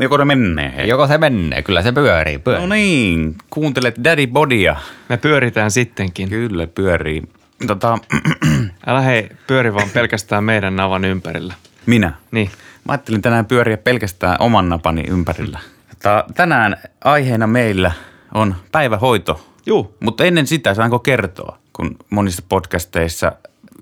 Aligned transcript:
Joko 0.00 0.16
ne 0.16 0.24
menee? 0.24 0.72
Hei. 0.76 0.88
Joko 0.88 1.06
se 1.06 1.18
menee, 1.18 1.62
kyllä 1.62 1.82
se 1.82 1.92
pyörii. 1.92 2.38
pyörii. 2.38 2.66
No 2.66 2.74
niin, 2.74 3.34
kuuntelet 3.50 3.94
Daddy 4.04 4.26
Bodia. 4.26 4.76
Me 5.08 5.16
pyöritään 5.16 5.70
sittenkin. 5.70 6.28
Kyllä 6.28 6.66
pyörii. 6.66 7.22
Tota, 7.66 7.98
Älä 8.86 9.00
hei, 9.00 9.28
pyöri 9.46 9.74
vaan 9.74 9.90
pelkästään 9.90 10.44
meidän 10.44 10.76
navan 10.76 11.04
ympärillä. 11.04 11.54
minä. 11.86 12.12
Niin. 12.30 12.50
Mä 12.84 12.92
ajattelin 12.92 13.22
tänään 13.22 13.46
pyöriä 13.46 13.76
pelkästään 13.76 14.36
oman 14.40 14.68
napani 14.68 15.04
ympärillä. 15.08 15.58
Tota, 15.90 16.24
tänään 16.34 16.76
aiheena 17.04 17.46
meillä 17.46 17.92
on 18.34 18.54
päivähoito. 18.72 19.48
Juu. 19.66 19.96
Mutta 20.00 20.24
ennen 20.24 20.46
sitä 20.46 20.74
saanko 20.74 20.98
kertoa, 20.98 21.58
kun 21.72 21.96
monissa 22.10 22.42
podcasteissa 22.48 23.32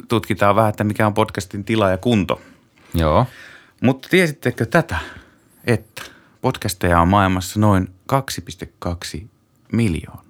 tutkitaan 0.09 0.57
vähän, 0.57 0.69
että 0.71 0.85
mikä 0.85 1.07
on 1.07 1.15
podcastin 1.15 1.65
tila 1.65 1.91
ja 1.91 1.97
kunto. 1.97 2.41
Joo. 2.95 3.27
Mutta 3.83 4.09
tiesittekö 4.09 4.67
tätä, 4.67 4.97
että 5.67 6.03
podcasteja 6.41 7.01
on 7.01 7.09
maailmassa 7.09 7.61
noin 7.61 7.89
2,2 8.13 9.27
miljoonaa? 9.73 10.25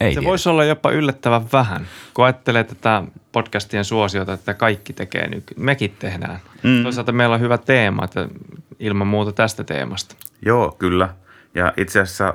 Ei 0.00 0.14
Se 0.14 0.20
tiedä. 0.20 0.28
voisi 0.30 0.48
olla 0.48 0.64
jopa 0.64 0.90
yllättävän 0.90 1.46
vähän, 1.52 1.86
kun 2.14 2.24
ajattelee 2.24 2.64
tätä 2.64 3.02
podcastien 3.32 3.84
suosiota, 3.84 4.32
että 4.32 4.54
kaikki 4.54 4.92
tekee 4.92 5.28
nyt. 5.28 5.44
Mekin 5.56 5.96
tehdään. 5.98 6.40
Mm. 6.62 6.82
Toisaalta 6.82 7.12
meillä 7.12 7.34
on 7.34 7.40
hyvä 7.40 7.58
teema, 7.58 8.04
että 8.04 8.28
ilman 8.80 9.06
muuta 9.06 9.32
tästä 9.32 9.64
teemasta. 9.64 10.14
Joo, 10.42 10.76
kyllä. 10.78 11.14
Ja 11.54 11.72
itse 11.76 12.00
asiassa 12.00 12.34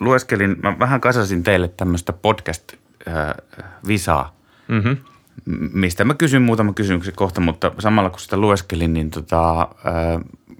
lueskelin, 0.00 0.56
mä 0.62 0.78
vähän 0.78 1.00
kasasin 1.00 1.42
teille 1.42 1.68
tämmöistä 1.68 2.12
podcast-visaa, 2.12 4.34
Mm-hmm. 4.68 4.96
m- 5.44 5.68
mistä 5.80 6.04
mä 6.04 6.14
kysyn 6.14 6.42
muutaman 6.42 6.74
kysymyksen 6.74 7.14
kohta, 7.14 7.40
mutta 7.40 7.72
samalla 7.78 8.10
kun 8.10 8.20
sitä 8.20 8.36
lueskelin, 8.36 8.92
niin 8.92 9.10
tota, 9.10 9.68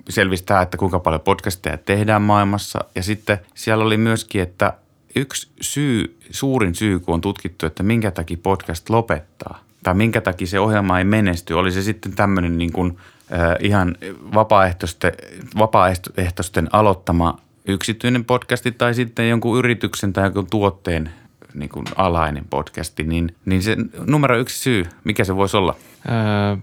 selvisi 0.08 0.44
tämä, 0.44 0.62
että 0.62 0.76
kuinka 0.76 0.98
paljon 0.98 1.20
podcasteja 1.20 1.78
tehdään 1.78 2.22
maailmassa. 2.22 2.78
Ja 2.94 3.02
sitten 3.02 3.38
siellä 3.54 3.84
oli 3.84 3.96
myöskin, 3.96 4.42
että 4.42 4.72
yksi 5.16 5.48
syy, 5.60 6.18
suurin 6.30 6.74
syy, 6.74 6.98
kun 6.98 7.14
on 7.14 7.20
tutkittu, 7.20 7.66
että 7.66 7.82
minkä 7.82 8.10
takia 8.10 8.36
podcast 8.42 8.90
lopettaa 8.90 9.68
tai 9.82 9.94
minkä 9.94 10.20
takia 10.20 10.46
se 10.46 10.60
ohjelma 10.60 10.98
ei 10.98 11.04
menesty, 11.04 11.54
oli 11.54 11.72
se 11.72 11.82
sitten 11.82 12.12
tämmöinen 12.12 12.58
niin 12.58 12.72
kuin, 12.72 12.98
äh, 13.32 13.56
ihan 13.60 13.96
vapaaehtoisten, 14.34 15.12
vapaaehtoisten 15.58 16.68
aloittama 16.72 17.38
yksityinen 17.68 18.24
podcasti 18.24 18.72
tai 18.72 18.94
sitten 18.94 19.28
jonkun 19.28 19.58
yrityksen 19.58 20.12
tai 20.12 20.24
jonkun 20.24 20.46
tuotteen 20.50 21.10
niin 21.54 21.68
kuin 21.68 21.86
alainen 21.96 22.44
podcasti, 22.50 23.02
niin, 23.02 23.36
niin 23.44 23.62
se 23.62 23.76
numero 24.06 24.38
yksi 24.38 24.58
syy, 24.58 24.84
mikä 25.04 25.24
se 25.24 25.36
voisi 25.36 25.56
olla? 25.56 25.76
Öö, 26.08 26.56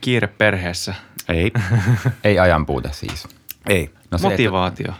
kiire 0.00 0.26
perheessä. 0.26 0.94
Ei. 1.28 1.52
Ei 2.24 2.38
ajan 2.38 2.66
puute 2.66 2.88
siis. 2.92 3.28
ei. 3.68 3.90
No 4.10 4.18
se, 4.18 4.28
Motivaatio. 4.28 4.92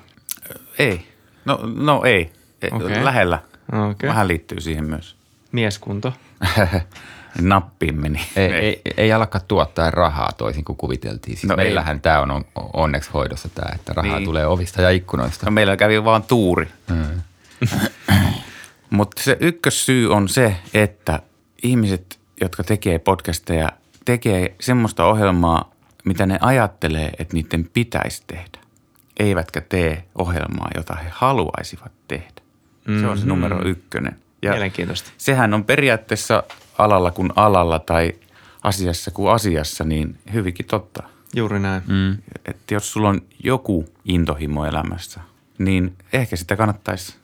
Ei. 0.79 1.07
No, 1.45 1.59
no 1.77 2.03
ei. 2.05 2.33
Okei. 2.73 3.05
Lähellä. 3.05 3.39
Okei. 3.91 4.09
Vähän 4.09 4.29
liittyy 4.29 4.61
siihen 4.61 4.85
myös. 4.85 5.17
Mieskunto. 5.53 6.13
Nappiin 7.41 8.01
meni. 8.01 8.21
Ei, 8.37 8.53
ei, 8.53 8.81
ei 8.97 9.13
alkaa 9.13 9.41
tuottaa 9.49 9.91
rahaa 9.91 10.33
toisin 10.37 10.65
kuin 10.65 10.77
kuviteltiin. 10.77 11.37
Siis 11.37 11.45
No 11.49 11.55
ei. 11.55 11.65
meillähän 11.65 12.01
tämä 12.01 12.21
on 12.21 12.31
on 12.31 12.45
onneksi 12.73 13.11
hoidossa 13.15 13.49
tämä, 13.49 13.75
että 13.75 13.93
rahaa 13.93 14.11
Niin. 14.13 14.17
niin. 14.21 14.25
tulee 14.29 14.47
ovista 14.47 14.83
ja 14.83 14.91
ikkunoista. 14.91 15.47
No, 15.47 15.51
meillä 15.53 15.77
kävi 15.77 16.05
vaan 16.05 16.23
tuuri. 16.23 16.69
Mm. 16.91 17.23
Mutta 18.91 19.23
se 19.23 19.37
ykkössyy 19.41 20.13
on 20.13 20.29
se, 20.29 20.57
että 20.75 21.21
ihmiset, 21.63 22.19
jotka 22.41 22.65
tekee 22.65 22.99
podcasteja, 22.99 23.69
tekee 24.05 24.55
semmoista 24.61 25.05
ohjelmaa, 25.05 25.71
mitä 26.05 26.27
ne 26.27 26.39
ajattelee, 26.41 27.13
että 27.19 27.35
niiden 27.35 27.71
pitäisi 27.73 28.23
tehdä. 28.27 28.59
Eivätkä 29.19 29.61
tee 29.61 30.05
ohjelmaa, 30.19 30.71
jota 30.75 30.95
he 30.95 31.09
haluaisivat 31.13 31.93
tehdä. 32.09 32.43
Se 33.01 33.07
on 33.07 33.19
se 33.19 33.27
numero 33.27 33.65
ykkönen. 33.65 34.17
Ja 34.43 34.51
Mielenkiintoista. 34.51 35.11
sehän 35.19 35.55
on 35.55 35.65
periaatteessa 35.65 36.43
alalla 36.79 37.11
kuin 37.11 37.33
alalla 37.37 37.79
tai 37.79 38.13
asiassa 38.63 39.11
kuin 39.11 39.33
asiassa, 39.33 39.85
niin 39.85 40.19
hyvinkin 40.33 40.67
totta. 40.67 41.03
Juuri 41.35 41.61
näin. 41.61 41.83
Mm. 41.87 42.19
Että 42.45 42.75
jos 42.75 42.93
sulla 42.93 43.09
on 43.09 43.21
joku 43.45 43.85
intohimo 44.05 44.65
elämässä, 44.65 45.21
niin 45.59 45.97
ehkä 46.13 46.37
sitä 46.37 46.57
kannattaisi 46.57 47.17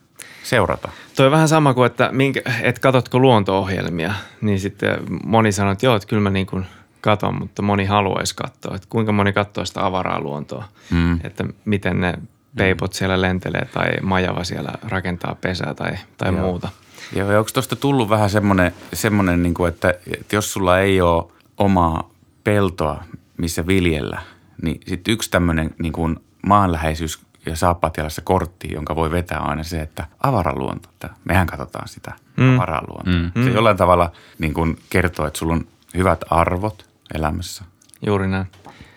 seurata. 0.51 0.89
Toi 1.17 1.27
on 1.27 1.33
vähän 1.33 1.49
sama 1.49 1.75
kuin, 1.75 1.87
että, 1.87 2.09
minkä, 2.13 2.41
että 2.63 2.81
katsotko 2.81 3.19
luonto-ohjelmia, 3.19 4.15
niin 4.41 4.61
sitten 4.61 4.99
moni 5.25 5.53
sanoo, 5.53 5.73
että 5.73 5.87
joo, 5.87 5.97
että 5.97 6.09
kyllä 6.09 6.23
mä 6.23 6.31
niin 6.31 6.47
kuin 6.47 6.67
katon, 7.01 7.35
mutta 7.39 7.63
moni 7.63 7.85
haluaisi 7.85 8.35
katsoa. 8.37 8.75
Että 8.77 8.89
kuinka 8.91 9.13
moni 9.13 9.33
katsoo 9.33 9.65
sitä 9.65 9.87
avaraa 9.87 10.21
luontoa, 10.21 10.65
Mm. 10.91 11.19
että 11.25 11.45
miten 11.65 12.01
ne 12.01 12.15
peipot 12.57 12.93
siellä 12.93 13.21
lentelee 13.21 13.65
tai 13.75 13.91
majava 14.03 14.45
siellä 14.45 14.73
rakentaa 14.83 15.37
pesää 15.41 15.75
tai, 15.75 15.93
tai 16.19 16.33
Joo. 16.33 16.41
muuta. 16.41 16.69
Joo, 17.17 17.31
ja 17.33 17.39
onko 17.39 17.51
tuosta 17.55 17.77
tullut 17.77 18.09
vähän 18.09 18.31
semmoinen, 18.31 18.73
semmoinen 18.93 19.43
niin 19.43 19.55
kuin, 19.55 19.69
että, 19.69 19.95
että 20.21 20.37
jos 20.37 20.53
sulla 20.53 20.79
ei 20.79 21.01
ole 21.01 21.25
omaa 21.59 22.11
peltoa, 22.45 23.05
missä 23.37 23.67
viljellä, 23.67 24.21
niin 24.63 24.81
sitten 24.87 25.15
yksi 25.15 25.31
tämmöinen 25.31 25.75
niin 25.79 25.93
kuin 25.93 26.17
maanläheisyys 26.47 27.21
ja 27.47 27.57
saappaatialassa 27.57 28.23
kortti, 28.23 28.73
jonka 28.73 28.97
voi 28.97 29.11
vetää 29.11 29.41
on 29.41 29.51
aina 29.51 29.63
se, 29.63 29.81
että 29.81 30.07
avaraluonto. 30.23 30.89
Että 30.93 31.11
mehän 31.25 31.47
katsotaan 31.47 31.89
sitä 31.89 32.13
mm. 32.37 32.55
avaraluontoa. 32.55 33.31
Mm. 33.35 33.45
Se 33.45 33.51
jollain 33.51 33.77
tavalla 33.77 34.13
niin 34.39 34.55
kuin 34.55 34.79
kertoo, 34.91 35.27
että 35.27 35.39
sulla 35.39 35.53
on 35.53 35.67
hyvät 35.97 36.25
arvot 36.31 36.89
elämässä. 37.15 37.65
Juuri 38.07 38.29
näin. 38.29 38.47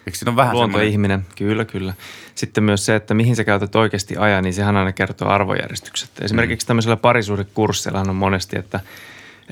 Eikö 0.08 0.18
siinä 0.18 0.32
ole 0.32 0.36
vähän 0.36 0.52
semmoinen, 0.52 0.72
Luontoihminen, 0.74 1.26
kyllä, 1.36 1.66
kyllä. 1.66 1.94
Sitten 2.36 2.64
myös 2.64 2.86
se, 2.86 2.96
että 2.96 3.14
mihin 3.14 3.36
sä 3.36 3.44
käytät 3.44 3.76
oikeasti 3.76 4.18
ajan, 4.18 4.44
niin 4.44 4.54
sehän 4.54 4.78
aina 4.78 4.92
kertoo 4.92 5.30
arvojärjestykset. 5.30 6.10
Esimerkiksi 6.22 6.68
tämmöisellä 6.68 6.98
parisuhdekursseilla 6.98 8.00
on 8.00 8.16
monesti, 8.16 8.60
että, 8.60 8.80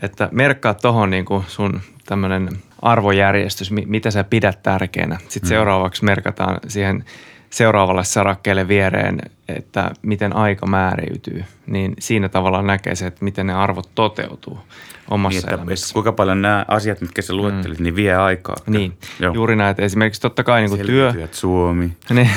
että 0.01 0.29
merkkaa 0.31 0.73
tuohon 0.73 1.09
niin 1.09 1.25
kuin 1.25 1.43
sun 1.47 1.81
tämmöinen 2.05 2.49
arvojärjestys, 2.81 3.71
mi- 3.71 3.85
mitä 3.85 4.11
sä 4.11 4.23
pidät 4.23 4.63
tärkeänä. 4.63 5.19
Sitten 5.27 5.49
seuraavaksi 5.49 6.03
merkataan 6.05 6.59
siihen 6.67 7.05
seuraavalle 7.51 8.03
sarakkeelle 8.03 8.67
viereen, 8.67 9.19
että 9.47 9.91
miten 10.01 10.35
aika 10.35 10.67
määriytyy. 10.67 11.43
Niin 11.67 11.93
siinä 11.99 12.29
tavallaan 12.29 12.67
näkee 12.67 12.95
se, 12.95 13.07
että 13.07 13.23
miten 13.23 13.47
ne 13.47 13.53
arvot 13.53 13.89
toteutuu 13.95 14.59
omassa 15.09 15.37
niin, 15.37 15.45
että, 15.45 15.55
elämässä. 15.55 15.85
että 15.85 15.93
kuinka 15.93 16.11
paljon 16.11 16.41
nämä 16.41 16.65
asiat, 16.67 17.01
mitkä 17.01 17.21
sä 17.21 17.33
luettelit, 17.33 17.79
mm. 17.79 17.83
niin 17.83 17.95
vie 17.95 18.15
aikaa. 18.15 18.55
Niin, 18.67 18.97
Joo. 19.19 19.33
juuri 19.33 19.55
näin. 19.55 19.71
Että 19.71 19.83
esimerkiksi 19.83 20.21
totta 20.21 20.43
kai 20.43 20.61
niin 20.61 20.69
kuin 20.69 20.85
työ, 20.85 21.13
Suomi. 21.31 21.85
niin, 22.09 22.29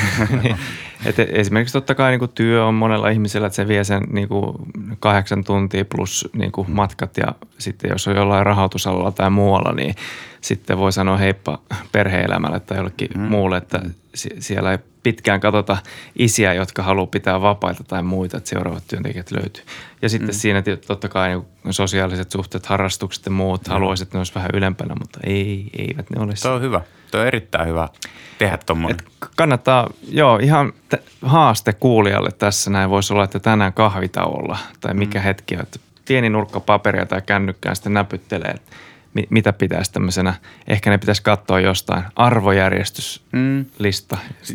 niin. 0.43 0.57
Et 1.05 1.19
esimerkiksi 1.19 1.73
totta 1.73 1.95
kai 1.95 2.11
niin 2.11 2.19
kuin 2.19 2.31
työ 2.35 2.67
on 2.67 2.75
monella 2.75 3.09
ihmisellä, 3.09 3.47
että 3.47 3.57
se 3.57 3.69
vie 3.69 3.85
sen 3.85 4.03
niin 4.11 4.29
kuin 4.29 4.57
kahdeksan 5.01 5.45
tuntia 5.45 5.85
plus 5.85 6.29
niin 6.33 6.53
kuin 6.53 6.71
matkat 6.71 7.17
ja 7.17 7.35
sitten 7.59 7.91
jos 7.91 8.09
on 8.09 8.17
jollain 8.17 8.47
rahoitusalalla 8.47 9.13
tai 9.13 9.31
muualla, 9.31 9.73
niin 9.73 9.95
sitten 10.41 10.79
voi 10.79 10.93
sanoa 10.93 11.17
heippa 11.17 11.59
perhe-elämälle 11.93 12.61
tai 12.61 12.79
jollekin 12.79 13.09
mm. 13.17 13.21
muulle, 13.21 13.57
että 13.57 13.83
si- 14.15 14.37
siellä 14.39 14.73
ei 14.73 14.79
pitkään 15.05 15.41
katsota 15.41 15.77
isiä, 16.19 16.55
jotka 16.55 16.83
haluaa 16.83 17.07
pitää 17.07 17.41
vapaita 17.41 17.85
tai 17.85 18.03
muita, 18.03 18.37
että 18.37 18.51
seuraavat 18.51 18.87
työntekijät 18.89 19.31
löytyy. 19.31 19.65
Ja 20.03 20.09
sitten 20.09 20.29
mm. 20.29 20.39
siinä 20.39 20.63
totta 20.87 21.09
kai 21.09 21.29
niin 21.29 21.75
sosiaaliset 21.75 22.31
suhteet, 22.31 22.67
harrastukset 22.67 23.27
ja 23.27 23.31
muut, 23.31 23.67
mm. 23.67 23.73
haluaisit, 23.73 24.07
että 24.07 24.19
ne 24.19 24.21
olisi 24.21 24.35
vähän 24.35 24.51
ylempänä, 24.55 24.95
mutta 24.99 25.21
ei, 25.25 25.71
eivät 25.79 26.11
ne 26.11 26.23
ole 26.23 26.33
Tuo 26.43 26.53
on 26.53 26.63
hyvä. 26.63 26.81
Tuo 27.11 27.21
on 27.21 27.27
erittäin 27.27 27.69
hyvä 27.69 27.89
tehdä 28.39 28.59
tuommoinen. 28.67 29.07
kannattaa, 29.37 29.91
joo, 30.09 30.39
ihan 30.39 30.73
t- 30.89 31.03
haaste 31.23 31.73
kuulijalle 31.73 32.31
tässä 32.33 32.71
näin 32.71 32.91
voisi 32.91 33.13
olla, 33.13 33.25
että 33.25 33.41
tänään 33.41 33.73
kahvitauolla 33.73 34.59
tai 34.81 34.95
mikä 34.95 35.19
mm. 35.19 35.23
hetki 35.23 35.55
on, 35.55 35.63
että 35.63 35.79
pieni 36.09 36.31
nurkka 36.31 36.61
paperia 36.61 37.07
tai 37.07 37.23
kännykkää 37.23 37.75
sitten 37.75 37.95
näpyttelee, 37.95 38.51
että 38.51 38.77
mitä 39.31 39.53
pitäisi 39.53 39.93
tämmöisenä, 39.93 40.35
ehkä 40.69 40.91
ne 40.91 40.99
pitäisi 40.99 41.23
katsoa 41.23 41.61
jostain 41.61 42.05
arvojärjestyslista, 42.17 43.25
Mm. 43.33 43.65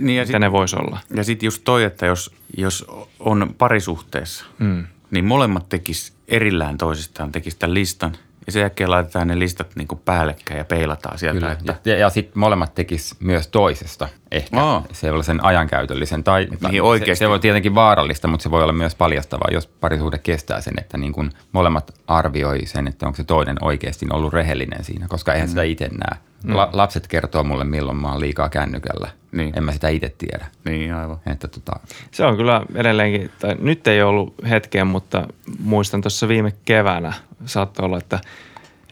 Niin 0.06 0.18
ja 0.18 0.24
mitä 0.24 0.32
sit- 0.34 0.40
ne 0.40 0.52
voisi 0.52 0.76
olla. 0.76 1.00
Ja 1.16 1.24
sitten 1.24 1.48
just 1.48 1.62
toi, 1.64 1.84
että 1.84 2.06
jos, 2.06 2.32
jos 2.58 2.86
on 3.20 3.56
parisuhteessa, 3.58 4.46
Mm. 4.60 4.84
niin 5.12 5.26
molemmat 5.26 5.70
tekis 5.70 6.14
erillään 6.28 6.78
toisistaan, 6.78 7.32
tekis 7.32 7.56
tämän 7.56 7.74
listan. 7.74 8.16
Ja 8.46 8.52
sen 8.52 8.60
jälkeen 8.60 8.92
laitetaan 8.92 9.28
ne 9.28 9.40
listat 9.40 9.76
niin 9.76 9.88
kuin 9.88 10.02
päällekkäin 10.06 10.58
ja 10.58 10.66
peilataan 10.66 11.18
sieltä. 11.18 11.40
Kyllä. 11.40 11.52
Että, 11.52 11.90
Ja, 11.90 11.98
ja 11.98 12.10
sitten 12.10 12.40
molemmat 12.40 12.76
tekis 12.76 13.16
myös 13.20 13.48
toisesta 13.48 14.10
ehkä 14.32 14.62
Aa. 14.62 14.84
sellaisen 14.92 15.44
ajankäytöllisen. 15.44 16.24
Tai, 16.24 16.46
tai 16.46 16.72
mihin 16.72 16.82
oikeasti- 16.84 17.16
se, 17.16 17.26
se 17.26 17.30
voi 17.30 17.40
tietenkin 17.40 17.76
vaarallista, 17.76 18.28
mutta 18.28 18.44
se 18.44 18.52
voi 18.52 18.64
olla 18.64 18.74
myös 18.74 18.96
paljastavaa, 18.96 19.50
jos 19.52 19.68
parisuhde 19.68 20.18
kestää 20.18 20.62
sen, 20.62 20.74
että 20.78 20.98
niin 20.98 21.14
kun 21.14 21.32
molemmat 21.52 21.94
arvioi 22.08 22.66
sen, 22.66 22.88
että 22.88 23.06
onko 23.06 23.16
se 23.16 23.24
toinen 23.24 23.58
oikeasti 23.62 24.06
ollut 24.14 24.34
rehellinen 24.34 24.84
siinä, 24.84 25.06
koska 25.10 25.34
eihän 25.34 25.48
mm. 25.48 25.50
sitä 25.50 25.64
itse 25.64 25.88
näe. 25.88 26.29
La, 26.48 26.70
lapset 26.74 27.08
kertoo 27.08 27.44
mulle, 27.44 27.64
milloin 27.64 27.98
mä 27.98 28.12
oon 28.12 28.20
liikaa 28.20 28.50
kännykällä. 28.50 29.10
Niin. 29.32 29.58
En 29.58 29.64
mä 29.64 29.72
sitä 29.72 29.90
itse 29.90 30.16
tiedä. 30.18 30.48
niin 30.66 30.94
aivan. 30.94 31.18
Että 31.32 31.48
tota, 31.48 31.80
Se 32.12 32.26
on 32.26 32.38
kyllä 32.38 32.62
edelleenkin, 32.76 33.32
tai 33.40 33.56
nyt 33.60 33.88
ei 33.88 34.02
ollut 34.02 34.34
hetkeä, 34.50 34.86
mutta 34.86 35.28
muistan 35.60 36.02
tuossa 36.02 36.28
viime 36.28 36.54
keväänä, 36.66 37.14
saattoi 37.46 37.86
olla, 37.86 37.98
että, 37.98 38.20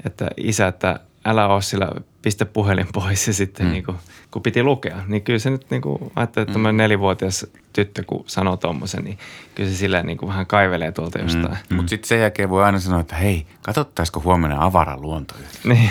että 0.06 0.28
isä, 0.38 0.68
että 0.68 1.00
älä 1.26 1.48
ole 1.48 1.62
sillä 1.62 1.88
pistä 2.28 2.46
puhelin 2.46 2.88
pois 2.94 3.28
ja 3.28 3.34
sitten 3.34 3.66
mm. 3.66 3.72
niin 3.72 3.84
kuin, 3.84 3.98
kun 4.32 4.42
piti 4.42 4.64
lukea, 4.64 4.98
niin 5.08 5.22
kyllä 5.22 5.40
se 5.40 5.50
nyt 5.50 5.66
niin 5.70 5.82
kuin, 5.82 6.12
ajattelin, 6.16 6.50
että 6.50 6.60
mm. 6.60 6.78
nelivuotias 6.78 7.46
tyttö, 7.74 8.04
kun 8.08 8.24
sanoo 8.28 8.58
tuommoisen, 8.58 9.04
niin 9.04 9.18
kyllä 9.56 9.70
se 9.70 9.76
silleen 9.76 10.06
niin 10.06 10.18
kuin 10.18 10.30
vähän 10.30 10.46
kaivelee 10.46 10.92
tuolta 10.92 11.20
jostain. 11.20 11.58
Mm. 11.70 11.76
Mutta 11.76 11.90
sitten 11.90 12.08
sen 12.08 12.20
jälkeen 12.20 12.50
voi 12.50 12.64
aina 12.64 12.80
sanoa, 12.80 13.00
että 13.00 13.16
hei, 13.16 13.46
katsottaisiko 13.62 14.20
huomenna 14.20 14.66
avara 14.66 14.98
luonto. 14.98 15.36
Niin. 15.64 15.90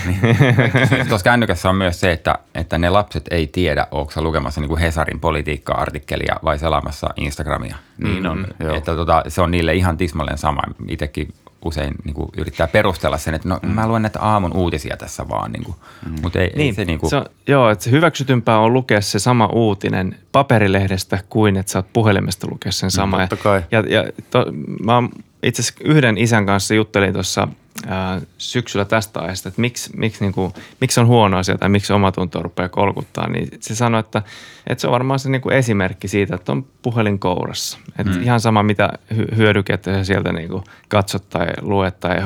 Tuossa 1.08 1.24
kännykässä 1.24 1.68
on 1.68 1.76
myös 1.76 2.00
se, 2.00 2.12
että, 2.12 2.38
että 2.54 2.78
ne 2.78 2.90
lapset 2.90 3.24
ei 3.30 3.46
tiedä, 3.46 3.86
onko 3.90 4.12
sä 4.12 4.22
lukemassa 4.22 4.60
niin 4.60 4.68
kuin 4.68 4.80
Hesarin 4.80 5.20
politiikka-artikkelia 5.20 6.36
vai 6.44 6.58
selaamassa 6.58 7.08
Instagramia. 7.16 7.76
Niin 7.98 8.26
on, 8.26 8.46
joo. 8.60 8.74
Että 8.76 8.94
tota, 8.94 9.22
se 9.28 9.42
on 9.42 9.50
niille 9.50 9.74
ihan 9.74 9.96
tismalleen 9.96 10.38
sama. 10.38 10.62
Itsekin 10.88 11.34
usein 11.66 11.94
niin 12.04 12.14
kuin 12.14 12.28
yrittää 12.36 12.68
perustella 12.68 13.18
sen, 13.18 13.34
että 13.34 13.48
no 13.48 13.58
mm. 13.62 13.68
mä 13.68 13.88
luen 13.88 14.02
näitä 14.02 14.20
aamun 14.20 14.56
uutisia 14.56 14.96
tässä 14.96 15.28
vaan, 15.28 15.52
niin 15.52 15.64
kuin, 15.64 15.76
mm. 16.06 16.14
mutta 16.22 16.40
ei, 16.40 16.52
niin, 16.56 16.66
ei 16.66 16.72
se 16.72 16.84
niin 16.84 16.98
kuin... 16.98 17.10
se 17.10 17.16
on, 17.16 17.26
joo, 17.46 17.70
että 17.70 17.84
se 17.84 17.90
hyväksytympää 17.90 18.58
on 18.58 18.72
lukea 18.72 19.00
se 19.00 19.18
sama 19.18 19.46
uutinen 19.46 20.16
paperilehdestä 20.32 21.18
kuin 21.28 21.56
että 21.56 21.72
sä 21.72 21.78
oot 21.78 21.92
puhelimesta 21.92 22.46
lukea 22.50 22.72
sen 22.72 22.90
sama. 22.90 23.18
totta 23.18 23.36
kai. 23.36 23.62
Ja, 23.70 23.80
ja 23.80 24.04
to, 24.30 24.46
mä 24.82 24.94
oon 24.94 25.08
itse 25.42 25.62
asiassa 25.62 25.84
yhden 25.84 26.18
isän 26.18 26.46
kanssa 26.46 26.74
juttelin 26.74 27.12
tuossa 27.12 27.48
ää, 27.86 28.20
syksyllä 28.38 28.84
tästä 28.84 29.20
aiheesta, 29.20 29.48
että 29.48 29.60
miksi, 29.60 29.90
miksi, 29.96 30.24
niin 30.24 30.32
kuin, 30.32 30.52
miksi 30.80 31.00
on 31.00 31.06
huono 31.06 31.38
asia 31.38 31.58
tai 31.58 31.68
miksi 31.68 31.92
omatunto 31.92 32.42
rupeaa 32.42 32.68
kolkuttaa, 32.68 33.28
niin 33.28 33.48
se 33.60 33.74
sanoi, 33.74 34.00
että, 34.00 34.22
että 34.66 34.80
se 34.80 34.86
on 34.86 34.92
varmaan 34.92 35.18
se 35.18 35.30
niin 35.30 35.40
kuin 35.40 35.56
esimerkki 35.56 36.08
siitä, 36.08 36.34
että 36.34 36.52
on 36.52 36.66
puhelin 36.82 37.18
kourassa. 37.18 37.78
Että 37.98 38.12
mm. 38.12 38.22
Ihan 38.22 38.40
sama 38.40 38.62
mitä 38.62 38.90
hy- 39.14 39.36
hyödykettä 39.36 39.92
sä 39.92 40.04
sieltä 40.04 40.32
niin 40.32 40.48
kuin 40.48 40.64
katsot 40.88 41.28
tai 41.30 41.46
luet 41.60 42.00
tai 42.00 42.16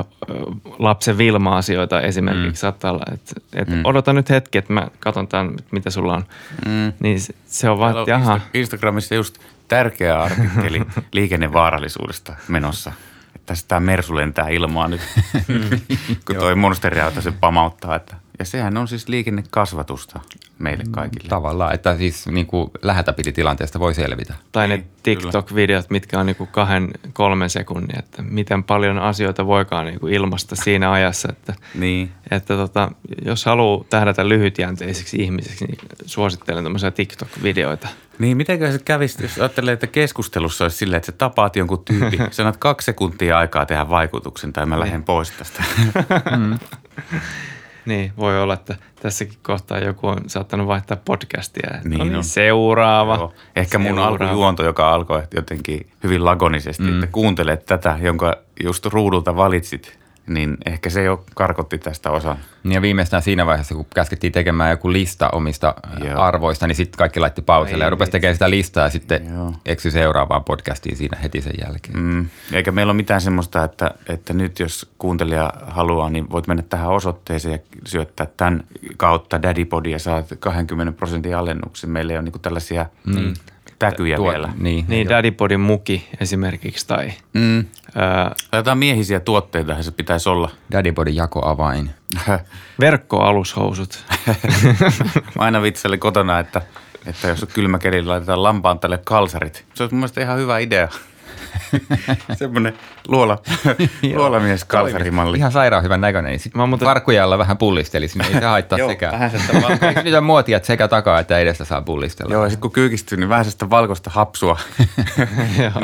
lapsen 0.78 1.18
Vilma-asioita 1.18 2.00
esimerkiksi 2.00 2.48
mm. 2.48 2.54
saattaa 2.54 2.92
olla, 2.92 3.04
että, 3.12 3.34
että 3.54 3.74
mm. 3.74 3.80
odota 3.84 4.12
nyt 4.12 4.30
hetki, 4.30 4.58
että 4.58 4.72
mä 4.72 4.88
katson 5.00 5.28
tämän, 5.28 5.54
mitä 5.70 5.90
sulla 5.90 6.14
on. 6.14 6.24
Mm. 6.66 6.92
Niin 7.00 7.18
se, 7.46 7.70
on 7.70 7.78
vaan, 7.78 7.98
että. 7.98 8.40
Instagramissa 8.54 9.14
just 9.14 9.38
tärkeä 9.68 10.22
artikkeli 10.22 10.82
liikennevaarallisuudesta 11.12 12.34
menossa. 12.48 12.92
Tämä 13.68 13.80
Mersu 13.80 14.16
lentää 14.16 14.48
ilmaa 14.48 14.88
nyt, 14.88 15.00
kun 16.26 16.36
toi 16.36 16.54
monsteriauto 16.54 17.20
se 17.20 17.32
pamauttaa. 17.32 17.96
Että. 17.96 18.16
Ja 18.40 18.44
sehän 18.44 18.76
on 18.76 18.88
siis 18.88 19.08
liikennekasvatusta 19.08 20.20
meille 20.58 20.84
kaikille. 20.90 21.28
Tavallaan, 21.28 21.74
että 21.74 21.96
siis 21.96 22.26
niin 22.26 22.46
kuin 22.46 22.70
lähetäpiti-tilanteesta 22.82 23.80
voi 23.80 23.94
selvitä. 23.94 24.34
Tai 24.52 24.68
ne 24.68 24.76
Niin, 24.76 24.86
TikTok-videot, 25.02 25.90
mitkä 25.90 26.20
on 26.20 26.26
niinku 26.26 26.46
kahden, 26.46 26.90
kolmen 27.12 27.50
sekunnin, 27.50 27.98
että 27.98 28.22
miten 28.22 28.64
paljon 28.64 28.98
asioita 28.98 29.46
voikaan 29.46 29.86
niinku 29.86 30.06
ilmasta 30.06 30.56
siinä 30.56 30.92
ajassa. 30.92 31.28
Että, 31.32 31.54
Niin. 31.74 32.10
että 32.30 32.56
tota, 32.56 32.90
jos 33.24 33.44
haluaa 33.44 33.84
tähdätä 33.90 34.28
lyhytjänteiseksi 34.28 35.16
ihmiseksi, 35.16 35.64
niin 35.64 35.78
suosittelen 36.06 36.64
tämmöisiä 36.64 36.90
TikTok-videoita. 36.90 37.88
Niin, 38.18 38.36
mitenkö 38.36 38.72
se 38.72 38.78
kävisi, 38.78 39.22
jos 39.22 39.38
ajattelee, 39.38 39.72
että 39.74 39.86
keskustelussa 39.86 40.64
olisi 40.64 40.76
silleen, 40.76 40.96
että 40.96 41.06
sä 41.06 41.18
tapaat 41.18 41.56
jonkun 41.56 41.84
tyypin, 41.84 42.20
sanot 42.30 42.56
kaksi 42.56 42.84
sekuntia 42.84 43.38
aikaa 43.38 43.66
tehdä 43.66 43.88
vaikutuksen 43.88 44.52
tai 44.52 44.66
mä 44.66 44.80
lähden 44.80 45.04
pois 45.04 45.30
tästä. 45.30 45.62
Niin, 47.90 48.12
voi 48.16 48.42
olla, 48.42 48.54
että 48.54 48.76
tässäkin 49.02 49.38
kohtaa 49.42 49.78
joku 49.78 50.06
on 50.06 50.18
saattanut 50.26 50.66
vaihtaa 50.66 50.96
podcastia. 51.04 51.70
Niin 51.84 51.98
no 51.98 52.04
niin, 52.04 52.16
on. 52.16 52.24
seuraava. 52.24 53.14
Joo. 53.14 53.34
Ehkä 53.56 53.78
mun 53.78 53.86
seuraava. 53.86 54.08
alkujuonto, 54.08 54.64
joka 54.64 54.94
alkoi 54.94 55.22
jotenkin 55.34 55.90
hyvin 56.04 56.24
lagonisesti, 56.24 56.82
mm. 56.82 56.94
että 56.94 57.06
kuuntelet 57.06 57.66
tätä, 57.66 57.98
jonka 58.02 58.36
just 58.64 58.86
ruudulta 58.86 59.36
valitsit, 59.36 59.99
niin 60.26 60.56
ehkä 60.66 60.90
se 60.90 61.02
jo 61.02 61.24
karkotti 61.34 61.78
tästä 61.78 62.10
osan. 62.10 62.36
Niin 62.64 62.72
Ja 62.72 62.82
viimeistään 62.82 63.22
siinä 63.22 63.46
vaiheessa, 63.46 63.74
kun 63.74 63.86
käskettiin 63.94 64.32
tekemään 64.32 64.70
joku 64.70 64.92
lista 64.92 65.28
omista 65.30 65.74
Joo. 65.98 66.08
Joo. 66.08 66.20
arvoista, 66.20 66.66
niin 66.66 66.76
sitten 66.76 66.98
kaikki 66.98 67.20
laitti 67.20 67.42
pauselle 67.42 67.84
ja 67.84 67.90
rupesi 67.90 68.12
tekemään 68.12 68.34
sitä 68.34 68.50
listaa 68.50 68.84
ja 68.84 68.90
sitten 68.90 69.34
Joo. 69.34 69.54
eksy 69.66 69.90
seuraavaan 69.90 70.44
podcastiin 70.44 70.96
siinä 70.96 71.18
heti 71.22 71.40
sen 71.40 71.54
jälkeen. 71.60 71.98
Mm. 71.98 72.28
Eikä 72.52 72.72
meillä 72.72 72.90
ole 72.90 72.96
mitään 72.96 73.20
semmoista, 73.20 73.64
että, 73.64 73.90
että 74.08 74.32
nyt 74.32 74.58
jos 74.58 74.90
kuuntelija 74.98 75.52
haluaa, 75.66 76.10
niin 76.10 76.30
voit 76.30 76.46
mennä 76.46 76.62
tähän 76.62 76.90
osoitteeseen 76.90 77.52
ja 77.52 77.58
syöttää 77.86 78.26
tämän 78.36 78.64
kautta 78.96 79.42
Daddypodia 79.42 79.92
ja 79.92 79.98
saat 79.98 80.26
20 80.38 80.92
prosentin 80.92 81.36
alennuksen. 81.36 81.90
Meillä 81.90 82.12
ei 82.12 82.18
ole 82.18 82.24
niin 82.24 82.40
tällaisia 82.42 82.86
mm. 83.06 83.34
Täkyjä 83.80 84.16
Tuo- 84.16 84.30
vielä. 84.30 84.52
Niin, 84.58 84.84
Niin, 84.88 85.08
Daddypodin 85.08 85.60
muki 85.60 86.08
esimerkiksi 86.20 86.86
tai 86.86 87.12
Mm. 87.32 87.64
ää, 87.94 88.32
Tai 88.50 88.58
Jotain 88.60 88.78
miehisiä 88.78 89.20
tuotteita 89.20 89.82
se 89.82 89.90
pitäisi 89.90 90.28
olla. 90.28 90.50
Daddybodin 90.72 91.16
jakoavain. 91.16 91.90
verkkoalushousut. 92.80 94.04
Mä 95.36 95.42
aina 95.44 95.62
vitsailin 95.62 96.00
kotona, 96.00 96.38
että, 96.38 96.62
että 97.06 97.28
jos 97.28 97.42
on 97.42 97.48
kylmä 97.54 97.78
keli, 97.78 97.96
niin 97.96 98.08
laitetaan 98.08 98.42
lampaan 98.42 98.78
tälle 98.78 98.98
kalsarit. 99.04 99.64
Se 99.74 99.82
olisi 99.82 99.94
mun 99.94 100.00
mielestä 100.00 100.20
ihan 100.20 100.38
hyvä 100.38 100.58
idea. 100.58 100.88
Semmoinen 102.38 102.72
luola, 103.08 103.38
luolamies 104.14 104.64
kalsarimalli. 104.64 105.38
Ihan 105.38 105.52
sairaan 105.52 105.82
hyvän 105.84 106.00
näköinen. 106.00 106.38
Sitten 106.38 106.60
Mä 106.62 106.66
muuten- 106.66 106.86
varkkujalla 106.88 107.38
vähän 107.38 107.58
pullistelisin, 107.58 108.18
niin 108.18 108.34
ei 108.34 108.40
se 108.40 108.46
haittaa 108.46 108.78
Joo, 108.78 108.88
sekään. 108.88 109.12
vähän 109.12 109.30
nyt 110.04 110.14
on 110.14 110.24
muotia, 110.24 110.56
että 110.56 110.66
sekä 110.66 110.88
takaa 110.88 111.20
että 111.20 111.38
edestä 111.38 111.64
saa 111.64 111.82
pullistella? 111.82 112.32
Joo, 112.34 112.44
ja 112.44 112.50
sitten 112.50 112.60
kun 112.62 112.72
kyykistyy, 112.72 113.18
niin 113.18 113.28
vähän 113.28 113.44
sitä 113.44 113.70
valkoista 113.70 114.10
hapsua 114.10 114.58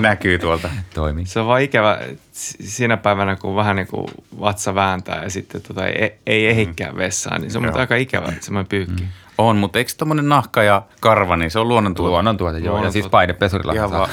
näkyy 0.00 0.38
tuolta. 0.38 0.68
Toimii. 0.94 1.26
Se 1.26 1.40
on 1.40 1.46
vaan 1.46 1.62
ikävä 1.62 1.98
siinä 2.32 2.96
päivänä, 2.96 3.36
kun 3.36 3.56
vähän 3.56 3.76
niin 3.76 3.86
kuin 3.86 4.06
vatsa 4.40 4.74
vääntää 4.74 5.22
ja 5.22 5.30
sitten 5.30 5.62
tota 5.62 5.86
ei, 5.86 6.14
ei 6.26 6.46
ehikään 6.48 6.96
vessaan, 6.96 7.40
niin 7.40 7.50
se 7.50 7.58
on 7.58 7.78
aika 7.78 7.96
ikävä 7.96 8.32
semmoinen 8.40 8.68
pyykki. 8.68 9.02
Mm. 9.02 9.08
On, 9.38 9.56
mutta 9.56 9.78
eikö 9.78 9.90
tommonen 9.98 10.28
nahka 10.28 10.62
ja 10.62 10.82
karva, 11.00 11.36
niin 11.36 11.50
se 11.50 11.58
on 11.58 11.68
luonnontuote. 11.68 12.10
Luonnontuote, 12.10 12.58
joo. 12.58 12.64
Ja 12.64 12.70
Luonnontuote. 12.70 12.92
siis 12.92 13.08
painepesurilla 13.10 13.88
saa. 13.88 14.08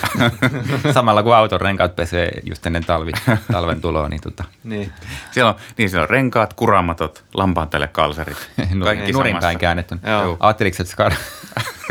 Samalla 0.93 1.23
kun 1.23 1.35
auton 1.35 1.61
renkaat 1.61 1.95
pesee 1.95 2.31
just 2.43 2.65
ennen 2.65 2.85
talvi, 2.85 3.11
talven 3.51 3.81
tuloa, 3.81 4.09
niin 4.09 4.21
tota, 4.21 4.43
Niin. 4.63 4.91
Siellä 5.31 5.49
on, 5.49 5.55
niin 5.77 5.89
siellä 5.89 6.03
on 6.03 6.09
renkaat, 6.09 6.53
kuramatot, 6.53 7.23
lampaan 7.33 7.69
tälle 7.69 7.87
kalsarit. 7.87 8.49
Kaikki 8.83 9.11
nurin 9.11 9.37
päin 9.37 9.59
käännetty. 9.59 9.99
Ajatteliko, 10.39 10.77
että 10.79 10.91
se 10.91 10.95
kar... 10.97 11.13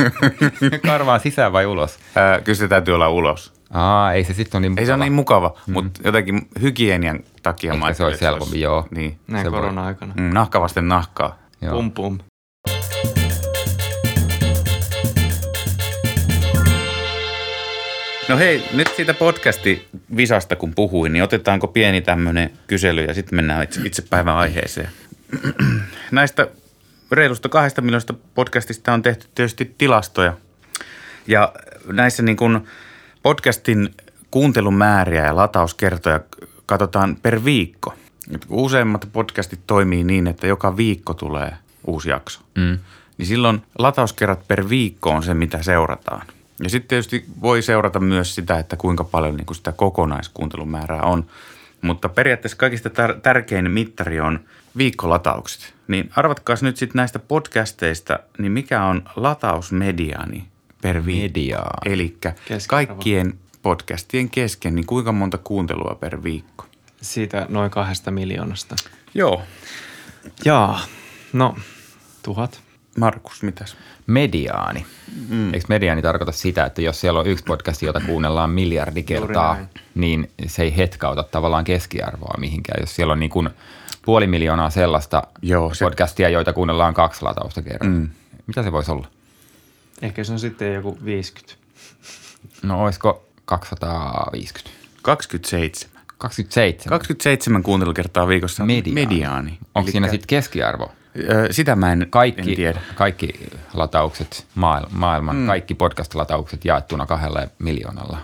karvaa 0.87 1.19
sisään 1.19 1.53
vai 1.53 1.67
ulos? 1.67 1.99
Ää, 2.17 2.41
kyllä 2.41 2.57
se 2.57 2.69
täytyy 2.69 2.95
olla 2.95 3.09
ulos. 3.09 3.53
Aa, 3.73 4.13
ei 4.13 4.25
se 4.25 4.35
sitten 4.35 4.59
ole 4.59 4.69
niin 4.69 4.79
Ei 4.79 4.87
se 4.87 4.93
ole 4.95 4.97
mukava. 4.97 5.05
niin 5.05 5.13
mukava, 5.13 5.55
mm. 5.67 5.73
mutta 5.73 6.01
jotenkin 6.05 6.49
hygienian 6.61 7.21
takia 7.43 7.73
Ehkä 7.73 7.87
mä 7.87 7.93
se 7.93 8.05
olisi 8.05 8.21
helpompi, 8.21 8.61
joo. 8.61 8.87
Niin. 8.91 9.19
Näin 9.27 9.45
Se 9.45 9.53
voi- 9.53 9.61
korona-aikana. 9.61 10.15
Mm, 10.17 10.31
nahka 10.35 10.61
vasten 10.61 10.89
nahkaa. 10.89 11.39
Joo. 11.63 11.75
Pum 11.75 11.93
pum. 11.93 12.19
No 18.29 18.37
hei, 18.39 18.65
nyt 18.73 18.89
siitä 18.97 19.15
podcasti 19.15 19.89
visasta 20.17 20.57
kun 20.57 20.75
puhuin, 20.75 21.13
niin 21.13 21.23
otetaanko 21.23 21.69
pieni 21.69 22.01
tämmöinen 22.01 22.51
kysely 22.67 23.05
ja 23.05 23.15
sitten 23.15 23.37
mennään 23.37 23.65
itse, 23.65 23.81
itse 23.85 24.03
päivän 24.11 24.37
aiheeseen. 24.37 24.89
Näistä 26.11 26.49
reilusta 27.13 27.49
kahdesta 27.49 27.83
miljoonasta 27.83 28.15
podcastista 28.35 28.93
on 28.93 29.03
tehty 29.03 29.27
tietysti 29.35 29.75
tilastoja. 29.79 30.37
Ja 31.27 31.53
näissä 31.87 32.23
niin 32.23 32.37
kuin 32.37 32.69
podcastin 33.23 33.95
kuuntelumääriä 34.31 35.27
ja 35.27 35.37
latauskertoja 35.37 36.21
katsotaan 36.67 37.17
per 37.17 37.45
viikko. 37.45 37.95
Kun 38.49 38.59
Useimmat 38.59 39.09
podcastit 39.13 39.61
toimii 39.67 40.05
niin, 40.05 40.27
että 40.27 40.47
joka 40.47 40.77
viikko 40.77 41.15
tulee 41.15 41.53
uusi 41.87 42.11
jakso. 42.11 42.41
Mm. 42.55 42.79
Niin 43.19 43.27
silloin 43.27 43.63
latauskerrat 43.79 44.49
per 44.49 44.69
viikko 44.69 45.11
on 45.11 45.23
se, 45.23 45.35
mitä 45.35 45.63
seurataan. 45.63 46.27
Ja 46.63 46.71
sitten 46.71 46.89
tietysti 46.89 47.25
voi 47.43 47.63
seurata 47.63 48.01
myös 48.01 48.35
sitä, 48.35 48.59
että 48.59 48.77
kuinka 48.77 49.05
paljon 49.05 49.37
niin 49.37 49.47
kuin 49.47 49.57
sitä 49.57 49.73
kokonaiskuuntelumäärää 49.73 51.03
on. 51.03 51.27
Mutta 51.81 52.09
periaatteessa 52.09 52.57
kaikista 52.57 52.89
tär- 52.89 53.21
tärkein 53.21 53.71
mittari 53.71 54.21
on 54.21 54.41
viikkolataukset. 54.77 55.75
Niin 55.89 56.11
arvatkaas 56.17 56.63
nyt 56.63 56.77
sitten 56.77 56.99
näistä 56.99 57.19
podcasteista, 57.19 58.19
niin 58.39 58.53
mikä 58.53 58.85
on 58.85 59.03
latausmediaani 59.17 60.45
per 60.83 61.07
viikko? 61.07 61.23
Mediaa. 61.23 61.79
Eli 61.85 62.17
kaikkien 62.69 63.39
podcastien 63.63 64.31
kesken, 64.31 64.75
niin 64.75 64.87
kuinka 64.87 65.13
monta 65.13 65.39
kuuntelua 65.39 65.97
per 66.01 66.23
viikko? 66.23 66.67
Siitä 67.01 67.47
noin 67.49 67.71
kahdesta 67.71 68.11
miljoonasta. 68.11 68.77
Joo. 69.15 69.43
Jaa, 70.45 70.81
no 71.33 71.57
tuhat. 72.23 72.63
Markus, 72.99 73.43
mitäs? 73.43 73.77
Mediaani. 74.07 74.87
Mm. 75.29 75.55
Eikö 75.55 75.67
mediaani 75.69 76.03
tarkoita 76.03 76.33
sitä, 76.33 76.65
että 76.67 76.83
jos 76.83 77.01
siellä 77.01 77.21
on 77.21 77.27
yksi 77.27 77.45
podcast, 77.45 77.83
jota 77.83 78.01
kuunnellaan 78.07 78.51
miljardi 78.51 79.03
kertaa, 79.03 79.57
niin 79.95 80.31
se 80.47 80.63
ei 80.63 80.77
hetkauta 80.77 81.23
tavallaan 81.23 81.65
keskiarvoa 81.65 82.35
mihinkään. 82.39 82.81
Jos 82.83 82.97
siellä 82.97 83.13
on 83.13 83.21
niin 83.21 83.31
kuin 83.31 83.51
puoli 84.05 84.27
miljoonaa 84.27 84.71
sellaista 84.71 85.23
Joo, 85.43 85.75
se- 85.75 85.85
podcastia, 85.85 86.29
joita 86.29 86.53
kuunnellaan 86.53 86.95
kaksi 86.95 87.23
latausta 87.23 87.63
kerran. 87.63 87.91
Mm. 87.93 88.09
Mitä 88.47 88.63
se 88.63 88.73
voisi 88.73 88.91
olla? 88.93 89.07
Ehkä 90.03 90.25
se 90.25 90.33
on 90.33 90.39
sitten 90.39 90.75
joku 90.75 90.99
50. 91.05 91.55
No 92.63 92.83
olisiko 92.85 93.25
250? 93.45 94.71
27. 95.03 96.03
27. 96.19 96.91
27 96.99 97.63
kuuntelukertaa 97.63 98.29
viikossa 98.29 98.65
Mediaani. 98.65 99.07
mediaani. 99.07 99.59
Onko 99.75 99.91
siinä 99.91 100.07
Elikkä- 100.07 100.11
sitten 100.23 100.27
keskiarvo? 100.37 100.93
Sitä 101.51 101.77
mä 101.77 101.93
en, 101.93 102.07
Kaikki, 102.11 102.51
en 102.51 102.57
tiedä. 102.57 102.81
kaikki 102.95 103.51
lataukset, 103.75 104.47
maailman, 104.55 105.37
mm. 105.37 105.47
kaikki 105.47 105.75
podcast-lataukset 105.75 106.65
jaettuna 106.65 107.07
kahdella 107.07 107.41
miljoonalla. 107.59 108.19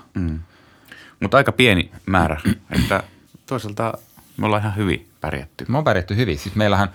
Mutta 1.21 1.37
aika 1.37 1.53
pieni 1.53 1.91
määrä, 2.07 2.41
että 2.83 3.03
toisaalta 3.47 3.99
me 4.37 4.47
ollaan 4.47 4.63
ihan 4.63 4.77
hyvin 4.77 5.09
pärjätty. 5.21 5.65
Me 5.69 5.79
on 5.79 5.85
pärjätty 5.85 6.17
hyvin. 6.17 6.39
Siis 6.39 6.55
meillähän 6.55 6.89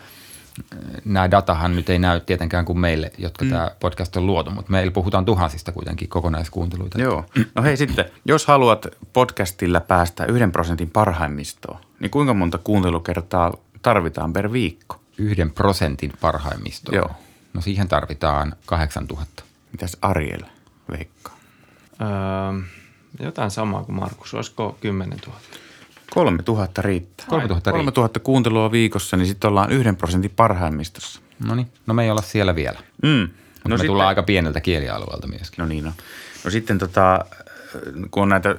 nämä 1.05 1.31
datahan 1.31 1.75
nyt 1.75 1.89
ei 1.89 1.99
näy 1.99 2.19
tietenkään 2.19 2.65
kuin 2.65 2.79
meille, 2.79 3.11
jotka 3.17 3.45
mm. 3.45 3.51
tämä 3.51 3.71
podcast 3.79 4.17
on 4.17 4.27
luotu, 4.27 4.51
mutta 4.51 4.71
meillä 4.71 4.91
puhutaan 4.91 5.25
tuhansista 5.25 5.71
kuitenkin 5.71 6.09
kokonaiskuunteluita. 6.09 7.01
Joo. 7.01 7.25
No 7.55 7.63
hei 7.63 7.77
sitten, 7.77 8.05
jos 8.25 8.45
haluat 8.45 8.87
podcastilla 9.13 9.79
päästä 9.79 10.25
yhden 10.25 10.51
prosentin 10.51 10.89
parhaimmistoon, 10.89 11.79
niin 11.99 12.11
kuinka 12.11 12.33
monta 12.33 12.57
kuuntelukertaa 12.57 13.53
tarvitaan 13.81 14.33
per 14.33 14.51
viikko? 14.51 15.02
Yhden 15.17 15.51
prosentin 15.51 16.13
parhaimmistoon. 16.21 16.95
Joo. 16.95 17.11
No 17.53 17.61
siihen 17.61 17.87
tarvitaan 17.87 18.55
8000. 18.65 19.43
Mitäs 19.71 19.97
Ariel 20.01 20.41
veikkaa? 20.91 21.37
Öö, 22.01 22.61
jotain 23.19 23.51
samaa 23.51 23.83
kuin 23.83 23.95
Markus. 23.95 24.33
Olisiko 24.33 24.77
10 24.81 25.19
000? 25.27 25.39
Kolme 26.13 26.43
tuhatta 26.43 26.81
riittää. 26.81 27.25
3000 27.29 27.71
Kolme 27.71 27.91
tuhatta 27.91 28.19
kuuntelua 28.19 28.71
viikossa, 28.71 29.17
niin 29.17 29.27
sitten 29.27 29.47
ollaan 29.47 29.71
yhden 29.71 29.95
prosentin 29.95 30.31
parhaimmistossa. 30.35 31.21
No 31.47 31.55
niin, 31.55 31.67
no 31.85 31.93
me 31.93 32.03
ei 32.03 32.11
olla 32.11 32.21
siellä 32.21 32.55
vielä. 32.55 32.79
Mm. 33.03 33.29
Mutta 33.53 33.69
no 33.69 33.77
me 33.77 33.83
tullaan 33.83 34.07
aika 34.07 34.23
pieneltä 34.23 34.61
kielialueelta 34.61 35.27
myöskin. 35.27 35.57
No 35.57 35.65
niin, 35.65 35.83
no. 35.83 35.91
No 36.43 36.51
sitten 36.51 36.79
tota, 36.79 37.25
kun 38.11 38.23
on 38.23 38.29
näitä 38.29 38.55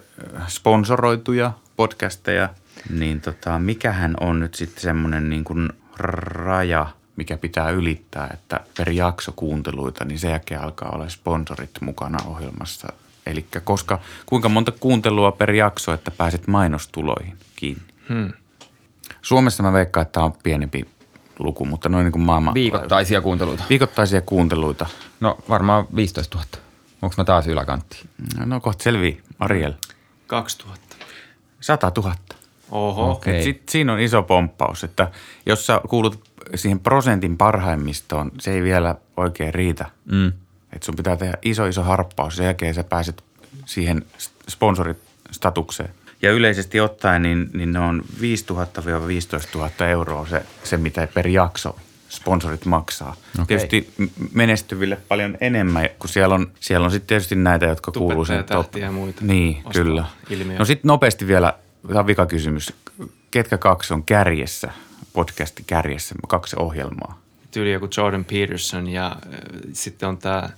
sponsoroituja 0.48 1.52
podcasteja, 1.76 2.48
niin 2.90 3.20
tota, 3.20 3.58
mikähän 3.58 4.14
on 4.20 4.40
nyt 4.40 4.54
sitten 4.54 4.82
semmoinen 4.82 5.30
niin 5.30 5.44
kuin 5.44 5.72
raja, 5.98 6.86
mikä 7.16 7.36
pitää 7.36 7.70
ylittää, 7.70 8.30
että 8.34 8.60
per 8.78 8.90
jakso 8.90 9.32
kuunteluita, 9.36 10.04
niin 10.04 10.18
sen 10.18 10.30
jälkeen 10.30 10.60
alkaa 10.60 10.90
olla 10.94 11.08
sponsorit 11.08 11.70
mukana 11.80 12.18
ohjelmassa. 12.26 12.88
Eli 13.26 13.46
koska 13.64 13.98
kuinka 14.26 14.48
monta 14.48 14.72
kuuntelua 14.72 15.32
per 15.32 15.50
jakso, 15.50 15.92
että 15.92 16.10
pääset 16.10 16.46
mainostuloihin 16.46 17.36
kiinni. 17.56 17.82
Hmm. 18.08 18.32
Suomessa 19.22 19.62
mä 19.62 19.72
veikkaan, 19.72 20.02
että 20.02 20.12
tämä 20.12 20.26
on 20.26 20.32
pienempi 20.42 20.88
luku, 21.38 21.64
mutta 21.64 21.88
noin 21.88 22.04
niin 22.04 22.12
kuin 22.12 22.22
maailman... 22.22 22.54
Viikoittaisia 22.54 23.20
kuunteluita. 23.20 23.64
Viikoittaisia 23.70 24.20
kuunteluita. 24.20 24.86
No 25.20 25.38
varmaan 25.48 25.86
15 25.96 26.38
000. 26.38 26.48
Onko 27.02 27.14
mä 27.18 27.24
taas 27.24 27.46
yläkantti? 27.46 28.08
No 28.44 28.60
kohta 28.60 28.82
selvii, 28.82 29.22
Ariel. 29.38 29.72
2000. 30.26 30.96
100 31.60 31.92
000. 31.96 32.14
Oho. 32.70 33.22
Et 33.26 33.42
sit, 33.42 33.68
siinä 33.68 33.92
on 33.92 34.00
iso 34.00 34.22
pomppaus, 34.22 34.84
että 34.84 35.10
jos 35.46 35.66
sä 35.66 35.80
kuulut 35.88 36.24
siihen 36.54 36.80
prosentin 36.80 37.36
parhaimmistoon, 37.36 38.32
se 38.40 38.52
ei 38.52 38.62
vielä 38.62 38.94
oikein 39.16 39.54
riitä. 39.54 39.86
Mm. 40.04 40.32
Että 40.72 40.86
sun 40.86 40.96
pitää 40.96 41.16
tehdä 41.16 41.38
iso 41.42 41.66
iso 41.66 41.82
harppaus, 41.82 42.36
sen 42.36 42.44
jälkeen 42.44 42.74
sä 42.74 42.84
pääset 42.84 43.24
siihen 43.66 44.06
sponsoristatukseen. 44.48 45.90
Ja 46.22 46.32
yleisesti 46.32 46.80
ottaen, 46.80 47.22
niin, 47.22 47.50
niin 47.54 47.72
ne 47.72 47.78
on 47.78 48.02
5 48.20 48.46
000-15 48.52 48.56
000 49.54 49.70
euroa 49.86 50.26
se, 50.26 50.42
se, 50.64 50.76
mitä 50.76 51.08
per 51.14 51.28
jakso 51.28 51.76
sponsorit 52.08 52.64
maksaa. 52.64 53.16
Okei. 53.42 53.46
Tietysti 53.46 53.92
menestyville 54.32 54.96
paljon 55.08 55.36
enemmän, 55.40 55.88
kun 55.98 56.08
siellä 56.08 56.34
on, 56.34 56.52
siellä 56.60 56.84
on 56.84 56.90
sitten 56.90 57.06
tietysti 57.06 57.34
näitä, 57.34 57.66
jotka 57.66 57.92
kuuluu 57.92 58.24
sen 58.24 58.44
top. 58.44 58.76
Ja 58.76 58.90
muita 58.92 59.20
Niin, 59.24 59.62
kyllä. 59.72 60.04
ilmiöä. 60.30 60.58
No 60.58 60.64
sitten 60.64 60.88
nopeasti 60.88 61.26
vielä, 61.26 61.54
tämä 61.88 62.00
on 62.00 62.06
vikakysymys. 62.06 62.72
Ketkä 63.30 63.58
kaksi 63.58 63.94
on 63.94 64.04
kärjessä, 64.04 64.72
podcasti 65.12 65.64
kärjessä, 65.66 66.14
kaksi 66.28 66.56
ohjelmaa? 66.58 67.20
Tyyli 67.50 67.72
joku 67.72 67.88
Jordan 67.96 68.24
Peterson 68.24 68.88
ja 68.88 69.06
äh, 69.06 69.38
sitten 69.72 70.08
on 70.08 70.18
tämä 70.18 70.48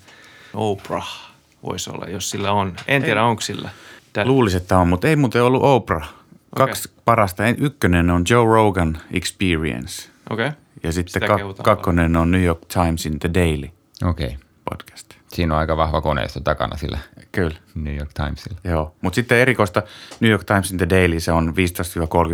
Oprah 0.55 1.31
voisi 1.63 1.91
olla, 1.91 2.07
jos 2.07 2.31
sillä 2.31 2.53
on. 2.53 2.77
En 2.89 3.03
tiedä, 3.03 3.23
onko 3.25 3.41
sillä. 3.43 3.71
Tää, 4.13 4.27
Luulisin, 4.27 4.61
että 4.61 4.79
on, 4.79 4.89
mutta 4.89 5.09
ei 5.09 5.17
muuten 5.17 5.43
ollut 5.43 5.63
Oprah. 5.63 6.15
Kaksi 6.57 6.91
parasta. 7.05 7.47
En- 7.47 7.57
Ykkönen 7.59 8.11
on 8.11 8.25
Joe 8.31 8.45
Rogan 8.47 8.99
Experience 9.13 10.09
Okei. 10.31 10.47
Okay. 10.47 10.59
ja 10.83 10.93
sitten 10.93 11.13
Sitä 11.13 11.27
ka- 11.27 11.63
kakkonen 11.63 12.17
on 12.17 12.31
New 12.31 12.43
York 12.43 12.61
Timesin 12.69 13.19
The 13.19 13.31
Daily 13.35 13.69
Okei. 14.05 14.27
Okay. 14.27 14.39
podcast. 14.71 15.06
Siinä 15.37 15.55
on 15.55 15.61
aika 15.61 15.77
vahva 15.77 16.01
koneisto 16.01 16.41
takana 16.41 16.77
sillä 16.77 16.99
Kyllä. 17.33 17.57
New 17.75 17.97
York 17.97 18.11
Timesilla. 18.15 18.59
Joo, 18.65 18.95
mutta 19.01 19.15
sitten 19.15 19.39
erikoista 19.39 19.83
New 20.21 20.31
York 20.31 20.45
Timesin 20.45 20.79
The 20.79 20.89
Daily, 20.91 21.21
se 21.21 21.33
on 21.33 21.55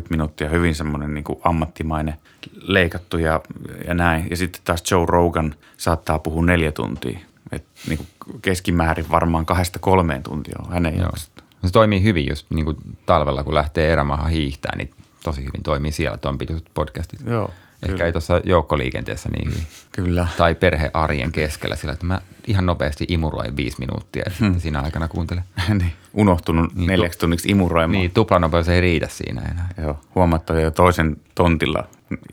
15-30 0.02 0.06
minuuttia, 0.10 0.48
hyvin 0.48 0.74
semmoinen 0.74 1.14
niin 1.14 1.24
ammattimainen, 1.44 2.14
leikattu 2.60 3.18
ja, 3.18 3.40
ja 3.86 3.94
näin. 3.94 4.26
Ja 4.30 4.36
sitten 4.36 4.62
taas 4.64 4.82
Joe 4.90 5.06
Rogan 5.06 5.54
saattaa 5.76 6.18
puhua 6.18 6.44
neljä 6.44 6.72
tuntia. 6.72 7.18
Et 7.52 7.64
niin 7.88 7.98
kuin 7.98 8.40
keskimäärin 8.42 9.10
varmaan 9.10 9.46
kahdesta 9.46 9.78
kolmeen 9.78 10.22
tuntia 10.22 10.56
on 10.66 10.72
hänen 10.72 10.94
Joo. 10.94 11.04
jaksot. 11.04 11.44
Se 11.64 11.72
toimii 11.72 12.02
hyvin 12.02 12.28
just 12.28 12.46
niin 12.50 12.64
kuin 12.64 12.76
talvella, 13.06 13.44
kun 13.44 13.54
lähtee 13.54 13.92
erämaahan 13.92 14.30
hiihtää, 14.30 14.76
niin 14.76 14.90
tosi 15.24 15.40
hyvin 15.40 15.62
toimii 15.62 15.92
siellä 15.92 16.16
tuon 16.16 16.38
pituiset 16.38 16.68
podcastit. 16.74 17.20
Joo, 17.26 17.50
Ehkä 17.82 17.92
kyllä. 17.92 18.06
ei 18.06 18.12
tuossa 18.12 18.40
joukkoliikenteessä 18.44 19.28
niin 19.28 19.50
hyvin. 19.50 19.66
Kyllä. 19.92 20.26
Tai 20.36 20.54
perhearjen 20.54 21.32
keskellä 21.32 21.76
sillä, 21.76 21.92
että 21.92 22.06
mä 22.06 22.20
ihan 22.46 22.66
nopeasti 22.66 23.04
imuroin 23.08 23.56
viisi 23.56 23.76
minuuttia 23.78 24.22
ja 24.26 24.30
sitten 24.30 24.60
siinä 24.60 24.80
aikana 24.80 25.08
kuuntelen. 25.08 25.44
niin, 25.68 25.92
unohtunut 26.14 26.74
Niin, 26.74 26.86
neljäksi 26.86 27.18
tunniksi 27.18 27.48
imuroimaan. 27.48 27.92
Niin, 27.92 28.10
tuplanopeus 28.10 28.68
ei 28.68 28.80
riitä 28.80 29.08
siinä 29.08 29.42
enää. 29.42 29.68
Joo, 29.82 30.00
huomattava 30.14 30.60
jo 30.60 30.70
toisen 30.70 31.16
tontilla 31.34 31.84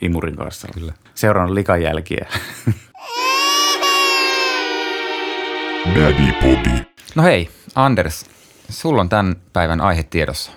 imurin 0.02 0.36
kanssa. 0.36 0.68
Kyllä. 0.74 0.94
Seurannut 1.16 1.54
likanjälkiä. 1.54 2.26
Daddy 5.96 6.34
Body. 6.42 6.86
No 7.16 7.24
hei, 7.24 7.50
Anders, 7.76 8.26
sulla 8.70 9.02
on 9.02 9.10
tämän 9.10 9.36
päivän 9.54 9.82
aihe 9.82 10.04
tiedossa. 10.04 10.52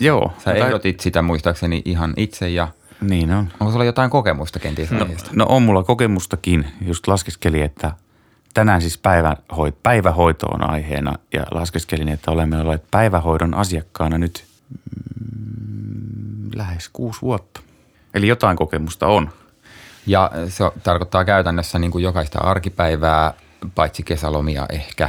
Joo. 0.00 0.32
Sä 0.44 0.52
ehdotit 0.52 1.00
sitä 1.00 1.22
muistaakseni 1.22 1.82
ihan 1.84 2.14
itse 2.16 2.48
ja 2.48 2.68
Niin 3.00 3.32
on. 3.32 3.48
onko 3.60 3.72
sulla 3.72 3.84
jotain 3.84 4.10
kokemusta 4.10 4.58
kenties 4.58 4.92
aiheesta? 4.92 5.30
No 5.32 5.46
on 5.48 5.62
mulla 5.62 5.84
kokemustakin. 5.84 6.66
Just 6.86 7.06
laskeskeli, 7.06 7.62
että 7.62 7.92
tänään 8.54 8.80
siis 8.80 8.98
päivähoito, 8.98 9.78
päivähoito 9.82 10.46
on 10.46 10.70
aiheena 10.70 11.18
ja 11.32 11.46
laskeskelin, 11.50 12.08
että 12.08 12.30
olemme 12.30 12.60
olleet 12.60 12.84
päivähoidon 12.90 13.54
asiakkaana 13.54 14.18
nyt 14.18 14.44
mm, 15.20 16.50
lähes 16.54 16.88
kuusi 16.92 17.22
vuotta. 17.22 17.60
Eli 18.14 18.28
jotain 18.28 18.56
kokemusta 18.56 19.06
on. 19.06 19.30
Ja 20.06 20.30
se 20.48 20.64
tarkoittaa 20.82 21.24
käytännössä 21.24 21.78
niin 21.78 21.90
kuin 21.90 22.04
jokaista 22.04 22.38
arkipäivää, 22.38 23.34
paitsi 23.74 24.02
kesälomia 24.02 24.66
ehkä. 24.68 25.08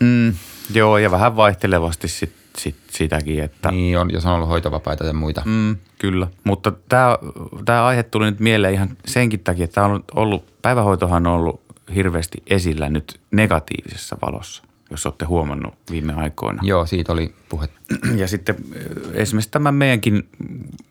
Mm, 0.00 0.34
joo, 0.74 0.98
ja 0.98 1.10
vähän 1.10 1.36
vaihtelevasti 1.36 2.08
sit, 2.08 2.32
sit 2.58 2.76
sitäkin, 2.90 3.42
että 3.42 3.70
Niin 3.70 3.98
on, 3.98 4.12
jos 4.12 4.26
on 4.26 4.32
ollut 4.32 4.48
hoitovapaita 4.48 5.04
ja 5.04 5.12
muita. 5.12 5.42
Mm, 5.44 5.76
kyllä, 5.98 6.26
mutta 6.44 6.72
tämä, 6.88 7.86
aihe 7.86 8.02
tuli 8.02 8.24
nyt 8.24 8.40
mieleen 8.40 8.74
ihan 8.74 8.88
senkin 9.06 9.40
takia, 9.40 9.64
että 9.64 9.84
on 9.84 10.04
ollut, 10.14 10.44
päivähoitohan 10.62 11.26
on 11.26 11.32
ollut 11.32 11.60
hirveästi 11.94 12.42
esillä 12.46 12.88
nyt 12.88 13.20
negatiivisessa 13.30 14.16
valossa, 14.22 14.62
jos 14.90 15.06
olette 15.06 15.24
huomannut 15.24 15.74
viime 15.90 16.12
aikoina. 16.12 16.62
Joo, 16.64 16.86
siitä 16.86 17.12
oli 17.12 17.34
puhe. 17.48 17.68
Ja 18.16 18.28
sitten 18.28 18.56
eh, 18.74 18.82
esimerkiksi 19.14 19.50
tämän 19.50 19.74
meidänkin 19.74 20.28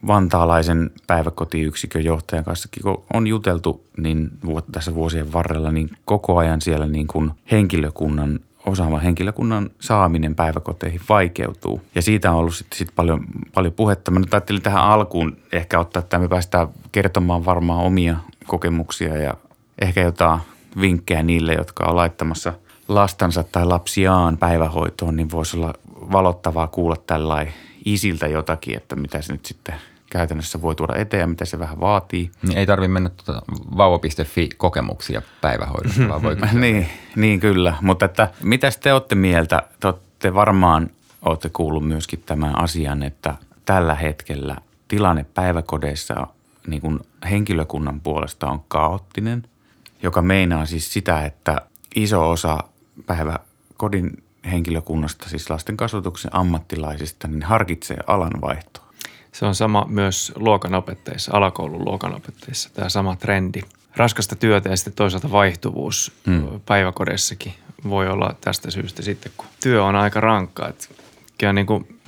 vantaalaisen 0.07 0.91
päiväkotiyksikön 1.07 2.03
johtajan 2.03 2.45
kanssa, 2.45 2.69
kun 2.83 3.03
on 3.13 3.27
juteltu 3.27 3.83
niin 3.97 4.29
tässä 4.71 4.95
vuosien 4.95 5.33
varrella, 5.33 5.71
niin 5.71 5.89
koko 6.05 6.37
ajan 6.37 6.61
siellä 6.61 6.87
niin 6.87 7.07
kuin 7.07 7.31
henkilökunnan 7.51 8.39
osaavan 8.67 9.01
henkilökunnan 9.01 9.69
saaminen 9.79 10.35
päiväkoteihin 10.35 11.01
vaikeutuu. 11.09 11.81
Ja 11.95 12.01
siitä 12.01 12.31
on 12.31 12.37
ollut 12.37 12.55
sitten 12.55 12.77
sit 12.77 12.89
paljon, 12.95 13.25
paljon 13.53 13.73
puhetta. 13.73 14.11
Mä 14.11 14.19
nyt 14.19 14.33
ajattelin 14.33 14.61
tähän 14.61 14.83
alkuun 14.83 15.37
ehkä 15.51 15.79
ottaa, 15.79 15.99
että 15.99 16.19
me 16.19 16.27
päästään 16.27 16.67
kertomaan 16.91 17.45
varmaan 17.45 17.85
omia 17.85 18.17
kokemuksia 18.47 19.17
ja 19.17 19.33
ehkä 19.81 20.01
jotain 20.01 20.39
vinkkejä 20.81 21.23
niille, 21.23 21.53
jotka 21.53 21.85
on 21.85 21.95
laittamassa 21.95 22.53
lastansa 22.87 23.43
tai 23.43 23.65
lapsiaan 23.65 24.37
päivähoitoon, 24.37 25.15
niin 25.15 25.31
voisi 25.31 25.57
olla 25.57 25.73
valottavaa 26.11 26.67
kuulla 26.67 26.95
tällainen 27.07 27.53
isiltä 27.85 28.27
jotakin, 28.27 28.77
että 28.77 28.95
mitä 28.95 29.21
se 29.21 29.33
nyt 29.33 29.45
sitten 29.45 29.75
käytännössä 30.17 30.61
voi 30.61 30.75
tuoda 30.75 30.95
eteen 30.95 31.21
ja 31.21 31.27
mitä 31.27 31.45
se 31.45 31.59
vähän 31.59 31.79
vaatii. 31.79 32.31
Niin 32.47 32.57
ei 32.57 32.65
tarvitse 32.65 32.93
mennä 32.93 33.09
tuota 33.09 33.41
vauva.fi 33.77 34.49
kokemuksia 34.57 35.21
päivähoidosta, 35.41 36.09
vaan 36.09 36.23
voi 36.23 36.35
niin, 36.53 36.87
niin 37.15 37.39
kyllä, 37.39 37.73
mutta 37.81 38.05
että 38.05 38.29
mitäs 38.43 38.77
te 38.77 38.93
olette 38.93 39.15
mieltä? 39.15 39.63
Te 39.79 39.87
olette 39.87 40.33
varmaan 40.33 40.89
olette 41.21 41.49
kuullut 41.49 41.87
myöskin 41.87 42.23
tämän 42.25 42.59
asian, 42.59 43.03
että 43.03 43.35
tällä 43.65 43.95
hetkellä 43.95 44.55
tilanne 44.87 45.25
päiväkodeissa 45.33 46.27
niin 46.67 46.81
kuin 46.81 46.99
henkilökunnan 47.29 48.01
puolesta 48.01 48.47
on 48.47 48.63
kaoottinen, 48.67 49.43
joka 50.03 50.21
meinaa 50.21 50.65
siis 50.65 50.93
sitä, 50.93 51.25
että 51.25 51.61
iso 51.95 52.29
osa 52.29 52.57
päiväkodin 53.05 54.23
henkilökunnasta, 54.51 55.29
siis 55.29 55.49
lasten 55.49 55.77
kasvatuksen 55.77 56.35
ammattilaisista, 56.35 57.27
niin 57.27 57.43
harkitsee 57.43 57.97
alanvaihtoa. 58.07 58.86
Se 59.39 59.45
on 59.45 59.55
sama 59.55 59.85
myös 59.89 60.33
luokanopetteissa, 60.35 61.31
alakoulun 61.35 61.85
luokanopetteissa, 61.85 62.69
tämä 62.73 62.89
sama 62.89 63.15
trendi. 63.15 63.61
raskasta 63.95 64.35
työtä 64.35 64.69
ja 64.69 64.77
sitten 64.77 64.93
toisaalta 64.93 65.31
vaihtuvuus 65.31 66.11
mm. 66.25 66.59
päiväkodeissakin 66.65 67.53
voi 67.89 68.07
olla 68.07 68.35
tästä 68.41 68.71
syystä 68.71 69.01
sitten, 69.01 69.31
kun 69.37 69.47
työ 69.63 69.83
on 69.83 69.95
aika 69.95 70.19
rankkaa. 70.19 70.69
Että 70.69 70.87
kyllä 71.37 71.53
niin 71.53 71.65
kuin 71.65 71.99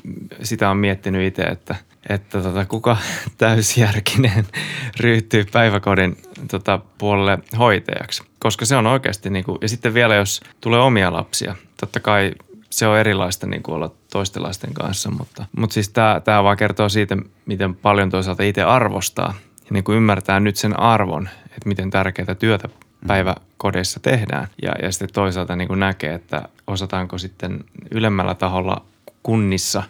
sitä 0.43 0.69
on 0.69 0.77
miettinyt 0.77 1.27
itse, 1.27 1.41
että, 1.41 1.75
että 2.09 2.41
tota, 2.41 2.65
kuka 2.65 2.97
täysjärkinen 3.37 4.45
ryhtyy 4.99 5.45
päiväkodin 5.51 6.17
tota, 6.51 6.79
puolelle 6.97 7.39
hoitajaksi. 7.57 8.23
Koska 8.39 8.65
se 8.65 8.75
on 8.75 8.87
oikeasti, 8.87 9.29
niin 9.29 9.45
kuin, 9.45 9.57
ja 9.61 9.69
sitten 9.69 9.93
vielä 9.93 10.15
jos 10.15 10.41
tulee 10.61 10.79
omia 10.79 11.13
lapsia, 11.13 11.55
totta 11.79 11.99
kai 11.99 12.31
se 12.69 12.87
on 12.87 12.97
erilaista 12.97 13.47
niin 13.47 13.63
kuin 13.63 13.75
olla 13.75 13.91
toisten 14.11 14.43
lasten 14.43 14.73
kanssa, 14.73 15.11
mutta, 15.11 15.45
mutta 15.57 15.73
siis 15.73 15.89
tämä, 15.89 16.21
tämä 16.23 16.43
vaan 16.43 16.57
kertoo 16.57 16.89
siitä, 16.89 17.17
miten 17.45 17.75
paljon 17.75 18.09
toisaalta 18.09 18.43
itse 18.43 18.63
arvostaa 18.63 19.33
ja 19.57 19.69
niin 19.73 19.83
kuin 19.83 19.95
ymmärtää 19.95 20.39
nyt 20.39 20.55
sen 20.55 20.79
arvon, 20.79 21.29
että 21.45 21.69
miten 21.69 21.89
tärkeää 21.89 22.35
työtä 22.39 22.69
päiväkodeissa 23.07 23.99
tehdään. 23.99 24.47
Ja, 24.61 24.71
ja 24.81 24.91
sitten 24.91 25.09
toisaalta 25.13 25.55
niin 25.55 25.67
kuin 25.67 25.79
näkee, 25.79 26.13
että 26.13 26.49
osataanko 26.67 27.17
sitten 27.17 27.63
ylemmällä 27.91 28.35
taholla 28.35 28.85
kunnissa, 29.23 29.83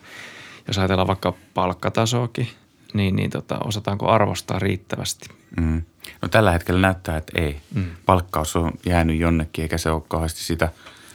jos 0.67 0.77
ajatellaan 0.77 1.07
vaikka 1.07 1.33
palkkatasoakin, 1.53 2.47
niin, 2.93 3.15
niin 3.15 3.29
tota, 3.29 3.59
osataanko 3.63 4.09
arvostaa 4.09 4.59
riittävästi. 4.59 5.29
Mm. 5.59 5.81
No 6.21 6.27
tällä 6.27 6.51
hetkellä 6.51 6.81
näyttää, 6.81 7.17
että 7.17 7.41
ei. 7.41 7.61
Mm. 7.75 7.85
Palkkaus 8.05 8.55
on 8.55 8.71
jäänyt 8.85 9.19
jonnekin, 9.19 9.61
eikä 9.61 9.77
se 9.77 9.91
ole 9.91 10.01
kauheasti 10.07 10.43
sitä. 10.43 10.69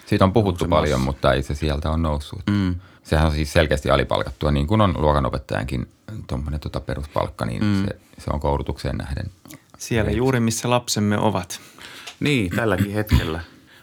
Siitä 0.07 0.25
on 0.25 0.33
puhuttu 0.33 0.69
paljon, 0.69 1.01
mutta 1.01 1.33
ei 1.33 1.43
se 1.43 1.55
sieltä 1.55 1.91
on 1.91 2.03
noussut. 2.03 2.43
Mm. 2.51 2.75
Sehän 3.03 3.27
on 3.27 3.33
siis 3.33 3.53
selkeästi 3.53 3.91
alipalkattua, 3.91 4.51
niin 4.51 4.67
kuin 4.67 4.81
on 4.81 4.95
luokanopettajankin 4.99 5.89
tuommoinen 6.27 6.61
tota 6.61 6.81
peruspalkka, 6.81 7.45
niin 7.45 7.65
mm. 7.65 7.85
se, 7.87 7.97
se 8.19 8.31
on 8.33 8.41
koulutukseen 8.41 8.97
nähden. 8.97 9.31
Siellä 9.79 10.11
juuri, 10.11 10.41
missä 10.41 10.71
lapsemme 10.71 11.19
ovat. 11.19 11.61
Niin, 12.21 12.51
tälläkin 12.57 12.93
hetkellä. 12.93 13.41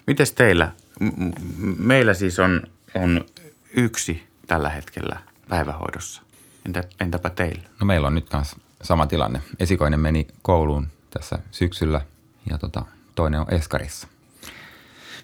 Mites 0.08 0.32
teillä? 0.32 0.72
M- 1.00 1.32
meillä 1.78 2.14
siis 2.14 2.40
on, 2.40 2.62
on 2.96 3.26
yksi 3.74 4.24
tällä 4.48 4.70
hetkellä 4.70 5.20
päivähoidossa. 5.50 6.22
Entä, 6.66 6.84
entäpä 7.00 7.30
teillä? 7.30 7.64
No 7.80 7.86
meillä 7.86 8.08
on 8.08 8.16
nyt 8.16 8.30
kanssa 8.30 8.58
sama 8.82 9.08
tilanne. 9.08 9.42
Esikoinen 9.60 10.00
meni 10.00 10.28
kouluun 10.42 10.88
tässä 11.10 11.40
syksyllä 11.52 12.02
ja 12.50 12.58
tota, 12.58 12.86
toinen 13.16 13.40
on 13.40 13.54
Eskarissa. 13.54 14.08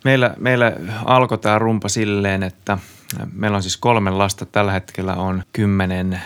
Meillä, 0.05 0.33
meillä 0.39 0.73
alkoi 1.05 1.37
tämä 1.37 1.59
rumpa 1.59 1.89
silleen, 1.89 2.43
että 2.43 2.77
meillä 3.33 3.55
on 3.55 3.63
siis 3.63 3.77
kolme 3.77 4.11
lasta. 4.11 4.45
Tällä 4.45 4.71
hetkellä 4.71 5.13
on 5.13 5.43
10, 5.53 6.21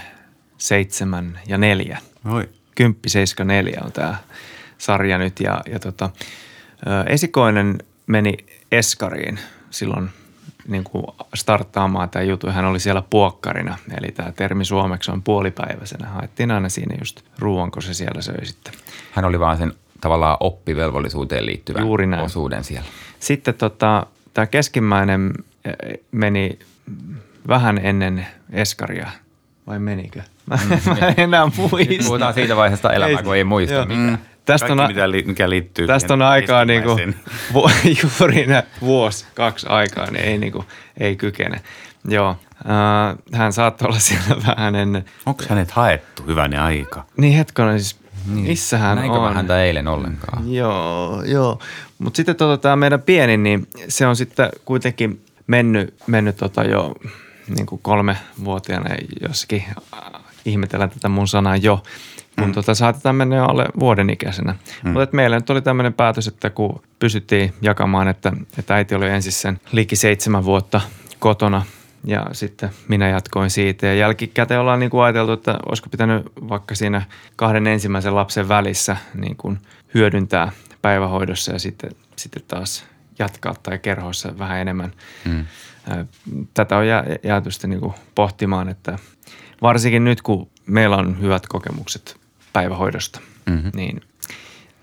7 0.57 1.39
ja 1.47 1.57
4. 1.57 1.97
Oi. 2.31 2.49
10, 2.75 2.99
7, 3.07 3.47
4 3.47 3.81
on 3.85 3.91
tämä 3.91 4.15
sarja 4.77 5.17
nyt. 5.17 5.39
Ja, 5.39 5.61
ja 5.71 5.79
tota, 5.79 6.09
esikoinen 7.07 7.77
meni 8.07 8.37
Eskariin 8.71 9.39
silloin 9.69 10.09
niin 10.67 10.83
kuin 10.83 11.05
starttaamaan 11.33 12.09
tämä 12.09 12.23
juttu. 12.23 12.47
Hän 12.47 12.65
oli 12.65 12.79
siellä 12.79 13.03
puokkarina, 13.09 13.77
eli 13.97 14.11
tämä 14.11 14.31
termi 14.31 14.65
suomeksi 14.65 15.11
on 15.11 15.23
puolipäiväisenä. 15.23 16.07
Haettiin 16.07 16.51
aina 16.51 16.69
siinä 16.69 16.95
just 16.99 17.21
ruoan, 17.39 17.71
kun 17.71 17.81
se 17.81 17.93
siellä 17.93 18.21
söi 18.21 18.45
sitten. 18.45 18.73
Hän 19.11 19.25
oli 19.25 19.39
vaan 19.39 19.57
sen 19.57 19.73
tavallaan 20.01 20.37
oppivelvollisuuteen 20.39 21.45
liittyvän 21.45 21.83
Juuri 21.83 22.07
näin. 22.07 22.23
osuuden 22.23 22.63
siellä. 22.63 22.87
Sitten 23.19 23.53
tota, 23.53 24.05
tämä 24.33 24.45
keskimmäinen 24.47 25.33
eh, 25.65 25.99
meni 26.11 26.59
vähän 27.47 27.79
ennen 27.83 28.27
Eskaria, 28.51 29.09
vai 29.67 29.79
menikö? 29.79 30.21
Mä, 30.45 30.59
mm, 30.63 30.99
mä 30.99 31.07
en 31.07 31.13
enää 31.17 31.51
muista. 31.57 32.03
Puhutaan 32.05 32.33
siitä 32.33 32.55
vaiheesta 32.55 32.93
elämää, 32.93 33.23
kun 33.23 33.35
ei 33.35 33.43
muista 33.43 33.85
mitään. 33.85 34.19
Tästä 34.45 34.67
Kaikki, 34.67 34.81
on, 34.81 34.87
mitä 34.87 35.11
li, 35.11 35.23
mikä 35.23 35.49
liittyy 35.49 35.87
Tästä 35.87 36.13
on 36.13 36.21
aikaa 36.21 36.65
niin 36.65 36.83
kuin, 36.83 37.15
juuri 38.03 38.47
vuosi, 38.81 39.25
kaksi 39.35 39.67
aikaa, 39.69 40.11
niin 40.11 40.25
ei, 40.25 40.37
niin 40.37 40.51
kuin, 40.51 40.65
ei 40.99 41.15
kykene. 41.15 41.61
Joo, 42.07 42.29
äh, 42.29 43.17
hän 43.33 43.53
saattoi 43.53 43.87
olla 43.87 43.99
siellä 44.09 44.35
vähän 44.47 44.75
ennen. 44.75 45.05
Onko 45.25 45.43
hänet 45.49 45.71
haettu 45.71 46.23
hyvänä 46.27 46.63
aika? 46.63 47.05
Niin 47.17 47.37
hetkonen, 47.37 47.79
siis 47.79 47.99
niin. 48.25 48.47
missä 48.47 48.77
hän 48.77 48.97
Näinkö 48.97 49.17
on? 49.17 49.35
häntä 49.35 49.63
eilen 49.63 49.87
ollenkaan? 49.87 50.53
Joo, 50.53 51.23
joo. 51.23 51.59
Mutta 51.99 52.17
sitten 52.17 52.35
tota, 52.35 52.61
tämä 52.61 52.75
meidän 52.75 53.01
pieni, 53.01 53.37
niin 53.37 53.67
se 53.87 54.07
on 54.07 54.15
sitten 54.15 54.49
kuitenkin 54.65 55.21
mennyt, 55.47 55.93
mennyt 56.07 56.37
tota 56.37 56.63
jo 56.63 56.95
niin 57.55 57.65
kuin 57.65 57.81
kolmevuotiaana 57.81 58.95
jossakin 59.27 59.63
äh, 59.93 60.21
ihmetellään 60.45 60.89
tätä 60.89 61.09
mun 61.09 61.27
sanaa 61.27 61.57
jo 61.57 61.83
kun 62.39 62.47
mm. 62.47 62.53
tota, 62.53 62.75
saatetaan 62.75 63.15
mennä 63.15 63.35
jo 63.35 63.45
alle 63.45 63.65
vuoden 63.79 64.09
ikäisenä. 64.09 64.55
Mm. 64.83 64.91
Mutta 64.91 65.15
meillä 65.15 65.39
nyt 65.39 65.49
oli 65.49 65.61
tämmöinen 65.61 65.93
päätös, 65.93 66.27
että 66.27 66.49
kun 66.49 66.81
pysyttiin 66.99 67.53
jakamaan, 67.61 68.07
että, 68.07 68.31
että 68.57 68.75
äiti 68.75 68.95
oli 68.95 69.09
ensin 69.09 69.31
sen 69.31 69.59
liki 69.71 69.95
seitsemän 69.95 70.45
vuotta 70.45 70.81
kotona 71.19 71.65
ja 72.03 72.25
sitten 72.31 72.69
minä 72.87 73.09
jatkoin 73.09 73.49
siitä. 73.49 73.87
Ja 73.87 73.93
jälkikäteen 73.93 74.59
ollaan 74.59 74.79
niin 74.79 74.89
kuin 74.89 75.03
ajateltu, 75.03 75.31
että 75.31 75.59
olisiko 75.65 75.89
pitänyt 75.89 76.25
vaikka 76.49 76.75
siinä 76.75 77.01
kahden 77.35 77.67
ensimmäisen 77.67 78.15
lapsen 78.15 78.47
välissä 78.47 78.97
niin 79.15 79.35
kuin 79.35 79.57
hyödyntää 79.93 80.51
päivähoidossa 80.81 81.51
ja 81.51 81.59
sitten, 81.59 81.91
sitten 82.15 82.43
taas 82.47 82.85
jatkaa 83.19 83.55
tai 83.63 83.79
kerhoissa 83.79 84.37
vähän 84.37 84.59
enemmän. 84.59 84.91
Mm. 85.25 85.45
Tätä 86.53 86.77
on 86.77 86.87
jääty 87.23 87.51
sitten 87.51 87.69
niin 87.69 87.79
kuin 87.79 87.93
pohtimaan, 88.15 88.69
että 88.69 88.99
varsinkin 89.61 90.03
nyt 90.03 90.21
kun 90.21 90.49
meillä 90.65 90.97
on 90.97 91.21
hyvät 91.21 91.47
kokemukset 91.47 92.17
päivähoidosta, 92.53 93.19
mm-hmm. 93.45 93.71
niin 93.75 94.01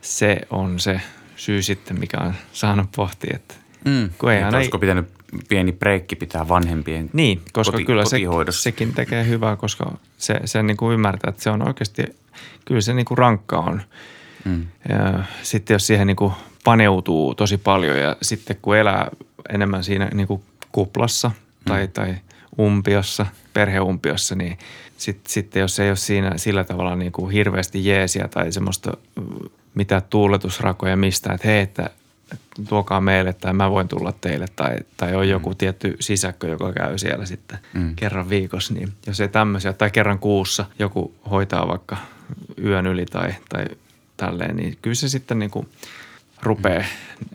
se 0.00 0.40
on 0.50 0.80
se 0.80 1.00
syy 1.36 1.62
sitten, 1.62 2.00
mikä 2.00 2.16
on 2.20 2.34
saanut 2.52 2.88
pohtia, 2.96 3.36
että 3.36 3.54
mm. 3.84 4.10
kun 4.18 4.32
ei. 4.32 4.44
Olisiko 4.44 4.78
pitänyt 4.78 5.06
pieni 5.48 5.72
breikki 5.72 6.16
pitää 6.16 6.48
vanhempien 6.48 7.10
Niin, 7.12 7.42
koska 7.52 7.72
koti, 7.72 7.84
kyllä 7.84 8.04
se, 8.04 8.18
sekin 8.50 8.94
tekee 8.94 9.26
hyvää, 9.26 9.56
koska 9.56 9.92
se, 10.18 10.40
se 10.44 10.62
niin 10.62 10.76
kuin 10.76 10.94
ymmärtää, 10.94 11.28
että 11.28 11.42
se 11.42 11.50
on 11.50 11.68
oikeasti, 11.68 12.04
kyllä 12.64 12.80
se 12.80 12.94
niin 12.94 13.06
kuin 13.06 13.18
rankka 13.18 13.58
on. 13.58 13.82
Mm. 14.44 14.66
Ja 14.88 15.24
sitten 15.42 15.74
jos 15.74 15.86
siihen 15.86 16.06
niin 16.06 16.16
kuin 16.16 16.32
paneutuu 16.64 17.34
tosi 17.34 17.58
paljon 17.58 17.98
ja 17.98 18.16
sitten 18.22 18.56
kun 18.62 18.76
elää 18.76 19.10
enemmän 19.48 19.84
siinä 19.84 20.08
niin 20.14 20.26
kuin 20.26 20.42
kuplassa 20.72 21.30
tai, 21.64 21.86
mm. 21.86 21.92
tai 21.92 22.14
umpiossa, 22.58 23.26
perheumpiossa, 23.52 24.34
niin– 24.34 24.58
sitten, 24.98 25.32
sitten 25.32 25.60
jos 25.60 25.80
ei 25.80 25.88
ole 25.88 25.96
siinä 25.96 26.32
sillä 26.36 26.64
tavalla 26.64 26.96
niin 26.96 27.12
kuin 27.12 27.30
hirveästi 27.30 27.86
jeesiä 27.86 28.28
tai 28.28 28.52
semmoista 28.52 28.96
mitä 29.74 30.00
tuuletusrakoja 30.00 30.96
mistä, 30.96 31.32
että 31.32 31.48
hei, 31.48 31.60
että 31.60 31.90
tuokaa 32.68 33.00
meille 33.00 33.32
tai 33.32 33.52
mä 33.52 33.70
voin 33.70 33.88
tulla 33.88 34.12
teille 34.12 34.46
tai, 34.56 34.76
tai 34.96 35.14
on 35.14 35.28
joku 35.28 35.50
mm. 35.50 35.56
tietty 35.56 35.96
sisäkkö, 36.00 36.48
joka 36.48 36.72
käy 36.72 36.98
siellä 36.98 37.26
sitten 37.26 37.58
mm. 37.74 37.96
kerran 37.96 38.28
viikossa, 38.28 38.74
niin 38.74 38.92
jos 39.06 39.20
ei 39.20 39.28
tämmöisiä 39.28 39.72
tai 39.72 39.90
kerran 39.90 40.18
kuussa 40.18 40.64
joku 40.78 41.14
hoitaa 41.30 41.68
vaikka 41.68 41.96
yön 42.64 42.86
yli 42.86 43.06
tai, 43.06 43.34
tai 43.48 43.64
tälleen, 44.16 44.56
niin 44.56 44.78
kyllä 44.82 44.94
se 44.94 45.08
sitten 45.08 45.38
niin 45.38 45.50
kuin 45.50 45.68
rupeaa. 46.42 46.84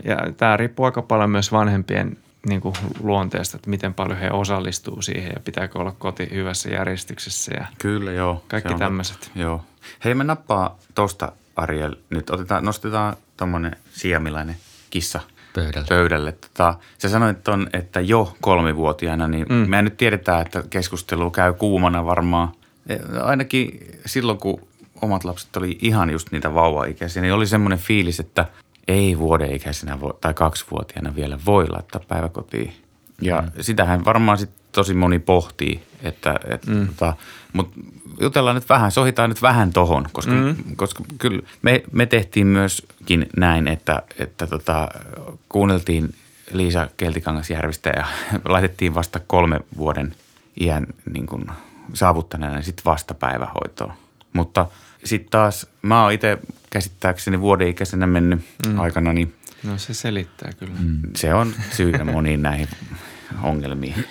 Ja 0.03 0.17
tämä 0.37 0.57
riippuu 0.57 0.85
aika 0.85 1.01
paljon 1.01 1.29
myös 1.29 1.51
vanhempien 1.51 2.17
niin 2.49 2.61
kuin 2.61 2.75
luonteesta, 2.99 3.57
että 3.57 3.69
miten 3.69 3.93
paljon 3.93 4.19
he 4.19 4.29
osallistuu 4.31 5.01
siihen 5.01 5.31
ja 5.35 5.39
pitääkö 5.39 5.79
olla 5.79 5.91
koti 5.91 6.29
hyvässä 6.31 6.69
järjestyksessä 6.69 7.53
ja 7.53 7.65
Kyllä, 7.77 8.11
joo. 8.11 8.43
kaikki 8.47 8.73
tämmöiset. 8.73 9.31
Joo. 9.35 9.65
Hei, 10.05 10.15
me 10.15 10.23
nappaa 10.23 10.77
tuosta 10.95 11.31
Ariel. 11.55 11.95
Nyt 12.09 12.29
otetaan, 12.29 12.65
nostetaan 12.65 13.15
tuommoinen 13.37 13.75
siamilainen 13.91 14.55
kissa 14.93 15.19
pöydälle. 15.53 15.87
pöydälle. 15.89 16.31
Tota, 16.31 16.75
sä 16.97 17.09
sanoit 17.09 17.43
ton, 17.43 17.67
että 17.73 18.01
jo 18.01 18.35
kolmivuotiaana, 18.41 19.27
niin 19.27 19.45
mm. 19.49 19.55
me 19.55 19.81
nyt 19.81 19.97
tiedetään, 19.97 20.41
että 20.41 20.63
keskustelu 20.69 21.31
käy 21.31 21.53
kuumana 21.53 22.05
varmaan. 22.05 22.51
E, 22.87 22.97
ainakin 23.21 23.79
silloin, 24.05 24.37
kun 24.37 24.67
omat 25.01 25.23
lapset 25.23 25.57
oli 25.57 25.77
ihan 25.81 26.09
just 26.09 26.31
niitä 26.31 26.53
vauvaikäisiä, 26.53 27.21
niin 27.21 27.33
oli 27.33 27.47
semmoinen 27.47 27.79
fiilis, 27.79 28.19
että 28.19 28.45
ei 28.87 29.17
vuodeikäisenä 29.17 29.99
voi, 29.99 30.13
tai 30.21 30.33
kaksivuotiaana 30.33 31.15
vielä 31.15 31.39
voi 31.45 31.69
laittaa 31.69 32.01
päiväkotiin. 32.07 32.73
Ja 33.21 33.41
mm. 33.41 33.51
sitähän 33.61 34.05
varmaan 34.05 34.37
sit 34.37 34.62
tosi 34.73 34.93
moni 34.93 35.19
pohtii, 35.19 35.83
että, 36.03 36.39
että 36.49 36.71
mm. 36.71 36.87
tota, 36.87 37.13
mutta 37.53 37.79
jutellaan 38.21 38.55
nyt 38.55 38.69
vähän, 38.69 38.91
sohitaan 38.91 39.29
nyt 39.29 39.41
vähän 39.41 39.73
tohon, 39.73 40.05
koska, 40.11 40.31
mm. 40.31 40.55
koska 40.75 41.03
kyllä 41.17 41.41
me, 41.61 41.83
me 41.91 42.05
tehtiin 42.05 42.47
myöskin 42.47 43.29
näin, 43.37 43.67
että, 43.67 44.01
että 44.19 44.47
tota, 44.47 44.89
kuunneltiin 45.49 46.15
Liisa 46.51 46.87
Keltikangasjärvistä 46.97 47.89
ja 47.89 48.05
laitettiin 48.53 48.95
vasta 48.95 49.19
kolme 49.27 49.59
vuoden 49.77 50.15
iän 50.61 50.87
niin 51.13 51.25
kuin, 51.25 51.45
saavuttaneena 51.93 52.61
sitten 52.61 52.85
vasta 52.85 53.13
päivähoitoon. 53.13 53.93
Mutta 54.33 54.67
sitten 55.03 55.29
taas 55.29 55.67
mä 55.81 56.03
oon 56.03 56.11
itse 56.11 56.37
käsittääkseni 56.69 57.41
vuoden 57.41 57.67
ikäisenä 57.67 58.07
mennyt 58.07 58.39
mm. 58.67 58.79
aikana, 58.79 59.13
niin 59.13 59.33
No 59.63 59.77
se 59.77 59.93
selittää 59.93 60.51
kyllä. 60.59 60.73
Mm. 60.79 61.01
Se 61.15 61.33
on 61.33 61.53
syy 61.71 61.93
moniin 62.03 62.41
näihin 62.41 62.67
ongelmiin. 63.41 64.05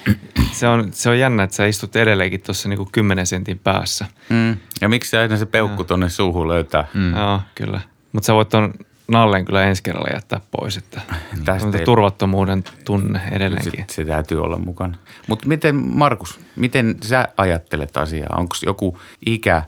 Se 0.52 0.68
on, 0.68 0.88
se 0.92 1.10
on 1.10 1.18
jännä, 1.18 1.42
että 1.42 1.56
sä 1.56 1.66
istut 1.66 1.96
edelleenkin 1.96 2.40
tuossa 2.40 2.68
niinku 2.68 2.88
10 2.92 3.26
sentin 3.26 3.58
päässä. 3.58 4.06
Mm. 4.28 4.56
Ja 4.80 4.88
miksi 4.88 5.16
aina 5.16 5.36
se 5.36 5.46
peukku 5.46 5.84
tuonne 5.84 6.08
suuhun 6.08 6.48
löytää? 6.48 6.84
Mm. 6.94 7.16
Joo, 7.16 7.40
kyllä. 7.54 7.80
Mutta 8.12 8.26
sä 8.26 8.34
voit 8.34 8.48
ton 8.48 8.74
Nallen 9.08 9.44
kyllä 9.44 9.64
ensi 9.64 9.82
kerralla 9.82 10.08
jättää 10.14 10.40
pois, 10.50 10.76
että 10.76 11.00
Tästä 11.44 11.68
on 11.68 11.76
ei- 11.76 11.84
turvattomuuden 11.84 12.64
tunne 12.84 13.20
edelleenkin. 13.30 13.84
Se, 13.88 13.94
se 13.94 14.04
täytyy 14.04 14.42
olla 14.42 14.58
mukana. 14.58 14.96
Mutta 15.28 15.48
miten, 15.48 15.76
Markus, 15.76 16.40
miten 16.56 16.96
sä 17.02 17.28
ajattelet 17.36 17.96
asiaa? 17.96 18.36
Onko 18.36 18.56
joku 18.66 18.98
ikä, 19.26 19.62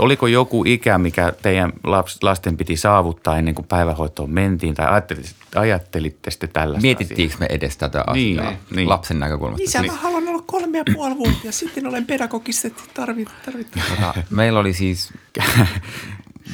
oliko 0.00 0.26
joku 0.26 0.64
ikä, 0.66 0.98
mikä 0.98 1.32
teidän 1.42 1.72
laps, 1.84 2.22
lasten 2.22 2.56
piti 2.56 2.76
saavuttaa 2.76 3.38
ennen 3.38 3.54
kuin 3.54 3.66
päivähoitoon 3.66 4.30
mentiin? 4.30 4.74
Tai 4.74 4.86
ajattelitte, 4.86 5.34
ajattelitte 5.56 6.30
sitten 6.30 6.48
tällaista 6.52 6.82
Mietittiinkö 6.82 7.36
me 7.40 7.46
edes 7.50 7.76
tätä 7.76 8.04
Niin, 8.12 8.40
asiaa 8.40 8.60
niin. 8.74 8.88
lapsen 8.88 9.18
näkökulmasta? 9.20 9.64
Isä, 9.64 9.82
mä 9.82 9.92
haluan 9.92 10.28
olla 10.28 10.42
kolme 10.46 10.78
ja 10.78 10.84
puoli 10.94 11.16
vuotta 11.16 11.40
ja 11.46 11.52
sitten 11.52 11.86
olen 11.86 12.06
pedagogisesti 12.06 12.82
tarvit, 12.94 13.28
tarvittu. 13.44 13.78
Tota, 13.90 14.14
meillä 14.30 14.60
oli 14.60 14.72
siis, 14.72 15.12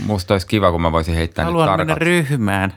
musta 0.06 0.35
olisi 0.35 0.46
kiva, 0.46 0.70
kun 0.70 0.82
mä 0.82 0.92
voisin 0.92 1.14
heittää 1.14 1.44
nyt 1.44 1.52
Haluan 1.52 1.68
mennä 1.70 1.85
tarkat, 1.94 1.98
ryhmään. 1.98 2.74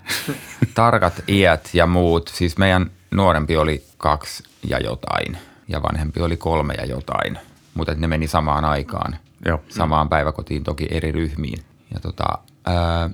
tarkat 0.74 1.14
iät 1.30 1.70
ja 1.74 1.86
muut. 1.88 2.32
Siis 2.34 2.58
meidän 2.58 2.92
nuorempi 3.12 3.58
oli 3.58 3.84
kaksi 3.98 4.44
ja 4.70 4.80
jotain 4.80 5.38
ja 5.68 5.82
vanhempi 5.82 6.22
oli 6.22 6.38
kolme 6.38 6.74
ja 6.74 6.86
jotain. 6.86 7.38
Mutta 7.74 7.94
ne 7.96 8.08
meni 8.08 8.28
samaan 8.28 8.66
aikaan. 8.66 9.18
Joo. 9.46 9.62
Samaan 9.70 10.10
päiväkotiin 10.10 10.64
toki 10.64 10.88
eri 10.92 11.12
ryhmiin. 11.12 11.64
Ja 11.94 12.00
tota, 12.00 12.26
ää, 12.66 13.10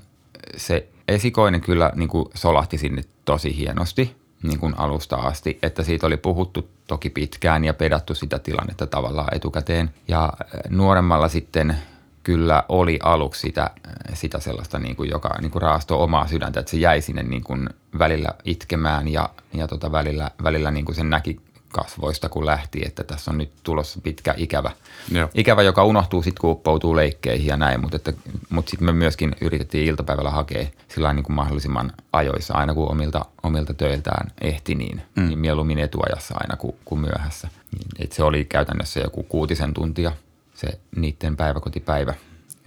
se 0.58 0.88
esikoinen 1.08 1.62
kyllä 1.62 1.92
niin 1.96 2.10
kuin 2.10 2.26
solahti 2.34 2.78
sinne 2.78 3.02
tosi 3.26 3.58
hienosti 3.58 4.16
niin 4.44 4.60
kuin 4.60 4.74
alusta 4.78 5.16
asti, 5.16 5.60
että 5.62 5.84
siitä 5.84 6.08
oli 6.08 6.18
puhuttu 6.18 6.70
toki 6.88 7.10
pitkään 7.10 7.66
ja 7.66 7.74
pedattu 7.74 8.16
sitä 8.16 8.40
tilannetta 8.40 8.88
tavallaan 8.88 9.36
etukäteen. 9.36 9.90
Ja 10.08 10.34
nuoremmalla 10.70 11.28
sitten 11.30 11.78
kyllä 12.24 12.64
oli 12.70 13.00
aluksi 13.04 13.42
sitä, 13.42 13.70
sitä 14.14 14.40
sellaista, 14.40 14.80
niin 14.80 14.96
kuin, 14.96 15.10
joka 15.10 15.36
niin 15.42 15.52
kuin 15.52 15.62
raastoi 15.62 15.98
omaa 15.98 16.28
sydäntä, 16.28 16.60
että 16.60 16.70
se 16.70 16.78
jäi 16.78 17.02
sinne 17.02 17.24
niin 17.24 17.44
kuin 17.44 17.70
välillä 18.00 18.30
itkemään 18.44 19.08
ja, 19.08 19.30
ja 19.54 19.68
tota 19.68 19.92
välillä, 19.92 20.32
välillä 20.44 20.72
niin 20.72 20.86
kuin 20.86 20.96
sen 20.96 21.10
näki 21.10 21.40
kasvoista, 21.76 22.30
kun 22.30 22.46
lähti, 22.46 22.82
että 22.86 23.04
tässä 23.04 23.32
on 23.32 23.38
nyt 23.38 23.52
tulossa 23.64 24.00
pitkä 24.04 24.34
ikävä, 24.38 24.72
Joo. 25.12 25.30
ikävä 25.34 25.62
joka 25.62 25.84
unohtuu 25.84 26.24
sitten, 26.24 26.42
kun 26.42 26.52
uppoutuu 26.52 26.96
leikkeihin 26.96 27.48
ja 27.48 27.58
näin, 27.58 27.82
mutta, 27.82 27.96
että, 27.96 28.14
mutta 28.50 28.70
sitten 28.70 28.86
me 28.86 28.92
myöskin 28.92 29.36
yritettiin 29.42 29.88
iltapäivällä 29.88 30.32
hakea 30.32 30.68
sillä 30.88 31.14
niin 31.14 31.24
kuin 31.24 31.36
mahdollisimman 31.36 31.92
ajoissa, 32.14 32.54
aina 32.54 32.74
kun 32.74 32.92
omilta, 32.92 33.26
omilta 33.44 33.74
töiltään 33.74 34.32
ehti, 34.42 34.76
niin, 34.76 35.02
mm. 35.16 35.28
niin 35.28 35.40
mieluummin 35.40 35.80
etuajassa 35.80 36.36
aina 36.38 36.56
kuin, 36.56 36.76
kuin 36.86 37.02
myöhässä. 37.02 37.48
Niin, 37.72 37.88
et 38.00 38.12
se 38.12 38.24
oli 38.24 38.46
käytännössä 38.46 39.00
joku 39.00 39.24
kuutisen 39.24 39.74
tuntia 39.74 40.12
se 40.54 40.80
niiden 40.96 41.38
päiväkotipäivä 41.38 42.14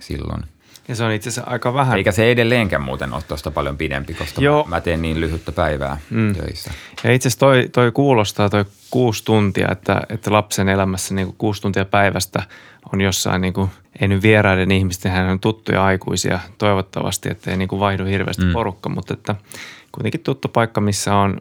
silloin. 0.00 0.44
Ja 0.88 0.94
se 0.94 1.04
on 1.04 1.12
itse 1.12 1.28
asiassa 1.28 1.50
aika 1.50 1.74
vähän. 1.74 1.98
Eikä 1.98 2.12
se 2.12 2.30
edelleenkään 2.30 2.82
muuten 2.82 3.12
ole 3.12 3.22
tuosta 3.22 3.50
paljon 3.50 3.76
pidempi, 3.76 4.14
koska 4.14 4.40
Joo. 4.40 4.64
mä, 4.68 4.80
teen 4.80 5.02
niin 5.02 5.20
lyhyttä 5.20 5.52
päivää 5.52 5.98
mm. 6.10 6.34
töissä. 6.34 6.70
Ja 7.04 7.12
itse 7.12 7.28
asiassa 7.28 7.40
toi, 7.40 7.68
toi 7.72 7.92
kuulostaa 7.92 8.50
toi 8.50 8.64
kuusi 8.90 9.24
tuntia, 9.24 9.68
että, 9.72 10.00
että 10.08 10.32
lapsen 10.32 10.68
elämässä 10.68 11.14
niin 11.14 11.26
kuin 11.26 11.36
kuusi 11.38 11.62
tuntia 11.62 11.84
päivästä 11.84 12.42
on 12.92 13.00
jossain, 13.00 13.40
niin 13.40 13.52
kuin, 13.52 13.70
ei 14.00 14.08
nyt 14.08 14.22
vieraiden 14.22 14.70
ihmisten, 14.70 15.12
hän 15.12 15.30
on 15.30 15.40
tuttuja 15.40 15.84
aikuisia 15.84 16.40
toivottavasti, 16.58 17.30
että 17.30 17.50
ei 17.50 17.56
niin 17.56 17.68
kuin 17.68 17.80
vaihdu 17.80 18.04
hirveästi 18.04 18.44
mm. 18.44 18.52
porukka, 18.52 18.88
mutta 18.88 19.14
että 19.14 19.34
kuitenkin 19.92 20.20
tuttu 20.20 20.48
paikka, 20.48 20.80
missä 20.80 21.14
on, 21.14 21.40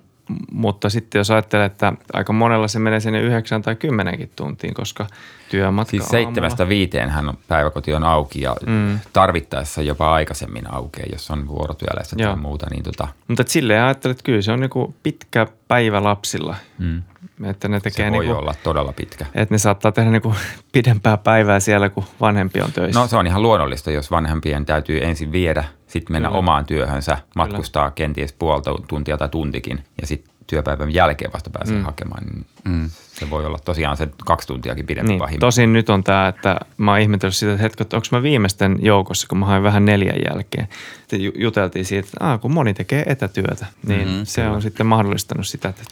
mutta 0.52 0.90
sitten 0.90 1.20
jos 1.20 1.32
ajattelee, 1.32 1.66
että 1.66 1.94
aika 2.14 2.34
monella 2.34 2.68
se 2.68 2.80
menee 2.80 3.00
sinne 3.00 3.22
yhdeksän 3.22 3.62
tai 3.62 3.76
kymmenenkin 3.76 4.32
tuntiin, 4.36 4.74
koska 4.74 5.08
työmatka 5.50 5.92
Siis 5.92 6.10
seitsemästä 6.10 6.70
viiteen 6.70 7.10
hän 7.10 7.34
päiväkoti 7.48 7.94
on 7.94 8.04
auki 8.04 8.42
ja 8.42 8.56
mm. 8.66 9.00
tarvittaessa 9.14 9.82
jopa 9.82 10.14
aikaisemmin 10.14 10.74
aukeaa, 10.74 11.08
jos 11.12 11.32
on 11.32 11.48
vuorotyöläistä 11.48 12.16
tai 12.16 12.36
muuta. 12.36 12.68
Niin 12.72 12.84
tota, 12.84 13.08
Mutta 13.28 13.42
et 13.42 13.48
silleen 13.48 13.84
ajattelet, 13.84 14.18
että 14.18 14.26
kyllä 14.26 14.42
se 14.42 14.52
on 14.52 14.60
niinku 14.60 14.96
pitkä 15.04 15.48
päivä 15.68 16.04
lapsilla, 16.04 16.56
mm. 16.78 17.04
että 17.44 17.68
ne 17.68 17.80
se 17.80 17.84
tekee 17.84 18.12
voi 18.12 18.20
niinku, 18.20 18.40
olla 18.40 18.56
todella 18.64 18.94
pitkä. 18.94 19.26
että 19.36 19.56
ne 19.56 19.58
saattaa 19.58 19.92
tehdä 19.92 20.12
niinku 20.12 20.36
pidempää 20.74 21.18
päivää 21.18 21.60
siellä, 21.60 21.90
kun 21.90 22.04
vanhempi 22.22 22.62
on 22.62 22.72
töissä. 22.72 23.00
No 23.00 23.08
se 23.08 23.18
on 23.18 23.28
ihan 23.28 23.42
luonnollista, 23.42 23.92
jos 23.92 24.12
vanhempien 24.12 24.66
täytyy 24.66 25.04
ensin 25.04 25.32
viedä, 25.32 25.64
sitten 25.88 26.14
mennä 26.14 26.30
Kyllä. 26.30 26.40
omaan 26.40 26.66
työhönsä, 26.66 27.18
matkustaa 27.36 27.92
kenties 27.92 28.34
puolta 28.34 28.76
tuntia 28.88 29.18
tai 29.18 29.30
tuntikin 29.30 29.84
ja 30.02 30.08
sitten 30.08 30.34
työpäivän 30.48 30.94
jälkeen 30.94 31.34
vasta 31.34 31.50
pääsee 31.50 31.78
mm. 31.78 31.84
hakemaan. 31.84 32.24
Niin 32.26 32.46
mm. 32.64 32.90
Se 33.14 33.30
voi 33.30 33.46
olla 33.46 33.58
tosiaan 33.66 33.98
se 33.98 34.08
kaksi 34.26 34.48
tuntiakin 34.48 34.86
pidempi 34.86 35.08
Niin, 35.08 35.20
pahin. 35.20 35.40
tosin 35.40 35.74
nyt 35.74 35.90
on 35.90 36.04
tämä, 36.04 36.28
että 36.28 36.60
mä 36.78 36.92
oon 36.92 37.00
ihmetellyt 37.00 37.36
sitä, 37.36 37.52
että 37.52 37.62
hetki, 37.62 37.84
että 37.84 37.98
onko 37.98 38.08
mä 38.12 38.24
viimeisten 38.24 38.78
joukossa, 38.82 39.28
kun 39.28 39.38
mä 39.38 39.46
hain 39.46 39.64
vähän 39.64 39.86
neljän 39.86 40.20
jälkeen. 40.30 40.68
Sitten 41.00 41.22
ju- 41.24 41.32
juteltiin 41.36 41.86
siitä, 41.86 42.08
että 42.14 42.38
kun 42.42 42.54
moni 42.54 42.74
tekee 42.74 43.04
etätyötä, 43.06 43.66
niin 43.88 44.08
mm-hmm, 44.08 44.26
se 44.26 44.48
on 44.48 44.62
sitten 44.62 44.86
mahdollistanut 44.86 45.48
sitä, 45.48 45.70
että 45.70 45.84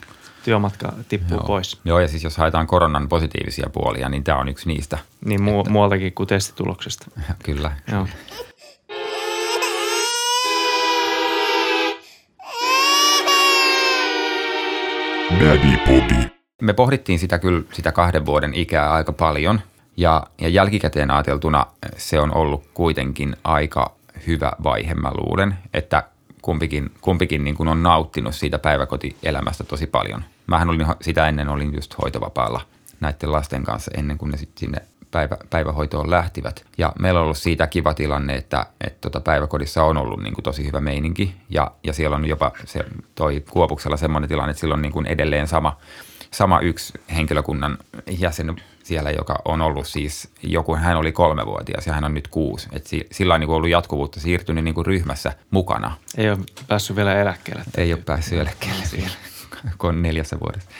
työmatka 0.44 0.92
tippuu 1.08 1.36
Joo. 1.38 1.46
pois. 1.46 1.80
Joo, 1.84 2.00
ja 2.00 2.08
siis 2.08 2.24
jos 2.24 2.36
haetaan 2.36 2.66
koronan 2.66 3.08
positiivisia 3.08 3.70
puolia, 3.72 4.08
niin 4.08 4.24
tämä 4.24 4.38
on 4.38 4.48
yksi 4.48 4.68
niistä. 4.68 4.98
Niin 5.24 5.40
mu- 5.40 5.70
muualtakin 5.70 6.12
kuin 6.12 6.26
testituloksesta. 6.26 7.06
Kyllä. 7.44 7.72
Joo. 7.92 8.06
Daddy. 15.30 16.30
Me 16.62 16.72
pohdittiin 16.72 17.18
sitä 17.18 17.38
kyllä 17.38 17.62
sitä 17.72 17.92
kahden 17.92 18.26
vuoden 18.26 18.54
ikää 18.54 18.92
aika 18.92 19.12
paljon 19.12 19.60
ja, 19.96 20.26
ja 20.38 20.48
jälkikäteen 20.48 21.10
ajateltuna 21.10 21.66
se 21.96 22.20
on 22.20 22.34
ollut 22.34 22.64
kuitenkin 22.74 23.36
aika 23.44 23.92
hyvä 24.26 24.52
vaihe, 24.64 24.94
mä 24.94 25.10
luulen, 25.14 25.58
että 25.74 26.02
kumpikin, 26.42 26.90
kumpikin 27.00 27.44
niin 27.44 27.56
kuin 27.56 27.68
on 27.68 27.82
nauttinut 27.82 28.34
siitä 28.34 28.58
päiväkotielämästä 28.58 29.64
tosi 29.64 29.86
paljon. 29.86 30.24
Mähän 30.46 30.68
olin 30.68 30.86
sitä 31.00 31.28
ennen, 31.28 31.48
olin 31.48 31.74
just 31.74 31.94
hoitovapaalla 32.02 32.60
näiden 33.00 33.32
lasten 33.32 33.64
kanssa 33.64 33.90
ennen 33.96 34.18
kuin 34.18 34.30
ne 34.30 34.36
sitten 34.36 34.60
sinne 34.60 34.78
päivä, 35.10 35.36
päivähoitoon 35.50 36.10
lähtivät. 36.10 36.64
Ja 36.78 36.92
meillä 36.98 37.20
on 37.20 37.24
ollut 37.24 37.38
siitä 37.38 37.66
kiva 37.66 37.94
tilanne, 37.94 38.34
että, 38.34 38.66
että 38.80 39.00
tota 39.00 39.20
päiväkodissa 39.20 39.84
on 39.84 39.96
ollut 39.96 40.22
niin 40.22 40.34
kuin 40.34 40.42
tosi 40.42 40.66
hyvä 40.66 40.80
meininki 40.80 41.34
ja, 41.50 41.70
ja 41.84 41.92
siellä 41.92 42.16
on 42.16 42.24
jopa 42.24 42.52
se, 42.64 42.84
toi 43.14 43.44
Kuopuksella 43.50 43.96
semmoinen 43.96 44.28
tilanne, 44.28 44.50
että 44.50 44.60
sillä 44.60 44.74
on 44.74 44.82
niin 44.82 44.92
kuin 44.92 45.06
edelleen 45.06 45.48
sama, 45.48 45.76
sama 46.30 46.60
yksi 46.60 46.92
henkilökunnan 47.14 47.78
jäsen 48.18 48.56
siellä, 48.82 49.10
joka 49.10 49.38
on 49.44 49.62
ollut 49.62 49.86
siis 49.86 50.30
joku, 50.42 50.76
hän 50.76 50.96
oli 50.96 51.12
kolmevuotias 51.12 51.86
ja 51.86 51.92
hän 51.92 52.04
on 52.04 52.14
nyt 52.14 52.28
kuusi. 52.28 52.68
Et 52.72 52.86
si, 52.86 53.06
sillä 53.12 53.34
on 53.34 53.40
niin 53.40 53.46
kuin 53.48 53.56
ollut 53.56 53.70
jatkuvuutta 53.70 54.20
siirtynyt 54.20 54.64
niin 54.64 54.74
kuin 54.74 54.86
ryhmässä 54.86 55.32
mukana. 55.50 55.96
Ei 56.16 56.30
ole 56.30 56.38
päässyt 56.68 56.96
vielä 56.96 57.14
eläkkeelle. 57.14 57.62
Ei 57.76 57.92
ole 57.92 58.02
päässyt 58.06 58.38
eläkkeelle 58.38 58.84
siellä, 58.84 59.10
kun 59.78 59.88
on 59.88 60.02
neljässä 60.02 60.40
vuodessa. 60.40 60.70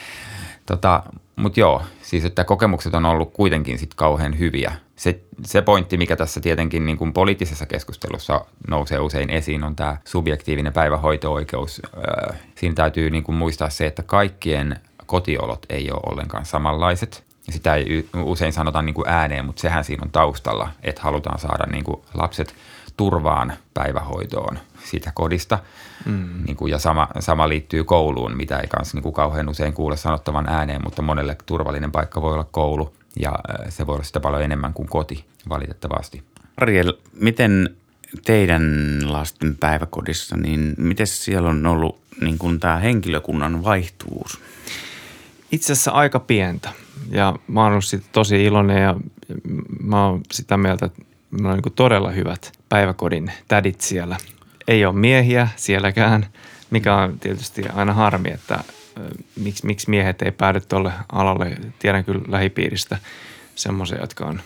Tota, 0.66 1.02
Mutta 1.36 1.60
joo, 1.60 1.82
siis 2.02 2.24
että 2.24 2.44
kokemukset 2.44 2.94
on 2.94 3.04
ollut 3.04 3.32
kuitenkin 3.32 3.78
sit 3.78 3.94
kauhean 3.94 4.38
hyviä. 4.38 4.72
Se, 4.96 5.20
se 5.44 5.62
pointti, 5.62 5.96
mikä 5.96 6.16
tässä 6.16 6.40
tietenkin 6.40 6.86
niin 6.86 6.98
kuin 6.98 7.12
poliittisessa 7.12 7.66
keskustelussa 7.66 8.44
nousee 8.68 8.98
usein 8.98 9.30
esiin, 9.30 9.64
on 9.64 9.76
tämä 9.76 9.96
subjektiivinen 10.04 10.72
päivähoito-oikeus. 10.72 11.82
Öö, 11.96 12.34
Siinä 12.54 12.74
täytyy 12.74 13.10
niin 13.10 13.24
kuin 13.24 13.36
muistaa 13.36 13.70
se, 13.70 13.86
että 13.86 14.02
kaikkien 14.02 14.80
kotiolot 15.06 15.66
ei 15.68 15.90
ole 15.90 16.00
ollenkaan 16.06 16.44
samanlaiset. 16.44 17.24
Sitä 17.50 17.74
ei 17.74 18.08
usein 18.24 18.52
sanota 18.52 18.82
niin 18.82 18.94
kuin 18.94 19.08
ääneen, 19.08 19.44
mutta 19.44 19.60
sehän 19.60 19.84
siinä 19.84 20.02
on 20.04 20.10
taustalla, 20.10 20.68
että 20.82 21.02
halutaan 21.02 21.38
saada 21.38 21.64
niin 21.72 21.84
kuin 21.84 22.02
lapset 22.14 22.54
turvaan 22.96 23.52
päivähoitoon 23.74 24.58
siitä 24.84 25.10
kodista. 25.14 25.58
Mm. 26.04 26.28
Niin 26.46 26.56
kuin, 26.56 26.70
ja 26.70 26.78
sama, 26.78 27.08
sama 27.20 27.48
liittyy 27.48 27.84
kouluun, 27.84 28.36
mitä 28.36 28.58
ei 28.58 28.68
kanssa 28.68 28.96
niin 28.96 29.02
kuin 29.02 29.12
kauhean 29.12 29.48
usein 29.48 29.72
kuule 29.72 29.96
sanottavan 29.96 30.48
ääneen, 30.48 30.82
mutta 30.84 31.02
monelle 31.02 31.36
turvallinen 31.46 31.92
paikka 31.92 32.22
voi 32.22 32.32
olla 32.32 32.48
koulu 32.50 32.94
ja 33.20 33.30
äh, 33.30 33.66
se 33.68 33.86
voi 33.86 33.94
olla 33.94 34.04
sitä 34.04 34.20
paljon 34.20 34.42
enemmän 34.42 34.72
kuin 34.72 34.88
koti, 34.88 35.24
valitettavasti. 35.48 36.22
Ariel, 36.56 36.92
miten 37.20 37.76
teidän 38.24 38.62
lasten 39.04 39.56
päiväkodissa, 39.56 40.36
niin 40.36 40.74
miten 40.78 41.06
siellä 41.06 41.48
on 41.48 41.66
ollut 41.66 42.00
niin 42.20 42.38
kuin 42.38 42.60
tämä 42.60 42.76
henkilökunnan 42.76 43.64
vaihtuvuus? 43.64 44.40
Itse 45.52 45.72
asiassa 45.72 45.90
aika 45.90 46.20
pientä. 46.20 46.70
Ja 47.10 47.34
mä 47.48 47.62
oon 47.62 47.72
ollut 47.72 47.84
siitä 47.84 48.06
tosi 48.12 48.44
iloinen 48.44 48.82
ja 48.82 48.96
mä 49.80 50.06
oon 50.06 50.20
sitä 50.32 50.56
mieltä, 50.56 50.86
että 50.86 51.02
on 51.44 51.60
niin 51.64 51.72
todella 51.74 52.10
hyvät 52.10 52.52
päiväkodin 52.68 53.32
tädit 53.48 53.80
siellä. 53.80 54.16
Ei 54.68 54.84
ole 54.84 54.94
miehiä 54.94 55.48
sielläkään, 55.56 56.26
mikä 56.70 56.94
on 56.94 57.18
tietysti 57.18 57.62
aina 57.74 57.92
harmi, 57.92 58.30
että 58.30 58.64
miksi, 59.36 59.66
miksi 59.66 59.90
miehet 59.90 60.22
ei 60.22 60.32
päädy 60.32 60.60
tuolle 60.60 60.92
alalle. 61.12 61.56
Tiedän 61.78 62.04
kyllä 62.04 62.22
lähipiiristä 62.28 62.98
semmoisia, 63.54 64.00
jotka 64.00 64.26
on 64.26 64.40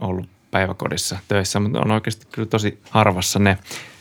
ollut 0.00 0.26
päiväkodissa 0.50 1.18
töissä, 1.28 1.60
mutta 1.60 1.80
on 1.80 1.90
oikeasti 1.90 2.26
kyllä 2.32 2.48
tosi 2.48 2.78
harvassa 2.90 3.38
ne. 3.38 3.58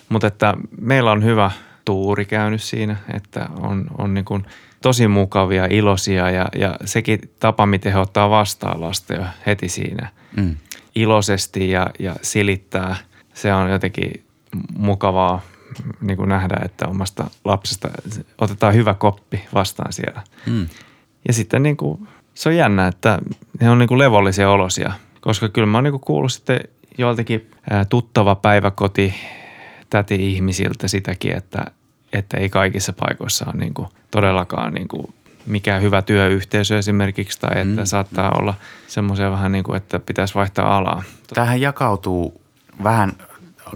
Mutta 0.09 0.27
että 0.27 0.53
meillä 0.81 1.11
on 1.11 1.23
hyvä 1.23 1.51
tuuri 1.85 2.25
käynyt 2.25 2.63
siinä, 2.63 2.95
että 3.13 3.49
on, 3.59 3.87
on 3.97 4.13
niin 4.13 4.25
kuin 4.25 4.45
tosi 4.81 5.07
mukavia, 5.07 5.65
iloisia 5.65 6.29
ja, 6.29 6.49
ja 6.55 6.75
sekin 6.85 7.19
tapa, 7.39 7.65
miten 7.65 7.93
he 7.93 7.99
ottaa 7.99 8.29
vastaan 8.29 8.81
lasta 8.81 9.13
jo 9.13 9.23
heti 9.45 9.69
siinä 9.69 10.09
Mm. 10.35 10.55
Iloisesti 10.95 11.69
ja, 11.69 11.87
ja 11.99 12.15
silittää, 12.21 12.95
se 13.33 13.53
on 13.53 13.69
jotenkin 13.69 14.23
mukavaa 14.77 15.41
niin 16.01 16.17
kuin 16.17 16.29
nähdä, 16.29 16.57
että 16.65 16.87
omasta 16.87 17.29
lapsesta 17.45 17.89
otetaan 18.41 18.73
hyvä 18.73 18.93
koppi 18.93 19.43
vastaan 19.53 19.93
siellä. 19.93 20.21
Mm. 20.45 20.67
Ja 21.27 21.33
sitten 21.33 21.63
niin 21.63 21.77
kuin, 21.77 22.07
se 22.33 22.49
on 22.49 22.55
jännä, 22.55 22.87
että 22.87 23.19
he 23.61 23.69
on 23.69 23.77
niin 23.77 23.87
kuin 23.87 23.99
levollisia 23.99 24.49
olosia, 24.49 24.93
koska 25.21 25.49
kyllä 25.49 25.67
mä 25.67 25.77
oon 25.77 25.83
niin 25.83 25.91
kuin 25.91 26.01
kuullut 26.01 26.33
sitten 26.33 26.59
joiltakin 26.97 27.51
tuttava 27.89 28.35
päiväkoti 28.35 29.13
täti-ihmisiltä 29.89 30.87
sitäkin, 30.87 31.37
että, 31.37 31.65
että 32.13 32.37
ei 32.37 32.49
kaikissa 32.49 32.93
paikoissa 32.93 33.45
ole 33.45 33.55
niin 33.55 33.73
kuin 33.73 33.87
todellakaan 34.11 34.73
niin 34.73 34.87
kuin 34.87 35.13
mikään 35.45 35.81
hyvä 35.81 36.01
työyhteisö 36.01 36.77
esimerkiksi, 36.77 37.39
tai 37.39 37.61
että 37.61 37.81
mm. 37.81 37.85
saattaa 37.85 38.31
olla 38.39 38.53
semmoisia 38.87 39.31
vähän 39.31 39.51
niin 39.51 39.63
kuin, 39.63 39.77
että 39.77 39.99
pitäisi 39.99 40.35
vaihtaa 40.35 40.77
alaa. 40.77 41.03
Tämähän 41.33 41.61
jakautuu 41.61 42.41
vähän 42.83 43.13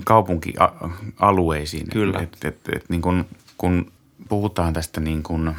kaupunkialueisiin. 0.03 1.87
Kyllä. 1.89 2.19
Et, 2.19 2.37
et, 2.43 2.69
et, 2.75 2.89
niin 2.89 3.01
kun, 3.01 3.25
kun 3.57 3.91
puhutaan 4.29 4.73
tästä 4.73 5.01
niin 5.01 5.23
kun 5.23 5.55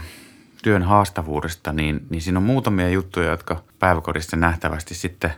työn 0.63 0.83
haastavuudesta, 0.83 1.73
niin, 1.73 2.07
niin 2.11 2.23
siinä 2.23 2.39
on 2.39 2.43
muutamia 2.43 2.89
juttuja, 2.89 3.31
jotka 3.31 3.63
päiväkodissa 3.79 4.37
nähtävästi 4.37 4.95
sitten 4.95 5.33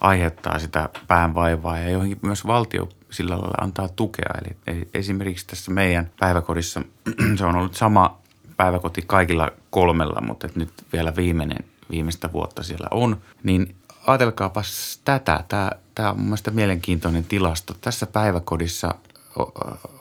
aiheuttaa 0.00 0.58
sitä 0.58 0.88
päänvaivaa 1.06 1.78
ja 1.78 1.90
joihin 1.90 2.18
myös 2.22 2.46
valtio 2.46 2.88
sillä 3.10 3.34
lailla 3.34 3.54
antaa 3.60 3.88
tukea. 3.88 4.30
Eli, 4.44 4.56
eli 4.66 4.88
esimerkiksi 4.94 5.46
tässä 5.46 5.70
meidän 5.70 6.10
päiväkodissa 6.20 6.82
se 7.38 7.44
on 7.44 7.56
ollut 7.56 7.74
sama 7.74 8.18
päiväkoti 8.56 9.02
kaikilla 9.06 9.50
kolmella, 9.70 10.20
mutta 10.20 10.46
et 10.46 10.56
nyt 10.56 10.70
vielä 10.92 11.16
viimeinen, 11.16 11.64
viimeistä 11.90 12.32
vuotta 12.32 12.62
siellä 12.62 12.86
on. 12.90 13.16
Niin 13.42 13.74
ajatelkaapas 14.06 15.00
tätä. 15.04 15.44
Tämä, 15.48 15.70
tämä 15.94 16.10
on 16.10 16.16
mun 16.16 16.24
mielestä 16.24 16.50
mielenkiintoinen 16.50 17.24
tilasto. 17.24 17.74
Tässä 17.80 18.06
päiväkodissa 18.06 18.94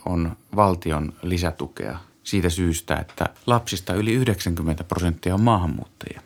on 0.06 0.36
valtion 0.56 1.13
lisätukea 1.22 1.98
siitä 2.24 2.50
syystä, 2.50 2.96
että 2.96 3.26
lapsista 3.46 3.94
yli 3.94 4.13
90 4.13 4.84
prosenttia 4.84 5.34
on 5.34 5.42
maahanmuuttajia. 5.42 6.22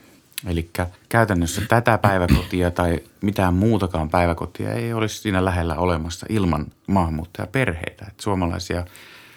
Eli 0.48 0.70
käytännössä 1.10 1.62
tätä 1.70 1.98
päiväkotia 1.98 2.72
tai 2.72 3.00
mitään 3.22 3.54
muutakaan 3.54 4.10
päiväkotia 4.10 4.74
ei 4.74 4.94
olisi 4.94 5.22
siinä 5.22 5.46
lähellä 5.46 5.76
olemassa 5.76 6.26
ilman 6.30 6.66
maahanmuuttajaperheitä. 6.88 8.06
Että 8.08 8.24
suomalaisia 8.24 8.86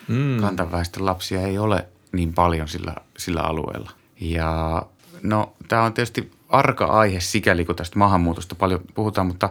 mm. 0.09 0.41
kantaväestön 0.41 1.07
lapsia 1.07 1.43
ei 1.43 1.59
ole 1.59 1.87
niin 2.13 2.33
paljon 2.33 2.69
sillä, 2.69 2.95
sillä 3.19 3.41
alueella. 3.41 3.91
Ja 4.21 4.83
no 5.23 5.53
tämä 5.69 5.83
on 5.83 5.93
tietysti 5.93 6.31
arka 6.49 6.85
aihe 6.87 7.21
sikäli, 7.21 7.65
kun 7.65 7.77
tästä 7.77 7.99
maahanmuutosta 7.99 8.55
paljon 8.55 8.81
puhutaan, 8.95 9.27
mutta 9.27 9.51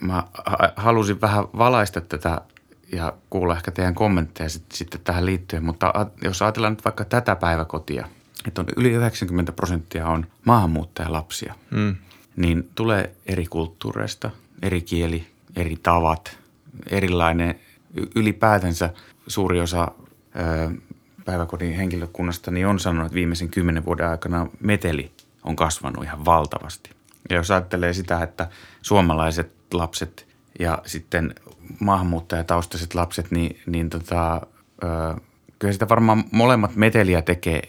mä 0.00 0.24
ha- 0.46 0.72
halusin 0.76 1.20
vähän 1.20 1.44
valaista 1.58 2.00
tätä 2.00 2.40
ja 2.92 3.12
kuulla 3.30 3.56
ehkä 3.56 3.70
teidän 3.70 3.94
kommentteja 3.94 4.48
sit, 4.48 4.64
sitten 4.72 5.00
tähän 5.04 5.26
liittyen. 5.26 5.64
Mutta 5.64 5.92
jos 6.22 6.42
ajatellaan 6.42 6.72
nyt 6.72 6.84
vaikka 6.84 7.04
tätä 7.04 7.36
päiväkotia, 7.36 8.08
että 8.48 8.60
on 8.60 8.66
yli 8.76 8.90
90 8.90 9.52
prosenttia 9.52 10.06
on 10.06 10.26
maahanmuuttajalapsia, 10.44 11.54
Mm. 11.70 11.96
niin 12.36 12.70
tulee 12.74 13.14
eri 13.26 13.46
kulttuureista, 13.46 14.30
eri 14.62 14.80
kieli, 14.82 15.26
eri 15.56 15.76
tavat, 15.82 16.38
erilainen. 16.90 17.60
Ylipäätänsä 18.16 18.90
suuri 19.26 19.60
osa 19.60 19.88
ö, 20.36 20.70
päiväkodin 21.26 21.74
henkilökunnasta 21.74 22.50
niin 22.50 22.66
on 22.66 22.80
sanonut, 22.80 23.06
että 23.06 23.14
viimeisen 23.14 23.48
kymmenen 23.48 23.84
vuoden 23.84 24.08
aikana 24.08 24.46
meteli 24.60 25.10
on 25.44 25.56
kasvanut 25.56 26.04
ihan 26.04 26.24
valtavasti. 26.24 26.90
Ja 27.30 27.36
jos 27.36 27.50
ajattelee 27.50 27.92
sitä, 27.92 28.22
että 28.22 28.48
suomalaiset 28.82 29.52
lapset 29.72 30.26
ja 30.58 30.78
sitten 30.86 31.34
maahanmuuttajataustaiset 31.80 32.94
lapset, 32.94 33.30
niin, 33.30 33.60
niin 33.66 33.90
tota, 33.90 34.40
ö, 34.82 35.20
kyllä 35.58 35.72
sitä 35.72 35.88
varmaan 35.88 36.24
molemmat 36.30 36.76
meteliä 36.76 37.22
tekee, 37.22 37.62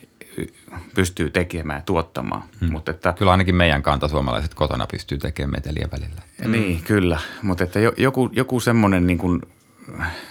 pystyy 0.95 1.29
tekemään 1.29 1.77
ja 1.77 1.83
tuottamaan. 1.85 2.43
Hmm. 2.61 2.71
Mutta 2.71 2.91
että, 2.91 3.13
Kyllä 3.17 3.31
ainakin 3.31 3.55
meidän 3.55 3.83
kantasuomalaiset 3.83 4.53
kotona 4.53 4.87
pystyy 4.91 5.17
tekemään 5.17 5.51
meteliä 5.51 5.87
välillä. 5.91 6.21
Niin, 6.47 6.83
kyllä. 6.83 7.19
Mutta 7.41 7.63
että 7.63 7.79
jo- 7.79 7.93
joku, 7.97 8.29
joku 8.33 8.59
semmoinen, 8.59 9.07
niin 9.07 9.17
kuin, 9.17 9.41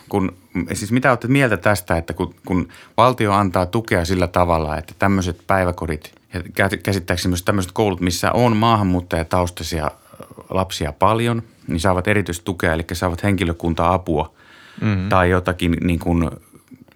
kun, 0.09 0.37
siis 0.73 0.93
mitä 0.93 1.11
olette 1.11 1.29
mieltä 1.29 1.57
tästä, 1.57 1.97
että 1.97 2.13
kun, 2.13 2.35
kun 2.47 2.69
valtio 2.97 3.33
antaa 3.33 3.67
tukea 3.67 4.05
sillä 4.05 4.27
tavalla, 4.27 4.79
että 4.79 4.95
tämmöiset 4.99 5.41
päiväkodit 5.47 6.13
ja 6.35 6.41
kä- 6.41 6.77
käsittääkseni 6.83 7.31
myös 7.31 7.43
tämmöiset 7.43 7.73
koulut, 7.73 8.01
missä 8.01 8.33
on 8.33 8.57
maahanmuuttajataustaisia 8.57 9.91
lapsia 10.51 10.93
paljon, 10.93 11.43
niin 11.69 11.81
saavat 11.81 12.09
erityistukea, 12.09 12.73
eli 12.73 12.85
saavat 12.93 13.23
henkilökunta-apua 13.23 14.35
mm-hmm. 14.81 15.09
tai 15.09 15.31
jotakin 15.31 15.77
niin 15.85 15.99
kuin 15.99 16.31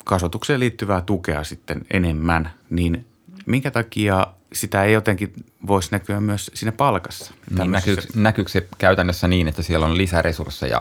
kasvatukseen 0.04 0.60
liittyvää 0.60 1.00
tukea 1.00 1.44
sitten 1.44 1.80
enemmän, 1.90 2.50
niin 2.70 3.06
minkä 3.46 3.70
takia 3.70 4.26
sitä 4.52 4.84
ei 4.84 4.92
jotenkin 4.92 5.32
voisi 5.66 5.88
näkyä 5.92 6.20
myös 6.20 6.50
siinä 6.54 6.72
palkassa? 6.72 7.34
Niin 7.58 7.70
näkyykö, 7.70 8.02
näkyykö 8.14 8.50
se 8.50 8.68
käytännössä 8.78 9.28
niin, 9.28 9.48
että 9.48 9.62
siellä 9.62 9.86
on 9.86 9.98
lisäresursseja 9.98 10.80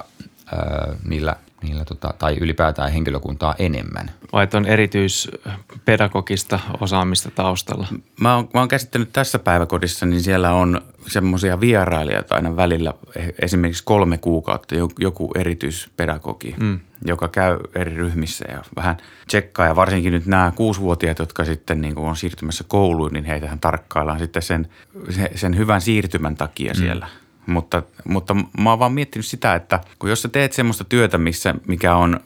niillä, 1.08 1.36
niillä 1.64 1.86
tota, 1.86 2.14
tai 2.20 2.38
ylipäätään 2.42 2.92
henkilökuntaa 2.92 3.56
enemmän? 3.60 4.12
Vai 4.34 4.48
on 4.54 4.66
erityispedagogista 4.66 6.60
osaamista 6.80 7.32
taustalla? 7.32 7.88
Mä 8.22 8.36
oon, 8.36 8.50
mä 8.54 8.60
oon 8.60 8.68
käsittänyt 8.68 9.14
tässä 9.14 9.40
päiväkodissa, 9.40 10.06
niin 10.06 10.22
siellä 10.22 10.54
on 10.54 10.82
semmoisia 11.08 11.60
vierailijoita 11.60 12.36
aina 12.36 12.56
välillä, 12.56 12.94
e- 13.16 13.30
esimerkiksi 13.42 13.84
kolme 13.84 14.18
kuukautta, 14.18 14.76
joku, 15.00 15.32
erityispedagogi, 15.36 16.56
mm. 16.60 16.80
joka 17.06 17.28
käy 17.28 17.58
eri 17.76 17.96
ryhmissä 17.96 18.46
ja 18.52 18.64
vähän 18.76 18.98
tsekkaa. 19.28 19.66
Ja 19.66 19.76
varsinkin 19.76 20.14
nyt 20.14 20.26
nämä 20.26 20.52
kuusivuotiaat, 20.56 21.20
jotka 21.20 21.46
sitten 21.46 21.82
niin 21.82 21.98
on 21.98 22.16
siirtymässä 22.16 22.64
kouluun, 22.68 23.14
niin 23.14 23.26
heitähän 23.26 23.60
tarkkaillaan 23.60 24.20
sitten 24.20 24.42
sen, 24.42 24.68
sen, 25.10 25.30
sen 25.36 25.58
hyvän 25.58 25.82
siirtymän 25.82 26.36
takia 26.36 26.74
mm. 26.74 26.78
siellä. 26.78 27.08
Mutta, 27.50 27.84
mutta 28.08 28.34
mä 28.34 28.70
oon 28.70 28.80
vaan 28.80 28.92
miettinyt 28.92 29.26
sitä, 29.26 29.56
että 29.56 29.80
kun 30.00 30.10
jos 30.10 30.22
sä 30.22 30.28
teet 30.30 30.54
semmoista 30.54 30.84
työtä, 30.84 31.18
missä, 31.18 31.56
mikä 31.68 31.96
on, 31.96 32.20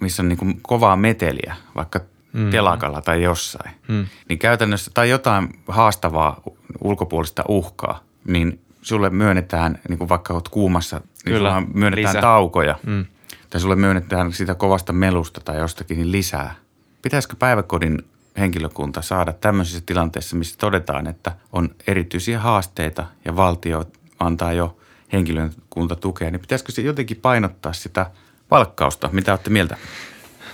missä 0.00 0.22
on 0.22 0.28
niin 0.28 0.38
kuin 0.38 0.58
kovaa 0.62 0.96
meteliä, 0.96 1.56
vaikka 1.74 2.00
mm. 2.32 2.50
telakalla 2.50 3.00
tai 3.00 3.22
jossain, 3.22 3.70
mm. 3.88 4.06
niin 4.28 4.38
käytännössä 4.38 4.90
tai 4.94 5.10
jotain 5.10 5.48
haastavaa 5.68 6.40
ulkopuolista 6.80 7.44
uhkaa, 7.48 8.00
niin 8.24 8.60
sulle 8.82 9.10
myönnetään, 9.10 9.78
niin 9.88 9.98
kuin 9.98 10.08
vaikka 10.08 10.34
oot 10.34 10.48
kuumassa, 10.48 10.96
niin 10.96 11.34
Kyllä, 11.34 11.52
sulle 11.52 11.66
myönnetään 11.74 12.14
lisä. 12.14 12.20
taukoja. 12.20 12.78
Mm. 12.86 13.04
Tai 13.50 13.60
sulle 13.60 13.76
myönnetään 13.76 14.32
sitä 14.32 14.54
kovasta 14.54 14.92
melusta 14.92 15.40
tai 15.40 15.58
jostakin 15.58 15.96
niin 15.96 16.12
lisää. 16.12 16.54
Pitäisikö 17.02 17.36
päiväkodin 17.38 17.98
henkilökunta 18.38 19.02
saada 19.02 19.32
tämmöisessä 19.32 19.82
tilanteessa, 19.86 20.36
missä 20.36 20.58
todetaan, 20.58 21.06
että 21.06 21.32
on 21.52 21.70
erityisiä 21.86 22.38
haasteita 22.38 23.06
ja 23.24 23.36
valtio 23.36 23.84
antaa 24.20 24.52
jo 24.52 24.76
henkilökuntatukea, 25.12 26.30
niin 26.30 26.40
pitäisikö 26.40 26.72
se 26.72 26.82
jotenkin 26.82 27.16
painottaa 27.16 27.72
sitä 27.72 28.10
palkkausta? 28.48 29.08
Mitä 29.12 29.32
olette 29.32 29.50
mieltä? 29.50 29.76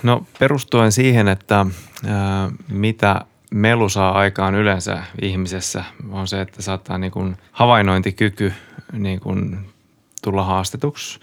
No 0.03 0.25
perustuen 0.39 0.91
siihen, 0.91 1.27
että 1.27 1.65
ää, 2.05 2.51
mitä 2.69 3.25
melu 3.51 3.89
saa 3.89 4.11
aikaan 4.11 4.55
yleensä 4.55 5.03
ihmisessä, 5.21 5.83
on 6.09 6.27
se, 6.27 6.41
että 6.41 6.61
saattaa 6.61 6.97
niin 6.97 7.11
kuin 7.11 7.37
havainnointikyky 7.51 8.53
niin 8.91 9.19
kuin 9.19 9.59
tulla 10.21 10.43
haastetuksi. 10.43 11.19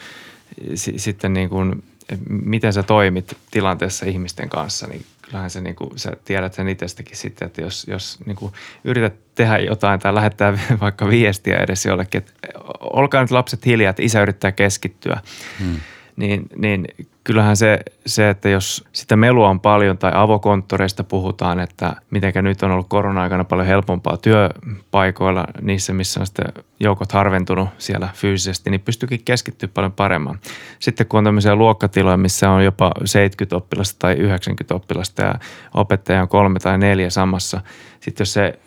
S- 0.74 0.90
sitten 0.96 1.33
niin 1.33 1.48
kuin, 1.48 1.85
miten 2.28 2.72
sä 2.72 2.83
toimit 2.83 3.37
tilanteessa 3.50 4.07
ihmisten 4.07 4.48
kanssa, 4.48 4.87
niin 4.87 5.07
kyllähän 5.25 5.51
se 5.51 5.61
niin 5.61 5.77
kuin, 5.77 5.91
sä 5.99 6.13
tiedät 6.25 6.55
sen 6.55 6.69
itsestäkin 6.69 7.17
sitten, 7.17 7.47
että 7.47 7.63
jos, 7.63 7.87
jos 7.89 8.19
niin 8.27 8.37
kuin 8.37 8.53
yrität 8.85 9.15
tehdä 9.35 9.59
jotain 9.59 10.01
tai 10.01 10.15
lähettää 10.15 10.59
vaikka 10.81 11.09
viestiä 11.09 11.57
edes 11.57 11.87
jollekin, 11.87 12.19
että 12.19 12.33
olkaa 12.81 13.23
nyt 13.23 13.31
lapset 13.31 13.67
hiljaa, 13.67 13.91
että 13.91 14.03
isä 14.03 14.23
yrittää 14.23 14.53
keskittyä, 14.53 15.21
hmm. 15.59 15.81
Niin, 16.16 16.46
niin 16.57 16.87
kyllähän 17.24 17.57
se, 17.57 17.81
se, 18.07 18.31
että 18.31 18.48
jos 18.48 18.85
sitä 18.92 19.16
melua 19.16 19.48
on 19.48 19.61
paljon 19.61 19.98
tai 19.98 20.12
avokonttoreista 20.14 21.05
puhutaan, 21.05 21.61
että 21.61 21.96
mitenkä 22.11 22.42
nyt 22.42 22.62
on 22.62 22.70
ollut 22.70 22.88
korona-aikana 22.88 23.44
paljon 23.44 23.66
helpompaa 23.66 24.16
työpaikoilla, 24.16 25.46
niissä 25.61 25.92
missä 25.92 26.20
on 26.20 26.27
sitten 26.27 26.53
joukot 26.81 27.12
harventunut 27.12 27.68
siellä 27.79 28.09
fyysisesti, 28.14 28.70
niin 28.70 28.81
pystyykin 28.81 29.24
keskittyä 29.24 29.68
paljon 29.74 29.92
paremmin. 29.92 30.38
Sitten 30.79 31.07
kun 31.07 31.18
on 31.18 31.24
tämmöisiä 31.24 31.55
luokkatiloja, 31.55 32.16
missä 32.16 32.50
on 32.50 32.64
jopa 32.64 32.92
70 33.05 33.57
oppilasta 33.57 33.98
tai 33.98 34.14
90 34.14 34.74
oppilasta 34.74 35.22
ja 35.22 35.35
opettaja 35.74 36.22
on 36.22 36.29
kolme 36.29 36.59
tai 36.59 36.79
neljä 36.79 37.11
samassa, 37.11 37.61
sitten 38.00 38.22
jos 38.22 38.33
se 38.33 38.59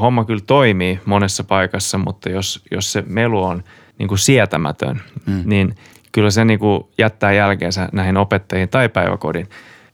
homma 0.00 0.24
kyllä 0.24 0.42
toimii 0.46 1.00
monessa 1.04 1.44
paikassa, 1.44 1.98
mutta 1.98 2.30
jos, 2.30 2.62
jos 2.70 2.92
se 2.92 3.04
melu 3.06 3.44
on 3.44 3.64
niin 3.98 4.08
kuin 4.08 4.18
sietämätön, 4.18 5.00
mm. 5.26 5.42
niin 5.44 5.74
kyllä 6.12 6.30
se 6.30 6.44
niin 6.44 6.58
kuin 6.58 6.84
jättää 6.98 7.32
jälkeensä 7.32 7.88
näihin 7.92 8.16
opettajiin 8.16 8.68
tai 8.68 8.88
päiväkodin 8.88 9.48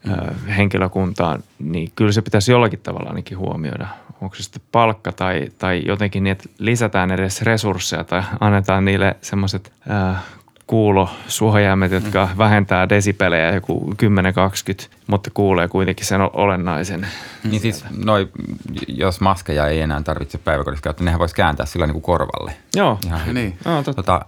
mm. 0.06 0.46
henkilökuntaan, 0.46 1.42
niin 1.58 1.92
kyllä 1.96 2.12
se 2.12 2.22
pitäisi 2.22 2.52
jollakin 2.52 2.80
tavalla 2.82 3.08
ainakin 3.08 3.38
huomioida. 3.38 3.86
Onko 4.20 4.34
se 4.36 4.42
sitten 4.42 4.62
palkka 4.72 5.12
tai, 5.12 5.48
tai 5.58 5.82
jotenkin 5.86 6.24
niin, 6.24 6.32
että 6.32 6.48
lisätään 6.58 7.10
edes 7.10 7.42
resursseja 7.42 8.04
tai 8.04 8.22
annetaan 8.40 8.84
niille 8.84 9.16
semmoiset 9.20 9.72
kuulosuojaimet, 10.66 11.92
jotka 11.92 12.28
mm. 12.32 12.38
vähentää 12.38 12.88
desibelejä 12.88 13.54
joku 13.54 13.94
10-20, 14.84 14.88
mutta 15.06 15.30
kuulee 15.34 15.68
kuitenkin 15.68 16.06
sen 16.06 16.20
olennaisen. 16.32 17.06
Niin 17.44 17.60
siis 17.60 17.84
noi, 18.04 18.28
jos 18.88 19.20
maskeja 19.20 19.66
ei 19.66 19.80
enää 19.80 20.02
tarvitse 20.02 20.38
päiväkodissa 20.38 20.82
käyttää, 20.82 21.04
nehän 21.04 21.20
voisi 21.20 21.34
kääntää 21.34 21.66
sillä 21.66 21.86
niin 21.86 21.92
kuin 21.92 22.02
korvalle. 22.02 22.56
Joo, 22.74 22.98
Ihan. 23.06 23.34
Niin. 23.34 23.58
no, 23.64 23.82
totta. 23.82 23.92
Tota, 24.02 24.24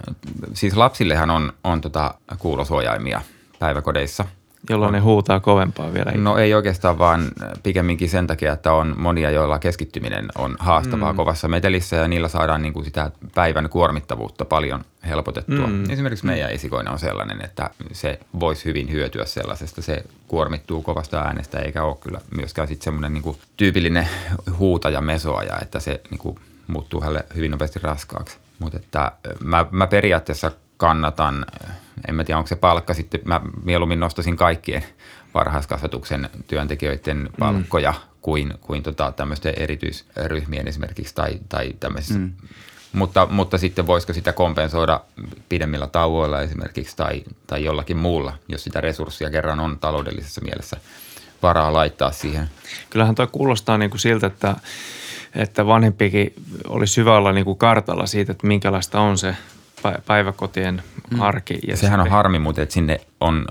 siis 0.55 0.77
lapsillehan 0.77 1.31
on, 1.31 1.53
on 1.65 1.81
tota 1.81 2.15
kuulosuojaimia 2.39 3.21
päiväkodeissa. 3.59 4.25
Jolloin 4.71 4.93
ne 4.93 4.99
huutaa 4.99 5.41
kovempaa 5.41 5.95
vielä. 5.95 6.13
No 6.13 6.39
ei 6.39 6.55
oikeastaan, 6.55 6.99
vaan 6.99 7.29
pikemminkin 7.63 8.09
sen 8.09 8.27
takia, 8.27 8.53
että 8.53 8.73
on 8.73 8.95
monia, 8.99 9.31
joilla 9.31 9.59
keskittyminen 9.59 10.29
on 10.39 10.57
haastavaa 10.59 11.13
mm. 11.13 11.17
kovassa 11.17 11.49
metelissä 11.49 11.97
ja 11.97 12.09
niillä 12.09 12.29
saadaan 12.29 12.63
niin 12.63 12.73
kuin 12.73 12.85
sitä 12.85 13.11
päivän 13.35 13.69
kuormittavuutta 13.69 14.45
paljon 14.45 14.85
helpotettua. 15.09 15.67
Mm. 15.67 15.91
Esimerkiksi 15.91 16.27
meidän 16.27 16.51
esikoinen 16.51 16.93
on 16.93 16.99
sellainen, 16.99 17.45
että 17.45 17.71
se 17.93 18.21
voisi 18.41 18.65
hyvin 18.65 18.91
hyötyä 18.91 19.25
sellaisesta. 19.25 19.83
Se 19.83 20.05
kuormittuu 20.29 20.83
kovasta 20.83 21.19
äänestä 21.19 21.59
eikä 21.59 21.83
ole 21.83 21.97
kyllä 22.01 22.21
myöskään 22.37 22.69
sitten 22.69 22.85
semmoinen 22.85 23.13
niin 23.13 23.23
kuin 23.23 23.39
tyypillinen 23.57 24.09
huutaja 24.59 25.01
mesoaja, 25.01 25.59
että 25.63 25.81
se 25.81 26.01
niin 26.11 26.19
kuin 26.19 26.39
muuttuu 26.67 27.01
hänelle 27.01 27.25
hyvin 27.35 27.51
nopeasti 27.51 27.79
raskaaksi. 27.83 28.39
Mutta 28.59 28.79
että 28.79 29.13
mä, 29.45 29.67
mä 29.71 29.87
periaatteessa 29.87 30.53
kannatan, 30.77 31.47
en 32.09 32.15
mä 32.15 32.25
tiedä 32.25 32.39
onko 32.39 32.49
se 32.49 32.57
palkka 32.57 32.95
sitten, 32.95 33.21
mä 33.25 33.41
mieluummin 33.65 34.01
nostaisin 34.01 34.37
kaikkien 34.37 34.85
varhaiskasvatuksen 35.35 36.31
työntekijöiden 36.47 37.31
palkkoja 37.39 37.91
mm. 37.91 37.99
kuin, 38.23 38.55
kuin 38.61 38.83
tota 38.83 39.13
tämmöisten 39.13 39.55
erityisryhmien 39.57 40.69
esimerkiksi 40.69 41.15
tai, 41.15 41.39
tai 41.49 41.73
tämmöisissä. 41.81 42.19
Mm. 42.19 42.33
Mutta, 42.93 43.27
mutta 43.31 43.59
sitten 43.59 43.87
voisiko 43.87 44.13
sitä 44.13 44.33
kompensoida 44.33 45.01
pidemmillä 45.49 45.87
tauoilla 45.87 46.43
esimerkiksi 46.43 46.97
tai, 46.97 47.25
tai 47.47 47.65
jollakin 47.65 47.97
muulla, 47.97 48.35
jos 48.49 48.65
sitä 48.65 48.81
resurssia 48.81 49.31
kerran 49.31 49.61
on 49.61 49.79
taloudellisessa 49.79 50.41
mielessä 50.41 50.77
varaa 51.43 51.73
laittaa 51.73 52.13
siihen. 52.13 52.51
Kyllähän 52.91 53.15
tuo 53.15 53.27
kuulostaa 53.27 53.79
niin 53.79 53.91
kuin 53.91 54.01
siltä, 54.01 54.27
että, 54.27 54.57
että 55.35 55.67
vanhempikin 55.67 56.35
olisi 56.69 56.97
hyvä 56.97 57.17
olla 57.17 57.33
niin 57.33 57.45
kuin 57.45 57.59
kartalla 57.59 58.07
siitä, 58.07 58.33
että 58.33 58.47
minkälaista 58.47 59.01
on 59.01 59.19
se 59.19 59.37
pä- 59.83 60.01
päiväkotien 60.07 60.83
arki. 61.21 61.59
Ja 61.69 61.77
Sehän 61.77 62.01
on 62.01 62.05
sitten- 62.07 62.13
harmi, 62.17 62.39
mutta 62.39 62.63
että 62.63 62.73
sinne 62.73 63.01
on 63.21 63.45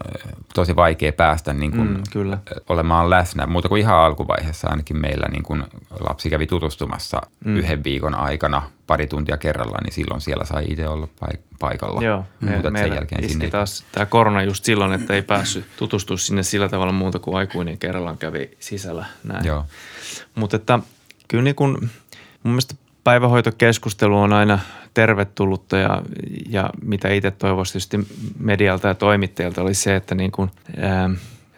tosi 0.54 0.76
vaikea 0.76 1.14
päästä 1.14 1.54
niin 1.54 1.72
kuin, 1.72 1.88
Mm, 1.92 2.04
kyllä. 2.12 2.38
olemaan 2.70 3.10
läsnä. 3.10 3.46
Muuta 3.48 3.70
kuin 3.70 3.82
ihan 3.82 3.96
alkuvaiheessa 4.00 4.68
ainakin 4.68 4.98
meillä 4.98 5.28
niin 5.32 5.44
kuin 5.44 5.64
lapsi 6.10 6.30
kävi 6.30 6.48
tutustumassa 6.48 7.22
mm. 7.46 7.58
yhden 7.58 7.84
viikon 7.84 8.16
aikana 8.16 8.62
pari 8.88 9.08
tuntia 9.08 9.38
kerrallaan, 9.38 9.84
niin 9.84 9.94
silloin 9.94 10.22
siellä 10.22 10.46
sai 10.46 10.66
itse 10.68 10.88
olla 10.88 11.08
paik- 11.20 11.40
paikalla. 11.60 12.02
Joo, 12.02 12.18
me, 12.18 12.26
mutta 12.40 12.56
että 12.56 12.64
sen 12.64 12.74
meillä 12.74 12.96
jälkeen 12.96 13.22
iski 13.24 13.34
sinne 13.34 13.48
taas 13.50 13.86
tämä 13.92 14.06
korona 14.06 14.44
just 14.44 14.64
silloin, 14.66 14.94
että 14.94 15.14
ei 15.14 15.22
päässyt 15.22 15.66
tutustua 15.78 16.18
sinne 16.18 16.44
sillä 16.44 16.70
tavalla 16.70 16.94
muuta 16.94 17.20
kuin 17.20 17.38
aikuinen 17.38 17.78
kerrallaan 17.78 18.18
kävi 18.18 18.52
sisällä 18.60 19.06
näin. 19.24 19.46
Joo. 19.46 19.66
Mutta 20.36 20.56
että 20.56 20.80
kyllä 21.28 21.44
niin 21.44 21.56
kun, 21.56 21.90
mun 22.44 22.54
mielestä 22.54 22.76
päivähoitokeskustelu 23.04 24.20
on 24.22 24.34
aina 24.34 24.60
tervetullutta 24.96 25.78
ja, 25.78 26.02
ja 26.50 26.70
mitä 26.82 27.10
itse 27.10 27.32
toivoisin 27.32 27.74
tietysti 27.74 28.18
medialta 28.40 28.88
ja 28.88 28.96
toimittajilta 28.96 29.62
oli 29.62 29.74
se, 29.74 29.96
että 29.96 30.16
niin 30.16 30.32
kun, 30.32 30.52
ää, 30.78 31.10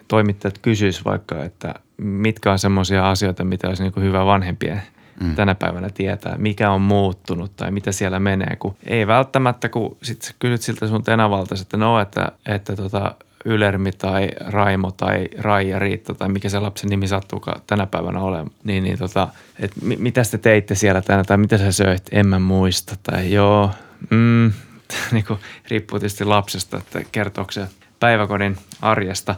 toimittajat 0.08 0.58
kysyis 0.58 1.04
vaikka, 1.04 1.44
että 1.44 1.74
mitkä 1.96 2.52
on 2.52 2.58
semmoisia 2.58 3.10
asioita, 3.10 3.44
mitä 3.44 3.68
olisi 3.68 3.82
niin 3.82 3.92
kuin 3.92 4.04
hyvä 4.04 4.26
vanhempien 4.26 4.82
mm. 5.20 5.34
tänä 5.34 5.54
päivänä 5.54 5.90
tietää, 5.90 6.38
mikä 6.38 6.70
on 6.70 6.80
muuttunut 6.80 7.56
tai 7.56 7.70
mitä 7.70 7.92
siellä 7.92 8.18
menee, 8.20 8.56
kun 8.56 8.76
ei 8.86 9.06
välttämättä, 9.06 9.68
kun 9.68 9.96
sit 10.02 10.22
sä 10.22 10.34
kysyt 10.38 10.62
siltä 10.62 10.86
sun 10.86 11.02
tenavalta, 11.02 11.54
että 11.62 11.76
no, 11.76 12.00
että, 12.00 12.32
että 12.46 12.76
tota, 12.76 13.14
Ylermi 13.44 13.92
tai 13.92 14.28
Raimo 14.40 14.90
tai 14.90 15.28
Raija 15.38 15.78
Riitta 15.78 16.14
tai 16.14 16.28
mikä 16.28 16.48
se 16.48 16.58
lapsen 16.58 16.90
nimi 16.90 17.08
sattuukaan 17.08 17.60
tänä 17.66 17.86
päivänä 17.86 18.20
olemaan, 18.20 18.50
niin, 18.64 18.84
niin 18.84 18.98
tota, 18.98 19.28
että 19.60 19.80
mi- 19.82 19.96
mitä 19.96 20.22
te 20.30 20.38
teitte 20.38 20.74
siellä 20.74 21.02
tänä 21.02 21.24
tai 21.24 21.36
mitä 21.36 21.58
sä 21.58 21.72
söit, 21.72 22.02
en 22.12 22.26
mä 22.26 22.38
muista 22.38 22.96
tai 23.02 23.32
joo, 23.32 23.70
mm, 24.10 24.52
niin 25.12 25.24
kuin, 25.24 25.38
riippuu 25.68 25.98
tietysti 25.98 26.24
lapsesta, 26.24 26.76
että 26.76 27.00
kertooko 27.12 27.52
se 27.52 27.66
päiväkodin 28.00 28.56
arjesta 28.82 29.34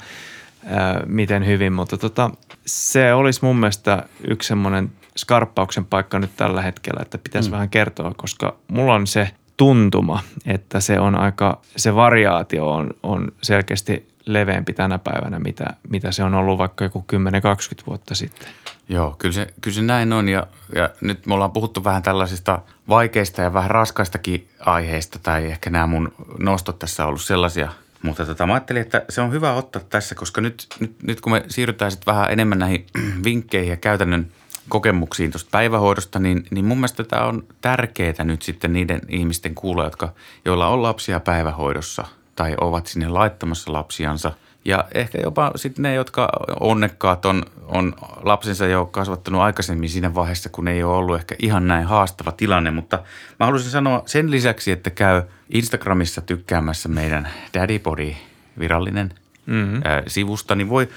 ää, 0.67 1.03
miten 1.07 1.47
hyvin, 1.47 1.73
mutta 1.73 1.99
tota, 1.99 2.31
se 2.67 3.15
olisi 3.15 3.45
mun 3.45 3.57
mielestä 3.57 4.03
yksi 4.29 4.49
semmoinen 4.49 4.93
skarppauksen 5.17 5.85
paikka 5.85 6.19
nyt 6.19 6.31
tällä 6.37 6.63
hetkellä, 6.63 7.03
että 7.03 7.19
pitäisi 7.19 7.49
mm. 7.49 7.53
vähän 7.53 7.71
kertoa, 7.71 8.13
koska 8.17 8.57
mulla 8.69 8.95
on 8.95 9.07
se 9.07 9.31
tuntuma, 9.61 10.23
että 10.47 10.81
se 10.81 11.01
on 11.01 11.15
aika, 11.15 11.61
se 11.77 11.95
variaatio 11.95 12.71
on, 12.71 12.91
on 13.03 13.33
selkeästi 13.43 14.09
leveämpi 14.27 14.73
tänä 14.73 14.99
päivänä, 14.99 15.39
mitä, 15.39 15.65
mitä 15.89 16.13
se 16.13 16.25
on 16.25 16.35
ollut 16.35 16.59
vaikka 16.59 16.85
joku 16.85 17.05
10-20 17.13 17.87
vuotta 17.87 18.15
sitten. 18.15 18.49
Joo, 18.89 19.17
kyllä 19.19 19.33
se, 19.33 19.47
kyllä 19.61 19.75
se 19.75 19.83
näin 19.83 20.13
on 20.13 20.29
ja, 20.29 20.47
ja 20.75 20.91
nyt 21.01 21.27
me 21.27 21.35
ollaan 21.35 21.51
puhuttu 21.51 21.85
vähän 21.85 22.03
tällaisista 22.03 22.59
vaikeista 22.89 23.43
ja 23.43 23.53
vähän 23.53 23.71
raskaistakin 23.71 24.49
aiheista 24.61 25.19
tai 25.19 25.47
ehkä 25.47 25.71
nämä 25.71 25.87
mun 25.87 26.13
nostot 26.39 26.79
tässä 26.79 27.03
on 27.03 27.09
ollut 27.09 27.23
sellaisia. 27.23 27.73
Mutta 28.03 28.27
tota, 28.27 28.47
mä 28.47 28.53
ajattelin, 28.53 28.83
että 28.83 29.03
se 29.09 29.21
on 29.21 29.33
hyvä 29.33 29.53
ottaa 29.53 29.83
tässä, 29.91 30.15
koska 30.15 30.41
nyt, 30.41 30.67
nyt, 30.81 31.03
nyt 31.03 31.21
kun 31.21 31.33
me 31.33 31.45
siirrytään 31.49 31.91
sitten 31.91 32.15
vähän 32.15 32.33
enemmän 32.33 32.59
näihin 32.59 32.87
vinkkeihin 33.25 33.71
ja 33.71 33.77
käytännön 33.77 34.33
kokemuksiin 34.69 35.31
tuosta 35.31 35.49
päivähoidosta, 35.51 36.19
niin, 36.19 36.47
niin 36.51 36.65
mun 36.65 36.79
mielestä 36.79 37.05
tämä 37.05 37.25
on 37.25 37.45
tärkeää 37.61 38.25
nyt 38.25 38.43
sitten 38.43 38.73
niiden 38.73 39.01
ihmisten 39.09 39.55
kuulla, 39.55 39.85
jotka, 39.85 40.13
joilla 40.45 40.69
on 40.69 40.83
lapsia 40.83 41.21
päivähoidossa 41.21 42.05
tai 42.37 42.55
ovat 42.61 42.87
sinne 42.87 43.09
laittamassa 43.09 43.73
lapsiansa. 43.73 44.33
Ja 44.65 44.85
ehkä 44.95 45.19
jopa 45.23 45.53
sitten 45.57 45.83
ne, 45.83 45.95
jotka 45.95 46.29
onnekkaat 46.61 47.25
on, 47.25 47.43
on 47.67 47.95
lapsensa 48.23 48.67
jo 48.67 48.87
kasvattanut 48.87 49.41
aikaisemmin 49.41 49.89
siinä 49.89 50.15
vaiheessa, 50.15 50.49
kun 50.49 50.69
ei 50.69 50.83
ole 50.83 50.97
ollut 50.97 51.17
ehkä 51.17 51.35
ihan 51.39 51.69
näin 51.69 51.87
haastava 51.87 52.33
tilanne. 52.33 52.71
Mutta 52.71 52.99
mä 53.41 53.47
haluaisin 53.47 53.71
sanoa 53.71 54.03
sen 54.07 54.31
lisäksi, 54.31 54.73
että 54.73 54.91
käy 54.91 55.23
Instagramissa 55.51 56.21
tykkäämässä 56.21 56.89
meidän 56.89 57.29
Daddypodi 57.55 58.17
virallinen 58.59 59.15
mm-hmm. 59.47 59.83
ää, 59.85 60.03
sivusta, 60.07 60.55
niin 60.55 60.69
voi, 60.69 60.89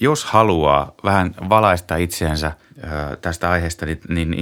jos 0.00 0.24
haluaa 0.24 0.92
vähän 1.04 1.34
valaista 1.48 1.96
itseänsä 1.96 2.52
tästä 3.20 3.50
aiheesta, 3.50 3.86
niin, 3.86 4.00
niin 4.08 4.34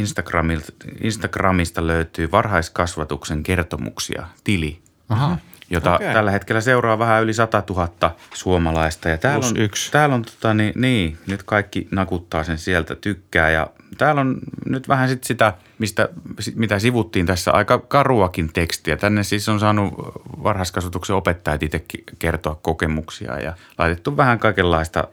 Instagramista 1.01 1.87
löytyy 1.87 2.31
varhaiskasvatuksen 2.31 3.43
kertomuksia, 3.43 4.27
tili. 4.45 4.79
Aha. 5.09 5.39
Jota 5.71 5.95
okay. 5.95 6.13
tällä 6.13 6.31
hetkellä 6.31 6.61
seuraa 6.61 6.99
vähän 6.99 7.23
yli 7.23 7.33
100 7.35 7.63
000 7.71 8.17
suomalaista. 8.35 9.09
Ja 9.09 9.19
täällä 9.19 9.41
Plus 9.41 9.53
on, 9.53 9.61
yksi. 9.61 9.93
Täällä 9.93 10.15
on 10.15 10.23
tota, 10.23 10.55
niin, 10.55 10.73
niin, 10.77 11.19
nyt 11.27 11.43
kaikki 11.43 11.89
nakuttaa 11.91 12.45
sen 12.45 12.59
sieltä, 12.59 12.95
tykkää. 12.95 13.51
Ja 13.51 13.71
täällä 13.99 14.21
on 14.21 14.39
nyt 14.67 14.89
vähän 14.89 15.09
sit 15.09 15.25
sitä, 15.25 15.55
mistä, 15.79 16.09
mitä 16.55 16.79
sivuttiin 16.79 17.27
tässä, 17.27 17.53
aika 17.53 17.79
karuakin 17.79 18.53
tekstiä. 18.53 18.97
Tänne 18.97 19.23
siis 19.23 19.49
on 19.49 19.61
saanut 19.61 19.95
varhaiskasvatuksen 20.43 21.17
opettajat 21.17 21.63
itsekin 21.63 22.05
kertoa 22.19 22.59
kokemuksia 22.63 23.41
ja 23.41 23.55
laitettu 23.79 24.17
vähän 24.17 24.39
kaikenlaista 24.39 25.09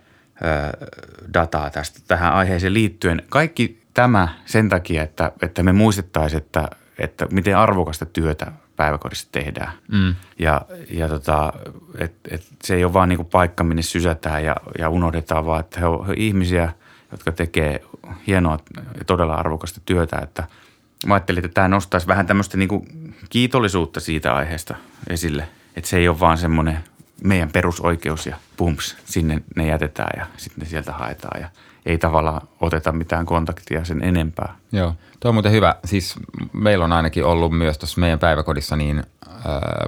dataa 1.33 1.69
tästä 1.69 1.99
tähän 2.07 2.33
aiheeseen 2.33 2.73
liittyen. 2.73 3.21
Kaikki 3.29 3.83
tämä 3.93 4.27
sen 4.45 4.69
takia, 4.69 5.03
että, 5.03 5.31
että 5.41 5.63
me 5.63 5.73
muistettaisiin, 5.73 6.41
että, 6.41 6.67
että 6.97 7.27
miten 7.31 7.57
arvokasta 7.57 8.05
työtä 8.05 8.51
päiväkodissa 8.75 9.27
tehdään. 9.31 9.71
Mm. 9.91 10.15
Ja, 10.39 10.61
ja 10.89 11.09
tota, 11.09 11.53
et, 11.97 12.13
et 12.31 12.43
se 12.63 12.75
ei 12.75 12.83
ole 12.83 12.93
vaan 12.93 13.09
niinku 13.09 13.23
paikka, 13.23 13.63
minne 13.63 13.81
sysätään 13.81 14.43
ja, 14.43 14.55
ja 14.79 14.89
unohdetaan, 14.89 15.45
vaan 15.45 15.59
että 15.59 15.79
he 15.79 15.85
ovat 15.85 16.07
ihmisiä, 16.17 16.73
jotka 17.11 17.31
tekee 17.31 17.83
hienoa 18.27 18.59
ja 18.77 19.05
todella 19.05 19.35
arvokasta 19.35 19.81
työtä. 19.85 20.19
Että 20.23 20.43
mä 21.05 21.13
ajattelin, 21.13 21.45
että 21.45 21.53
tämä 21.53 21.67
nostaisi 21.67 22.07
vähän 22.07 22.27
tämmöistä 22.27 22.57
niinku 22.57 22.85
kiitollisuutta 23.29 23.99
siitä 23.99 24.33
aiheesta 24.33 24.75
esille. 25.09 25.47
Että 25.75 25.89
se 25.89 25.97
ei 25.97 26.07
ole 26.07 26.19
vaan 26.19 26.37
semmoinen 26.37 26.79
meidän 27.23 27.49
perusoikeus 27.53 28.25
ja 28.25 28.35
pumps, 28.57 28.97
sinne 29.05 29.43
ne 29.55 29.67
jätetään 29.67 30.19
ja 30.19 30.25
sitten 30.37 30.63
ne 30.63 30.69
sieltä 30.69 30.91
haetaan 30.91 31.41
ja 31.41 31.49
ei 31.85 31.97
tavallaan 31.97 32.47
oteta 32.61 32.91
mitään 32.91 33.25
kontaktia 33.25 33.85
sen 33.85 34.03
enempää. 34.03 34.55
Joo, 34.71 34.95
tuo 35.19 35.29
on 35.29 35.35
muuten 35.35 35.51
hyvä. 35.51 35.75
Siis 35.85 36.15
meillä 36.53 36.85
on 36.85 36.91
ainakin 36.91 37.25
ollut 37.25 37.57
myös 37.57 37.77
tuossa 37.77 38.01
meidän 38.01 38.19
päiväkodissa, 38.19 38.75
niin 38.75 38.99
äh, 38.99 39.33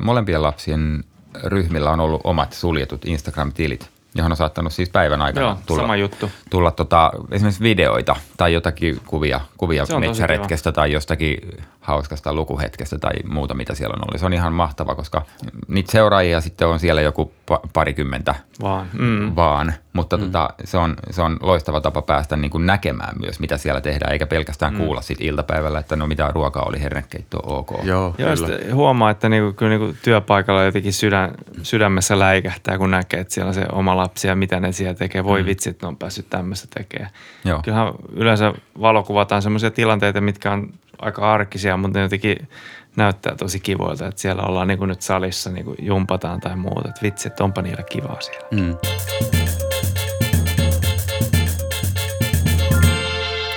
molempien 0.01 0.43
lapsien 0.43 1.03
ryhmillä 1.43 1.91
on 1.91 1.99
ollut 1.99 2.21
omat 2.23 2.53
suljetut 2.53 3.05
Instagram-tilit, 3.05 3.89
johon 4.15 4.31
on 4.31 4.37
saattanut 4.37 4.73
siis 4.73 4.89
päivän 4.89 5.21
aikana 5.21 5.45
Joo, 5.45 5.57
tulla, 5.65 5.81
sama 5.81 5.95
juttu. 5.95 6.31
tulla 6.49 6.71
tota, 6.71 7.11
esimerkiksi 7.31 7.63
videoita 7.63 8.15
tai 8.37 8.53
jotakin 8.53 9.01
kuvia, 9.05 9.41
kuvia 9.57 9.85
metsäretkestä 9.99 10.71
tai 10.71 10.91
jostakin 10.91 11.37
hauskasta 11.81 12.33
lukuhetkestä 12.33 12.99
tai 12.99 13.13
muuta, 13.27 13.53
mitä 13.53 13.75
siellä 13.75 13.93
on 13.93 14.01
ollut. 14.01 14.19
Se 14.19 14.25
on 14.25 14.33
ihan 14.33 14.53
mahtava, 14.53 14.95
koska 14.95 15.21
niitä 15.67 15.91
seuraajia 15.91 16.41
sitten 16.41 16.67
on 16.67 16.79
siellä 16.79 17.01
joku 17.01 17.31
parikymmentä 17.73 18.35
Vaan. 18.61 18.87
Mm. 18.93 19.35
vaan, 19.35 19.73
mutta 19.93 20.17
mm. 20.17 20.23
tota, 20.23 20.49
se, 20.63 20.77
on, 20.77 20.95
se 21.09 21.21
on 21.21 21.37
loistava 21.41 21.81
tapa 21.81 22.01
päästä 22.01 22.35
niin 22.35 22.51
kuin 22.51 22.65
näkemään 22.65 23.15
myös, 23.21 23.39
mitä 23.39 23.57
siellä 23.57 23.81
tehdään, 23.81 24.11
eikä 24.11 24.27
pelkästään 24.27 24.73
mm. 24.73 24.79
kuulla 24.79 25.01
sit 25.01 25.21
iltapäivällä, 25.21 25.79
että 25.79 25.95
no 25.95 26.07
mitä 26.07 26.31
ruokaa 26.35 26.63
oli, 26.63 26.81
hernekeitto, 26.81 27.39
ok. 27.43 27.71
Joo, 27.83 28.15
Joo, 28.17 28.29
huomaa, 28.73 29.09
että 29.09 29.29
niinku, 29.29 29.53
kyllä 29.53 29.77
niinku 29.77 29.95
työpaikalla 30.03 30.63
jotenkin 30.63 30.93
sydän, 30.93 31.31
sydämessä 31.63 32.19
läikähtää, 32.19 32.77
kun 32.77 32.91
näkee, 32.91 33.19
että 33.19 33.33
siellä 33.33 33.47
on 33.47 33.53
se 33.53 33.65
oma 33.71 33.97
lapsi 33.97 34.27
ja 34.27 34.35
mitä 34.35 34.59
ne 34.59 34.71
siellä 34.71 34.93
tekee. 34.93 35.23
Voi 35.23 35.41
mm. 35.41 35.45
vitsi, 35.45 35.69
että 35.69 35.85
ne 35.85 35.87
on 35.87 35.97
päässyt 35.97 36.29
tämmöistä 36.29 36.67
tekemään. 36.73 37.11
Joo. 37.45 37.61
Kyllähän 37.63 37.93
yleensä 38.13 38.53
valokuvataan 38.81 39.41
semmoisia 39.41 39.71
tilanteita, 39.71 40.21
mitkä 40.21 40.51
on 40.51 40.69
aika 41.01 41.33
arkisia, 41.33 41.77
mutta 41.77 41.99
ne 41.99 42.03
jotenkin 42.03 42.47
näyttää 42.95 43.35
tosi 43.35 43.59
kivoilta, 43.59 44.07
että 44.07 44.21
siellä 44.21 44.43
ollaan 44.43 44.67
niin 44.67 44.77
kuin 44.77 44.87
nyt 44.87 45.01
salissa 45.01 45.49
niin 45.49 45.65
kuin 45.65 45.77
jumpataan 45.81 46.39
tai 46.39 46.55
muuta. 46.55 46.89
Että 46.89 47.01
vitsi, 47.01 47.27
että 47.27 47.43
onpa 47.43 47.61
niillä 47.61 47.83
kivaa 47.83 48.21
siellä. 48.21 48.47
Mm. 48.51 48.77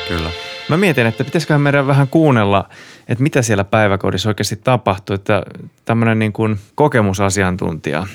Kyllä. 0.08 0.30
Mä 0.68 0.76
mietin, 0.76 1.06
että 1.06 1.24
pitäisiköhän 1.24 1.60
meidän 1.60 1.86
vähän 1.86 2.08
kuunnella, 2.08 2.68
että 3.08 3.22
mitä 3.22 3.42
siellä 3.42 3.64
päiväkodissa 3.64 4.28
oikeasti 4.28 4.56
tapahtuu. 4.56 5.14
Että 5.14 5.42
tämmöinen 5.84 6.18
niin 6.18 6.32
kuin 6.32 6.58
kokemusasiantuntija. 6.74 8.06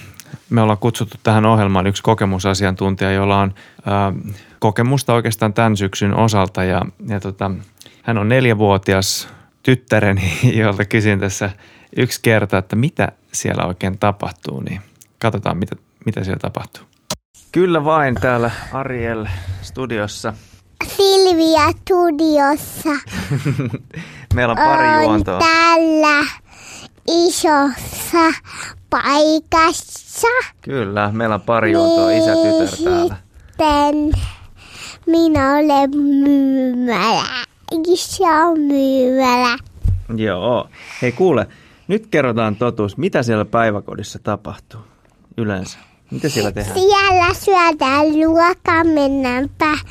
Me 0.49 0.61
ollaan 0.61 0.78
kutsuttu 0.78 1.17
tähän 1.24 1.45
ohjelmaan 1.45 1.88
yksi 1.88 2.03
kokemusasiantuntija, 2.03 3.11
jolla 3.11 3.39
on 3.39 3.53
ää, 3.86 4.13
kokemusta 4.59 5.13
oikeastaan 5.13 5.53
tämän 5.53 5.78
syksyn 5.78 6.15
osalta. 6.15 6.63
Ja, 6.63 6.82
ja 7.07 7.19
tota, 7.19 7.51
hän 8.01 8.17
on 8.17 8.30
neljävuotias 8.30 9.30
tyttäreni, 9.64 10.39
jolta 10.59 10.86
kysyin 10.86 11.20
tässä 11.20 11.49
yksi 11.97 12.20
kerta, 12.22 12.57
että 12.57 12.76
mitä 12.76 13.11
siellä 13.32 13.66
oikein 13.66 13.99
tapahtuu. 13.99 14.59
Niin 14.59 14.82
katsotaan, 15.20 15.57
mitä, 15.57 15.76
mitä 16.05 16.24
siellä 16.24 16.39
tapahtuu. 16.39 16.84
Kyllä 17.51 17.86
vain 17.86 18.16
täällä 18.16 18.51
Ariel 18.72 19.26
studiossa. 19.61 20.34
Silvia 20.88 21.72
studiossa 21.82 22.89
Meillä 24.36 24.51
on 24.51 24.57
pari 24.57 24.88
on 24.88 25.03
juontoa. 25.03 25.39
tällä 25.39 26.26
isossa 27.11 28.34
paikassa. 28.89 30.28
Kyllä, 30.61 31.11
meillä 31.11 31.36
on 31.36 31.41
pari 31.41 31.72
juontoa 31.72 32.11
isä 32.11 32.34
tytär 32.34 32.78
täällä. 32.84 33.16
Sitten 33.47 34.11
minä 35.05 35.53
olen 35.53 35.89
myymälä. 35.97 37.52
Iso 37.88 38.55
myymälä. 38.55 39.57
Joo. 40.15 40.69
Hei 41.01 41.11
kuule, 41.11 41.47
nyt 41.88 42.07
kerrotaan 42.07 42.55
totuus. 42.55 42.97
Mitä 42.97 43.24
siellä 43.24 43.45
päiväkodissa 43.45 44.19
tapahtuu 44.19 44.82
yleensä? 45.38 45.78
Mitä 46.11 46.30
siellä 46.30 46.51
tehdään? 46.51 46.80
Siellä 46.80 47.34
syödään 47.34 48.05
ruokaa, 48.26 48.84
mennään 48.84 49.49
pä- 49.63 49.89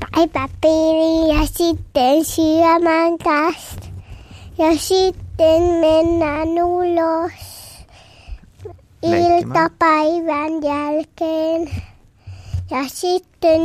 päiväpiiriin 0.00 1.36
ja 1.38 1.46
sitten 1.46 2.24
syömään 2.24 3.18
kanssa. 3.24 3.80
Ja 4.58 4.76
sitten 4.76 5.62
mennään 5.62 6.48
ulos 6.48 7.32
Leikkimään. 9.02 9.38
iltapäivän 9.38 10.52
jälkeen. 10.62 11.70
Ja 12.70 12.88
sitten 12.88 13.60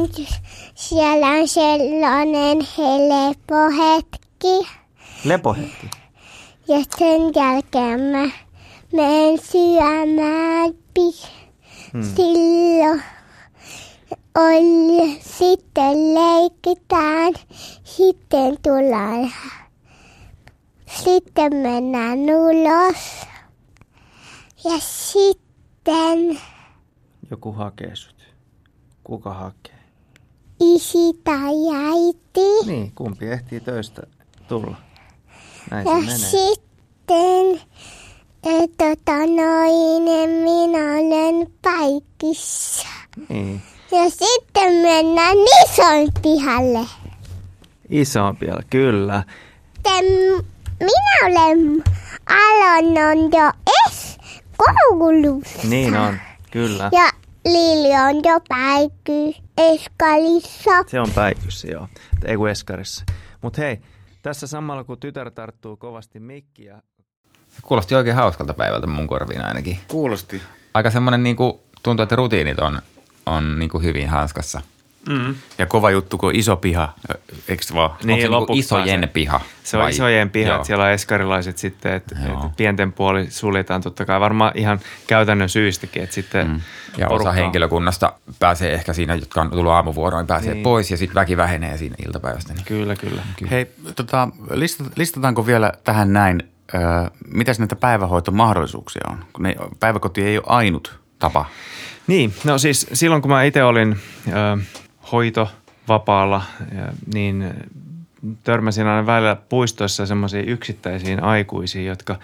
siellä 0.76 1.28
on 1.28 1.47
sellainen 1.47 2.68
helppo 2.78 3.56
hetki. 3.78 4.70
Lepohetki. 5.26 5.89
Ja 6.68 6.78
sen 6.97 7.22
jälkeen 7.36 7.99
mä 7.99 8.30
menen 8.93 9.39
syömään 9.51 10.74
hmm. 11.93 12.04
silloin. 12.16 13.04
Oli, 14.38 15.20
sitten 15.22 16.14
leikitään, 16.14 17.34
sitten 17.84 18.58
tullaan. 18.62 19.32
Sitten 21.04 21.56
mennään 21.56 22.20
ulos. 22.20 23.26
Ja 24.64 24.80
sitten 24.80 26.39
Joku 27.32 27.51
hakee 27.51 27.95
sut. 27.95 28.12
Kuka 29.04 29.34
hakee? 29.34 29.74
isi 30.60 31.14
tai 31.24 31.54
äiti. 31.76 32.66
Niin, 32.66 32.91
kumpi 32.95 33.26
ehtii 33.26 33.60
töistä 33.60 34.01
tulla. 34.47 34.76
Näin 35.72 35.88
Ja 35.88 36.18
sitten, 36.18 37.62
eh, 38.45 38.70
tota 38.78 39.18
noin, 39.18 40.04
minä 40.43 40.80
olen 40.93 41.51
paikissa. 41.62 42.88
Niin. 43.30 43.62
Ja 43.91 44.10
sitten 44.10 44.74
mennään 44.74 45.38
ison 45.64 46.10
pihalle. 46.22 46.80
Isompia, 47.89 48.56
kyllä. 48.70 49.24
Sitten 49.74 50.06
minä 50.80 51.20
olen 51.41 51.84
aloinut 52.30 53.34
jo 53.34 53.51
es 53.88 54.18
koulussa. 54.58 55.68
Niin 55.68 55.95
on, 55.97 56.18
kyllä. 56.51 56.89
Ja 56.91 57.10
Lili 57.45 57.93
on 58.09 58.21
jo 58.23 58.39
päikky 58.49 59.41
eskalissa. 59.57 60.71
Se 60.87 60.99
on 60.99 61.11
päikyssä, 61.15 61.67
joo. 61.67 61.87
Ei 62.25 62.37
kun 62.37 62.49
eskarissa. 62.49 63.05
Mutta 63.41 63.61
hei, 63.61 63.81
tässä 64.21 64.47
samalla 64.47 64.83
kun 64.83 64.99
tytär 64.99 65.31
tarttuu 65.31 65.77
kovasti 65.77 66.19
mikkiä. 66.19 66.81
Kuulosti 67.61 67.95
oikein 67.95 68.15
hauskalta 68.15 68.53
päivältä 68.53 68.87
mun 68.87 69.07
korviin 69.07 69.45
ainakin. 69.45 69.79
Kuulosti. 69.87 70.41
Aika 70.73 70.91
semmoinen 70.91 71.23
niin 71.23 71.35
kuin, 71.35 71.59
tuntuu, 71.83 72.03
että 72.03 72.15
rutiinit 72.15 72.59
on, 72.59 72.81
on 73.25 73.59
niin 73.59 73.69
kuin 73.69 73.83
hyvin 73.83 74.09
hanskassa. 74.09 74.61
Mm. 75.10 75.36
Ja 75.58 75.66
kova 75.66 75.91
juttu, 75.91 76.18
kun 76.18 76.30
on 76.30 76.36
iso 76.36 76.56
piha, 76.56 76.93
eikö 77.47 77.64
vaan? 77.74 77.89
Onko 77.89 78.01
se 78.01 78.08
niin 78.08 78.32
lopuksi 78.32 78.60
isojen 78.60 78.86
pääsee. 78.99 79.08
piha? 79.14 79.41
Se 79.64 79.78
on 79.78 79.84
vai? 79.84 79.91
isojen 79.91 80.30
pihat, 80.30 80.56
Joo. 80.56 80.64
siellä 80.64 80.84
on 80.86 80.91
eskarilaiset 80.91 81.58
sitten, 81.58 81.93
että 81.93 82.16
Joo. 82.28 82.45
et 82.45 82.56
pienten 82.58 82.93
puoli 82.93 83.28
suljetaan 83.32 83.82
totta 83.82 84.06
kai 84.06 84.20
varmaan 84.20 84.51
ihan 84.56 84.80
käytännön 85.08 85.49
syystäkin, 85.49 86.04
että 86.04 86.16
sitten 86.16 86.47
Mm. 86.47 86.62
Ja 86.97 87.08
porukka 87.08 87.30
osa 87.30 87.41
henkilökunnasta 87.41 88.14
pääsee 88.39 88.74
ehkä 88.74 88.93
siinä, 88.93 89.16
jotka 89.16 89.41
on 89.41 89.49
tullut 89.49 89.72
aamuvuoroon, 89.72 90.28
pääsee 90.28 90.54
Niin. 90.54 90.64
pois 90.64 90.91
ja 90.91 90.97
sitten 90.97 91.16
väki 91.16 91.38
vähenee 91.38 91.78
siinä 91.78 91.95
iltapäivästä. 92.08 92.54
Niin. 92.54 92.66
Kyllä, 92.66 92.95
kyllä. 92.95 93.22
Hei, 93.51 93.72
tota, 93.95 94.28
listat, 94.51 94.88
listataanko 94.95 95.45
vielä 95.45 95.72
tähän 95.84 96.14
näin, 96.14 96.43
ö, 96.74 96.78
mitäs 97.28 97.60
näitä 97.60 97.76
päivähoitomahdollisuuksia 97.76 99.01
on? 99.10 99.26
Kun 99.34 99.43
ne, 99.43 99.56
päiväkoti 99.80 100.22
ei 100.24 100.38
ole 100.38 100.45
ainut 100.47 100.99
tapa. 101.20 101.45
Niin, 102.08 102.34
no 102.43 102.58
siis 102.58 102.88
silloin 102.93 103.22
kun 103.22 103.32
mä 103.32 103.43
itse 103.43 103.64
olin 103.64 103.95
ö, 104.28 104.58
hoitovapaalla, 105.14 106.41
ö, 106.61 106.91
niin 107.14 107.53
törmäsin 108.43 108.88
aina 108.88 109.05
välillä 109.05 109.36
puistoissa 109.36 110.05
semmoisiin 110.05 110.49
yksittäisiin 110.49 111.24
aikuisiin, 111.24 111.86
jotka 111.86 112.16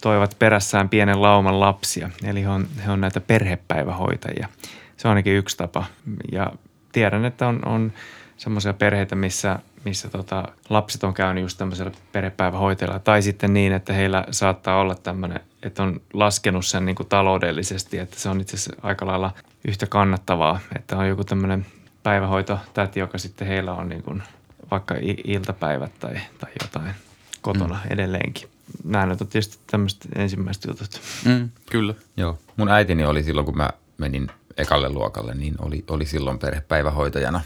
toivat 0.00 0.36
perässään 0.38 0.88
pienen 0.88 1.22
lauman 1.22 1.60
lapsia. 1.60 2.10
Eli 2.24 2.42
he 2.42 2.48
on, 2.48 2.66
he 2.86 2.90
on 2.90 3.00
näitä 3.00 3.20
perhepäivähoitajia. 3.20 4.48
Se 4.96 5.08
on 5.08 5.10
ainakin 5.10 5.36
yksi 5.36 5.56
tapa. 5.56 5.84
Ja 6.32 6.52
tiedän, 6.92 7.24
että 7.24 7.48
on, 7.48 7.68
on 7.68 7.92
semmoisia 8.36 8.72
perheitä, 8.72 9.14
missä, 9.14 9.58
missä 9.84 10.08
tota, 10.08 10.44
lapset 10.68 11.04
on 11.04 11.14
käynyt 11.14 11.42
just 11.42 11.58
tämmöisellä 11.58 11.92
perhepäivähoitajalla. 12.12 12.98
Tai 12.98 13.22
sitten 13.22 13.54
niin, 13.54 13.72
että 13.72 13.92
heillä 13.92 14.24
saattaa 14.30 14.80
olla 14.80 14.94
tämmöinen, 14.94 15.40
että 15.62 15.82
on 15.82 16.00
laskenut 16.12 16.66
sen 16.66 16.84
niin 16.84 16.96
kuin 16.96 17.08
taloudellisesti, 17.08 17.98
että 17.98 18.20
se 18.20 18.28
on 18.28 18.40
itse 18.40 18.56
asiassa 18.56 18.80
aika 18.82 19.06
lailla 19.06 19.32
yhtä 19.68 19.86
kannattavaa, 19.86 20.60
että 20.76 20.96
on 20.96 21.08
joku 21.08 21.24
tämmöinen 21.24 21.66
päivähoitotäti, 22.02 23.00
joka 23.00 23.18
sitten 23.18 23.48
heillä 23.48 23.72
on 23.72 23.88
niin 23.88 24.02
kuin 24.02 24.22
vaikka 24.70 24.94
iltapäivät 25.24 25.92
tai, 26.00 26.20
tai 26.38 26.50
jotain 26.62 26.94
kotona 27.42 27.74
mm. 27.84 27.92
edelleenkin. 27.92 28.48
Nämä 28.84 29.06
nyt 29.06 29.20
on 29.20 29.26
tietysti 29.26 29.58
tämmöiset 29.66 30.06
ensimmäiset 30.16 30.64
jutut. 30.64 31.00
Mm, 31.24 31.50
kyllä. 31.70 31.94
Joo. 32.16 32.38
Mun 32.56 32.68
äitini 32.68 33.04
oli 33.04 33.22
silloin, 33.22 33.44
kun 33.44 33.56
mä 33.56 33.70
menin 33.98 34.30
ekalle 34.56 34.88
luokalle, 34.88 35.34
niin 35.34 35.54
oli, 35.58 35.84
oli 35.90 36.06
silloin 36.06 36.38
perhepäivähoitajana. 36.38 37.40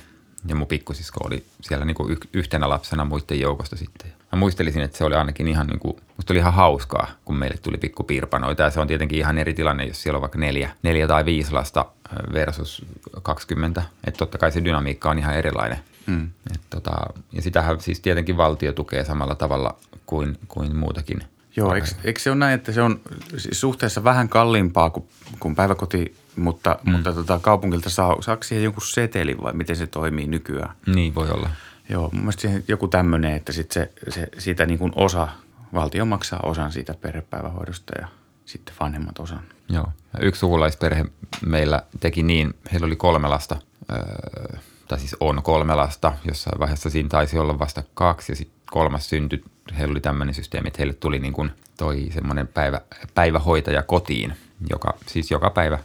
Ja 0.48 0.54
mun 0.54 0.66
pikkusisko 0.66 1.20
oli 1.26 1.44
siellä 1.60 1.84
niinku 1.84 2.08
yh- 2.08 2.28
yhtenä 2.32 2.68
lapsena 2.68 3.04
muiden 3.04 3.40
joukosta 3.40 3.76
sitten. 3.76 4.12
Mä 4.32 4.38
muistelisin, 4.38 4.82
että 4.82 4.98
se 4.98 5.04
oli 5.04 5.14
ainakin 5.14 5.48
ihan 5.48 5.66
niinku, 5.66 6.00
musta 6.16 6.32
oli 6.32 6.38
ihan 6.38 6.54
hauskaa, 6.54 7.10
kun 7.24 7.36
meille 7.36 7.56
tuli 7.56 7.76
pikku 7.76 8.02
piirpanoita. 8.02 8.62
Ja 8.62 8.70
se 8.70 8.80
on 8.80 8.86
tietenkin 8.86 9.18
ihan 9.18 9.38
eri 9.38 9.54
tilanne, 9.54 9.84
jos 9.84 10.02
siellä 10.02 10.16
on 10.16 10.20
vaikka 10.20 10.38
neljä, 10.38 10.70
neljä 10.82 11.08
tai 11.08 11.24
viisi 11.24 11.52
lasta 11.52 11.84
versus 12.32 12.86
20. 13.22 13.82
Että 14.04 14.18
totta 14.18 14.38
kai 14.38 14.52
se 14.52 14.64
dynamiikka 14.64 15.10
on 15.10 15.18
ihan 15.18 15.34
erilainen. 15.34 15.78
Mm. 16.06 16.30
Et 16.54 16.60
tota, 16.70 16.92
ja 17.32 17.42
sitähän 17.42 17.80
siis 17.80 18.00
tietenkin 18.00 18.36
valtio 18.36 18.72
tukee 18.72 19.04
samalla 19.04 19.34
tavalla 19.34 19.76
kuin, 20.06 20.38
kuin 20.48 20.76
muutakin. 20.76 21.20
Joo, 21.56 21.74
eikö, 21.74 21.86
eikö 22.04 22.20
se 22.20 22.30
ole 22.30 22.38
näin, 22.38 22.54
että 22.54 22.72
se 22.72 22.82
on 22.82 23.00
siis 23.36 23.60
suhteessa 23.60 24.04
vähän 24.04 24.28
kalliimpaa 24.28 24.90
kuin, 24.90 25.08
kuin 25.40 25.54
päiväkoti, 25.54 26.16
mutta, 26.36 26.78
mm. 26.82 26.92
mutta 26.92 27.12
tota, 27.12 27.38
kaupungilta 27.42 27.90
saa, 27.90 28.22
saako 28.22 28.42
siihen 28.42 28.64
jonkun 28.64 28.82
setelin 28.86 29.42
vai 29.42 29.52
miten 29.52 29.76
se 29.76 29.86
toimii 29.86 30.26
nykyään? 30.26 30.74
Niin 30.86 31.14
voi 31.14 31.30
olla. 31.30 31.50
Joo, 31.92 32.08
mun 32.12 32.20
mielestä 32.20 32.48
joku 32.68 32.88
tämmöinen, 32.88 33.32
että 33.32 33.52
sit 33.52 33.72
se, 33.72 33.90
se, 34.08 34.28
siitä 34.38 34.66
niin 34.66 34.78
kuin 34.78 34.92
osa, 34.94 35.28
valtio 35.74 36.04
maksaa 36.04 36.40
osan 36.42 36.72
siitä 36.72 36.94
perhepäivähoidosta 36.94 37.92
ja 38.00 38.08
sitten 38.44 38.74
vanhemmat 38.80 39.18
osan. 39.18 39.42
Joo. 39.68 39.86
Yksi 40.20 40.38
sukulaisperhe 40.38 41.04
meillä 41.46 41.82
teki 42.00 42.22
niin, 42.22 42.54
heillä 42.72 42.86
oli 42.86 42.96
kolme 42.96 43.28
lasta, 43.28 43.56
öö, 43.92 44.58
tai 44.88 44.98
siis 44.98 45.16
on 45.20 45.42
kolme 45.42 45.74
lasta, 45.74 46.12
jossain 46.24 46.60
vaiheessa 46.60 46.90
siinä 46.90 47.08
taisi 47.08 47.38
olla 47.38 47.58
vasta 47.58 47.82
kaksi 47.94 48.32
ja 48.32 48.36
sitten 48.36 48.58
kolmas 48.70 49.08
syntyi. 49.08 49.44
Heillä 49.78 49.92
oli 49.92 50.00
tämmöinen 50.00 50.34
systeemi, 50.34 50.68
että 50.68 50.78
heille 50.78 50.94
tuli 50.94 51.18
niin 51.18 51.32
kuin 51.32 51.50
toi 51.76 52.10
semmoinen 52.14 52.48
päivä, 52.48 52.80
päivähoitaja 53.14 53.82
kotiin, 53.82 54.36
joka 54.70 54.94
siis 55.06 55.30
joka 55.30 55.50
päivä 55.50 55.78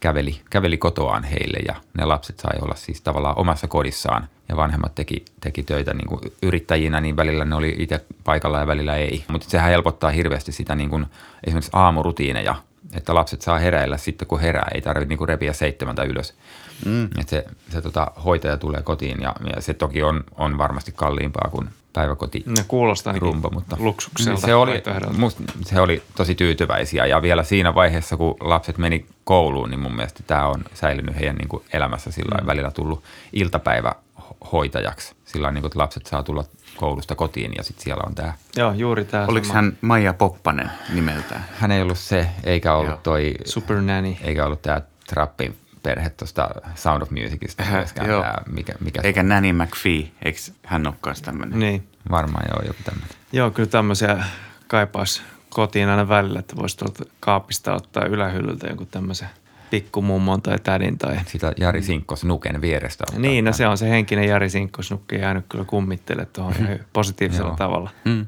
käveli, 0.00 0.40
käveli 0.50 0.78
kotoaan 0.78 1.24
heille 1.24 1.58
ja 1.68 1.74
ne 1.98 2.04
lapset 2.04 2.38
sai 2.38 2.58
olla 2.62 2.74
siis 2.74 3.00
tavallaan 3.00 3.38
omassa 3.38 3.68
kodissaan 3.68 4.28
ja 4.48 4.56
vanhemmat 4.56 4.94
teki, 4.94 5.24
teki 5.40 5.62
töitä 5.62 5.94
niin 5.94 6.08
kuin 6.08 6.20
yrittäjinä, 6.42 7.00
niin 7.00 7.16
välillä 7.16 7.44
ne 7.44 7.54
oli 7.54 7.76
itse 7.78 8.04
paikalla 8.24 8.58
ja 8.58 8.66
välillä 8.66 8.96
ei. 8.96 9.24
Mutta 9.28 9.50
sehän 9.50 9.70
helpottaa 9.70 10.10
hirveästi 10.10 10.52
sitä 10.52 10.74
niin 10.74 10.90
kuin 10.90 11.06
esimerkiksi 11.46 11.70
aamurutiineja, 11.72 12.54
että 12.94 13.14
lapset 13.14 13.42
saa 13.42 13.58
heräillä 13.58 13.96
sitten 13.96 14.28
kun 14.28 14.40
herää, 14.40 14.68
ei 14.74 14.80
tarvitse 14.80 15.08
niin 15.08 15.18
kuin 15.18 15.28
repiä 15.28 15.52
seitsemältä 15.52 16.02
ylös. 16.02 16.34
Mm. 16.84 17.04
Että 17.04 17.30
se, 17.30 17.44
se 17.70 17.80
tota, 17.80 18.10
hoitaja 18.24 18.56
tulee 18.56 18.82
kotiin 18.82 19.22
ja, 19.22 19.34
ja 19.54 19.62
se 19.62 19.74
toki 19.74 20.02
on, 20.02 20.24
on 20.36 20.58
varmasti 20.58 20.92
kalliimpaa 20.92 21.50
kuin 21.50 21.68
päiväkoti 21.98 22.42
Ne 22.46 22.64
kuulostaa 22.68 23.14
rumba, 23.18 23.50
mutta 23.52 23.76
luksukselta. 23.78 24.46
se 24.46 24.54
oli, 24.54 24.82
musta, 25.16 25.42
se 25.62 25.80
oli 25.80 26.02
tosi 26.16 26.34
tyytyväisiä 26.34 27.06
ja 27.06 27.22
vielä 27.22 27.42
siinä 27.42 27.74
vaiheessa, 27.74 28.16
kun 28.16 28.34
lapset 28.40 28.78
meni 28.78 29.06
kouluun, 29.24 29.70
niin 29.70 29.80
mun 29.80 29.96
mielestä 29.96 30.22
tämä 30.26 30.46
on 30.46 30.64
säilynyt 30.74 31.16
heidän 31.16 31.36
niin 31.36 31.48
kuin 31.48 31.62
elämässä 31.72 32.10
sillä 32.10 32.38
mm. 32.40 32.46
välillä 32.46 32.70
tullut 32.70 33.02
iltapäivähoitajaksi. 33.32 35.14
Sillä 35.24 35.44
lailla, 35.44 35.54
niin 35.54 35.62
kuin, 35.62 35.68
että 35.68 35.78
lapset 35.78 36.06
saa 36.06 36.22
tulla 36.22 36.44
koulusta 36.76 37.14
kotiin 37.14 37.52
ja 37.56 37.62
sitten 37.62 37.84
siellä 37.84 38.02
on 38.06 38.14
tämä. 38.14 38.32
Joo, 38.56 38.72
juuri 38.72 39.04
tämä 39.04 39.26
Oliko 39.28 39.46
sama. 39.46 39.54
hän 39.54 39.78
Maija 39.80 40.14
Poppanen 40.14 40.70
nimeltään? 40.94 41.44
Hän 41.58 41.70
ei 41.70 41.82
ollut 41.82 41.98
se, 41.98 42.28
eikä 42.44 42.74
ollut 42.74 42.90
Joo. 42.90 43.00
toi, 43.02 43.34
Super 43.44 43.80
Nanny. 43.80 44.16
eikä 44.22 44.46
ollut 44.46 44.62
tämä 44.62 44.80
Trappin 45.08 45.56
perhe 45.82 46.10
tuosta 46.10 46.48
Sound 46.74 47.02
of 47.02 47.10
Musicista 47.10 47.62
Äh, 47.62 48.06
joo. 48.06 48.22
Tää, 48.22 48.42
mikä, 48.52 48.72
mikä 48.80 49.00
Eikä 49.04 49.22
Nanny 49.22 49.52
McPhee, 49.52 50.10
eikö 50.24 50.38
hän 50.64 50.86
ole 50.86 50.94
kanssa 51.00 51.24
tämmöinen? 51.24 51.58
Niin. 51.58 51.88
Varmaan 52.10 52.44
joo, 52.48 52.62
joku 52.66 52.78
tämmöinen. 52.84 53.16
Joo, 53.32 53.50
kyllä 53.50 53.68
tämmöisiä 53.68 54.24
kaipaisi 54.66 55.22
kotiin 55.48 55.88
aina 55.88 56.08
välillä, 56.08 56.38
että 56.38 56.56
voisi 56.56 56.76
tuolta 56.76 57.04
kaapista 57.20 57.74
ottaa 57.74 58.04
ylähyllyltä 58.04 58.66
jonkun 58.66 58.86
tämmöisen 58.86 59.28
pikkumummon 59.70 60.42
tai 60.42 60.58
tädin 60.58 60.98
tai... 60.98 61.18
Sitä 61.26 61.52
Jari 61.56 61.82
Sinkkos 61.82 62.24
Nuken 62.24 62.60
vierestä. 62.60 63.04
ottaa 63.08 63.20
Niin, 63.20 63.44
no 63.44 63.52
se 63.52 63.66
on 63.66 63.78
se 63.78 63.90
henkinen 63.90 64.28
Jari 64.28 64.50
Sinkkosnukki 64.50 65.16
jäänyt 65.16 65.44
kyllä 65.48 65.64
kummittele 65.64 66.26
tuohon 66.26 66.54
positiivisella 66.92 67.54
tavalla. 67.56 67.90
Mm. 68.04 68.26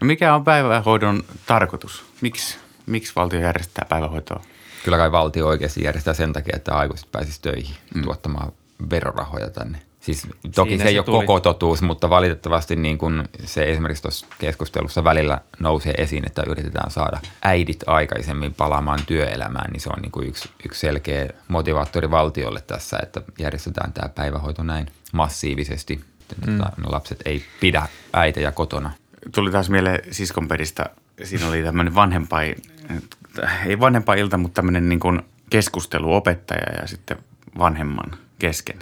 No 0.00 0.06
mikä 0.06 0.34
on 0.34 0.44
päivähoidon 0.44 1.22
tarkoitus? 1.46 2.04
Miksi, 2.20 2.58
miksi 2.86 3.12
valtio 3.16 3.40
järjestää 3.40 3.86
päivähoitoa? 3.88 4.42
Kyllä 4.84 4.96
kai 4.96 5.12
valtio 5.12 5.46
oikeasti 5.46 5.82
järjestää 5.84 6.14
sen 6.14 6.32
takia, 6.32 6.56
että 6.56 6.76
aikuiset 6.76 7.12
pääsisi 7.12 7.42
töihin 7.42 7.76
mm. 7.94 8.02
tuottamaan 8.02 8.52
verorahoja 8.90 9.50
tänne. 9.50 9.78
Siis 10.00 10.26
toki 10.54 10.70
Siinä 10.70 10.84
se 10.84 10.88
ei 10.88 10.94
se 10.94 11.00
ole 11.00 11.04
tuli. 11.04 11.26
koko 11.26 11.40
totuus, 11.40 11.82
mutta 11.82 12.10
valitettavasti 12.10 12.76
niin 12.76 12.98
kuin 12.98 13.28
se 13.44 13.70
esimerkiksi 13.70 14.02
tuossa 14.02 14.26
keskustelussa 14.38 15.04
välillä 15.04 15.40
nousee 15.58 15.94
esiin, 15.98 16.26
että 16.26 16.42
yritetään 16.46 16.90
saada 16.90 17.20
äidit 17.42 17.84
aikaisemmin 17.86 18.54
palaamaan 18.54 19.00
työelämään, 19.06 19.70
niin 19.70 19.80
se 19.80 19.88
on 19.96 20.02
niin 20.02 20.12
kuin 20.12 20.28
yksi, 20.28 20.50
yksi 20.64 20.80
selkeä 20.80 21.28
motivaattori 21.48 22.10
valtiolle 22.10 22.60
tässä, 22.60 22.98
että 23.02 23.22
järjestetään 23.38 23.92
tämä 23.92 24.08
päivähoito 24.08 24.62
näin 24.62 24.86
massiivisesti. 25.12 26.00
Mm. 26.46 26.52
Ne 26.56 26.64
lapset 26.84 27.22
ei 27.24 27.44
pidä 27.60 27.88
äitejä 28.12 28.52
kotona. 28.52 28.90
Tuli 29.34 29.50
taas 29.50 29.70
mieleen 29.70 30.00
siskonperistä. 30.10 30.86
Siinä 31.24 31.48
oli 31.48 31.62
tämmöinen 31.62 31.94
vanhempai, 31.94 32.54
ei 33.66 33.80
vanhempailta, 33.80 34.36
mutta 34.36 34.54
tämmöinen 34.54 34.88
niin 34.88 35.00
kuin 35.00 35.22
keskustelu 35.50 36.14
opettaja 36.14 36.80
ja 36.80 36.86
sitten 36.86 37.16
vanhemman 37.58 38.10
kesken. 38.38 38.78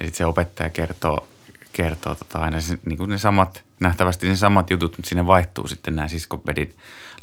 Ja 0.00 0.06
sitten 0.06 0.18
se 0.18 0.26
opettaja 0.26 0.70
kertoo, 0.70 1.28
kertoo 1.72 2.14
tota 2.14 2.38
aina 2.38 2.60
se, 2.60 2.78
niin 2.84 2.98
kuin 2.98 3.10
ne 3.10 3.18
samat, 3.18 3.62
nähtävästi 3.80 4.28
ne 4.28 4.36
samat 4.36 4.70
jutut, 4.70 4.96
mutta 4.96 5.08
sinne 5.08 5.26
vaihtuu 5.26 5.66
sitten 5.66 5.96
nämä 5.96 6.08
siskonpedin 6.08 6.74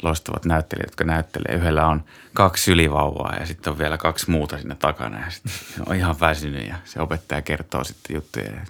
loistavat 0.02 0.44
näyttelijät, 0.44 0.86
jotka 0.90 1.04
näyttelee. 1.04 1.54
Yhdellä 1.54 1.86
on 1.86 2.04
kaksi 2.34 2.64
sylivauvaa 2.64 3.36
ja 3.40 3.46
sitten 3.46 3.70
on 3.70 3.78
vielä 3.78 3.98
kaksi 3.98 4.30
muuta 4.30 4.58
sinne 4.58 4.74
takana 4.74 5.20
ja 5.20 5.30
sitten 5.30 5.52
on 5.86 5.96
ihan 5.96 6.20
väsynyt 6.20 6.68
ja 6.68 6.76
se 6.84 7.00
opettaja 7.00 7.42
kertoo 7.42 7.84
sitten 7.84 8.14
juttuja. 8.14 8.44
Ja, 8.44 8.60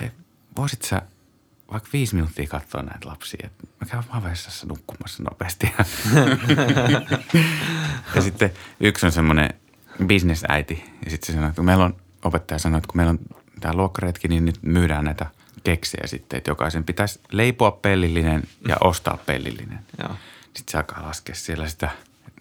Hei, 0.00 0.10
voisit 0.56 0.82
sä 0.82 1.02
vaikka 1.72 1.88
viisi 1.92 2.14
minuuttia 2.14 2.46
katsoa 2.46 2.82
näitä 2.82 3.08
lapsia, 3.08 3.46
että 3.46 3.66
mä 3.80 3.86
käyn 3.90 4.04
vaan 4.08 4.24
vessassa 4.24 4.66
nukkumassa 4.66 5.22
nopeasti. 5.22 5.72
ja 8.14 8.22
sitten 8.22 8.52
yksi 8.80 9.06
on 9.06 9.12
semmoinen 9.12 9.54
bisnesäiti 10.06 10.84
ja 11.04 11.10
sitten 11.10 11.26
se 11.26 11.32
sanoo, 11.32 11.48
että 11.48 11.56
kun 11.56 11.64
meillä 11.64 11.84
on, 11.84 11.96
opettaja 12.24 12.58
sanoi, 12.58 12.78
että 12.78 12.88
kun 12.88 12.96
meillä 12.96 13.10
on 13.10 13.18
tämä 13.60 13.74
luokkaretki, 13.74 14.28
niin 14.28 14.44
nyt 14.44 14.58
myydään 14.62 15.04
näitä 15.04 15.26
keksejä 15.64 16.06
sitten, 16.06 16.36
että 16.36 16.50
jokaisen 16.50 16.84
pitäisi 16.84 17.20
leipoa 17.32 17.70
pellillinen 17.70 18.42
ja 18.68 18.76
ostaa 18.80 19.18
pellillinen. 19.26 19.78
Joo. 19.98 20.14
Sitten 20.44 20.72
se 20.72 20.78
alkaa 20.78 21.02
laskea 21.02 21.34
siellä 21.34 21.68
sitä, 21.68 21.90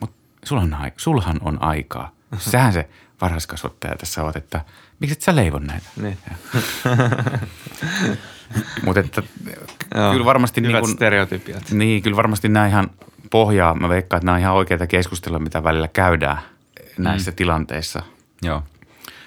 mutta 0.02 0.18
sulhan, 0.46 0.74
on 0.74 0.92
sulhan 0.98 1.40
on 1.42 1.62
aikaa. 1.62 2.12
Sähän 2.38 2.74
se 2.74 2.90
varhaiskasvattaja 3.22 3.96
tässä 3.96 4.24
oot, 4.24 4.36
että 4.36 4.66
miksi 5.00 5.14
et 5.14 5.22
sä 5.22 5.36
leivon 5.36 5.64
näitä? 5.64 5.90
Niin. 6.02 6.18
Mutta 8.86 9.00
että 9.00 9.24
kyllä 10.12 10.26
varmasti 10.26 10.62
Hyvät 10.62 10.74
niin 10.74 10.82
kuin, 10.82 10.94
stereotypiat. 10.94 11.72
niin, 11.72 12.04
kyllä 12.04 12.18
varmasti 12.18 12.50
nämä 12.50 12.68
ihan 12.68 12.90
pohjaa. 13.32 13.76
Mä 13.76 13.90
veikkaan, 13.90 14.18
että 14.18 14.26
nämä 14.26 14.36
on 14.36 14.42
ihan 14.42 14.56
oikeita 14.56 14.88
keskusteluja, 14.88 15.40
mitä 15.40 15.64
välillä 15.64 15.88
käydään 15.88 16.38
näissä 16.98 17.32
mm. 17.32 17.36
tilanteissa. 17.36 18.02
Joo. 18.42 18.64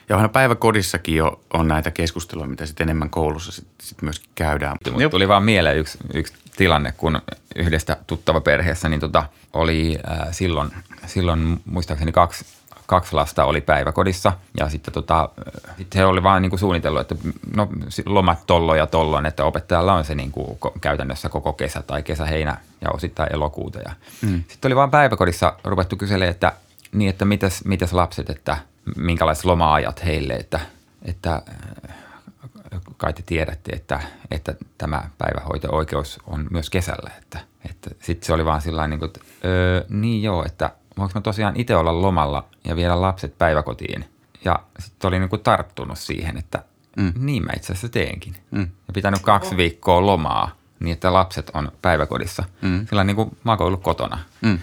Ja 0.09 0.17
onhan 0.17 0.31
päiväkodissakin 0.31 1.17
jo 1.17 1.41
on 1.53 1.69
näitä 1.69 1.91
keskusteluja, 1.91 2.49
mitä 2.49 2.67
sitten 2.67 2.85
enemmän 2.85 3.11
koulussa 3.11 3.53
sit, 3.53 3.69
sit 3.83 4.03
myöskin 4.03 4.31
käydään. 4.35 4.77
Mutta 4.93 5.09
tuli 5.09 5.29
vaan 5.29 5.43
mieleen 5.43 5.79
yksi, 5.79 5.99
yksi 6.15 6.35
tilanne, 6.57 6.93
kun 6.97 7.23
yhdestä 7.57 7.97
tuttava 8.07 8.41
perheessä 8.41 8.89
niin 8.89 9.01
tota, 9.01 9.25
oli 9.53 9.99
äh, 10.11 10.29
silloin, 10.31 10.71
silloin 11.07 11.61
muistaakseni 11.65 12.13
kaksi, 12.13 12.45
kaksi 12.91 13.15
lasta 13.15 13.45
oli 13.45 13.61
päiväkodissa 13.61 14.33
ja 14.59 14.69
sitten 14.69 14.95
tota, 14.95 15.29
sit 15.77 15.95
he 15.95 16.05
oli 16.05 16.23
vaan 16.23 16.43
niin 16.43 16.51
kuin 16.51 16.61
suunnitellut, 16.61 17.01
että 17.01 17.15
no 17.57 17.69
lomat 18.07 18.47
tollo 18.47 18.75
ja 18.75 18.87
tollon, 18.87 19.27
että 19.27 19.45
opettajalla 19.45 19.95
on 19.95 20.05
se 20.05 20.15
niin 20.15 20.33
kuin 20.33 20.59
käytännössä 20.81 21.29
koko 21.29 21.53
kesä 21.53 21.83
tai 21.83 22.03
kesä, 22.03 22.25
heinä 22.25 22.57
ja 22.81 22.91
osittain 22.91 23.33
elokuuta. 23.33 23.79
Ja 23.79 23.93
mm. 24.23 24.45
Sitten 24.49 24.69
oli 24.69 24.77
vaan 24.77 24.91
päiväkodissa 24.91 25.57
ruvettu 25.65 25.97
kyselemään, 25.97 26.31
että 26.31 26.53
niin, 26.93 27.11
että 27.11 27.25
mitäs, 27.25 27.65
mitäs 27.65 27.93
lapset, 27.93 28.31
että 28.31 28.57
minkälaiset 28.97 29.45
loma-ajat 29.45 30.05
heille, 30.05 30.35
että, 30.35 30.61
että 31.03 31.35
äh, 31.35 32.81
kai 32.97 33.13
te 33.13 33.23
tiedätte, 33.27 33.73
että, 33.73 34.01
että 34.31 34.55
tämä 34.79 35.11
päivähoito-oikeus 35.19 36.19
on 36.27 36.47
myös 36.51 36.71
kesällä. 36.71 37.11
Että, 37.23 37.39
että 37.71 37.91
sitten 38.03 38.27
se 38.27 38.33
oli 38.33 38.45
vaan 38.45 38.63
sillä 38.63 38.89
niin 38.89 38.99
kuin, 38.99 39.07
että 39.09 39.21
öö, 39.45 39.85
niin 39.89 40.23
joo, 40.23 40.45
että 40.45 40.71
voinko 40.99 41.13
mä 41.15 41.21
tosiaan 41.21 41.57
itse 41.57 41.77
olla 41.77 42.03
lomalla 42.03 42.45
ja 42.65 42.77
viedä 42.77 43.01
lapset 43.01 43.39
päiväkotiin. 43.39 44.05
Ja 44.45 44.59
sitten 44.79 45.09
oli 45.09 45.19
niin 45.19 45.29
kuin 45.29 45.43
tarttunut 45.43 45.99
siihen, 45.99 46.37
että 46.37 46.65
mm. 46.97 47.13
niin 47.17 47.45
mä 47.45 47.53
itse 47.57 47.73
asiassa 47.73 47.89
teenkin. 47.89 48.35
Mm. 48.51 48.61
Ja 48.61 48.93
pitänyt 48.95 49.21
kaksi 49.23 49.57
viikkoa 49.57 50.07
lomaa 50.07 50.51
niin, 50.81 50.93
että 50.93 51.13
lapset 51.13 51.51
on 51.55 51.73
päiväkodissa. 51.83 52.45
Mm. 52.63 52.87
Sillä 52.87 53.05
niin 53.05 53.17
kuin 53.17 53.37
mä 53.45 53.53
oon 53.53 53.63
ollut 53.63 53.83
kotona. 53.83 54.19
Mm. 54.41 54.59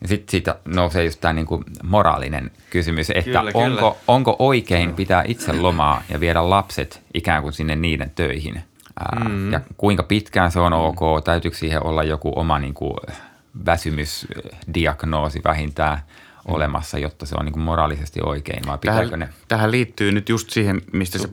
Ja 0.00 0.08
sitten 0.08 0.30
siitä 0.30 0.56
nousee 0.64 1.04
just 1.04 1.20
tämä 1.20 1.32
niinku 1.32 1.64
moraalinen 1.82 2.50
kysymys, 2.70 3.10
että 3.10 3.24
Kyllä, 3.24 3.40
onko, 3.40 3.60
kyllä. 3.60 3.94
onko 4.08 4.36
oikein 4.38 4.94
pitää 4.94 5.24
itse 5.26 5.52
lomaa 5.52 6.02
ja 6.08 6.20
viedä 6.20 6.50
lapset 6.50 7.02
ikään 7.14 7.42
kuin 7.42 7.52
sinne 7.52 7.76
niiden 7.76 8.10
töihin? 8.14 8.62
Ää, 9.00 9.24
Mm. 9.28 9.52
Ja 9.52 9.60
kuinka 9.76 10.02
pitkään 10.02 10.50
se 10.50 10.60
on 10.60 10.72
ok? 10.72 11.00
Täytyykö 11.24 11.56
siihen 11.56 11.86
olla 11.86 12.02
joku 12.02 12.32
oma 12.36 12.58
niin 12.58 12.74
kuin, 12.74 12.96
väsymysdiagnoosi 13.66 15.40
vähintään 15.44 15.98
olemassa, 16.48 16.98
jotta 16.98 17.26
se 17.26 17.34
on 17.38 17.44
niin 17.44 17.52
kuin 17.52 17.62
moraalisesti 17.62 18.20
oikein? 18.24 18.66
Vai 18.66 18.78
pitääkö 18.78 19.04
Tähän, 19.04 19.20
ne? 19.20 19.28
tähän 19.48 19.70
liittyy 19.70 20.12
nyt 20.12 20.28
just 20.28 20.50
siihen, 20.50 20.82
mistä 20.92 21.18
se, 21.18 21.28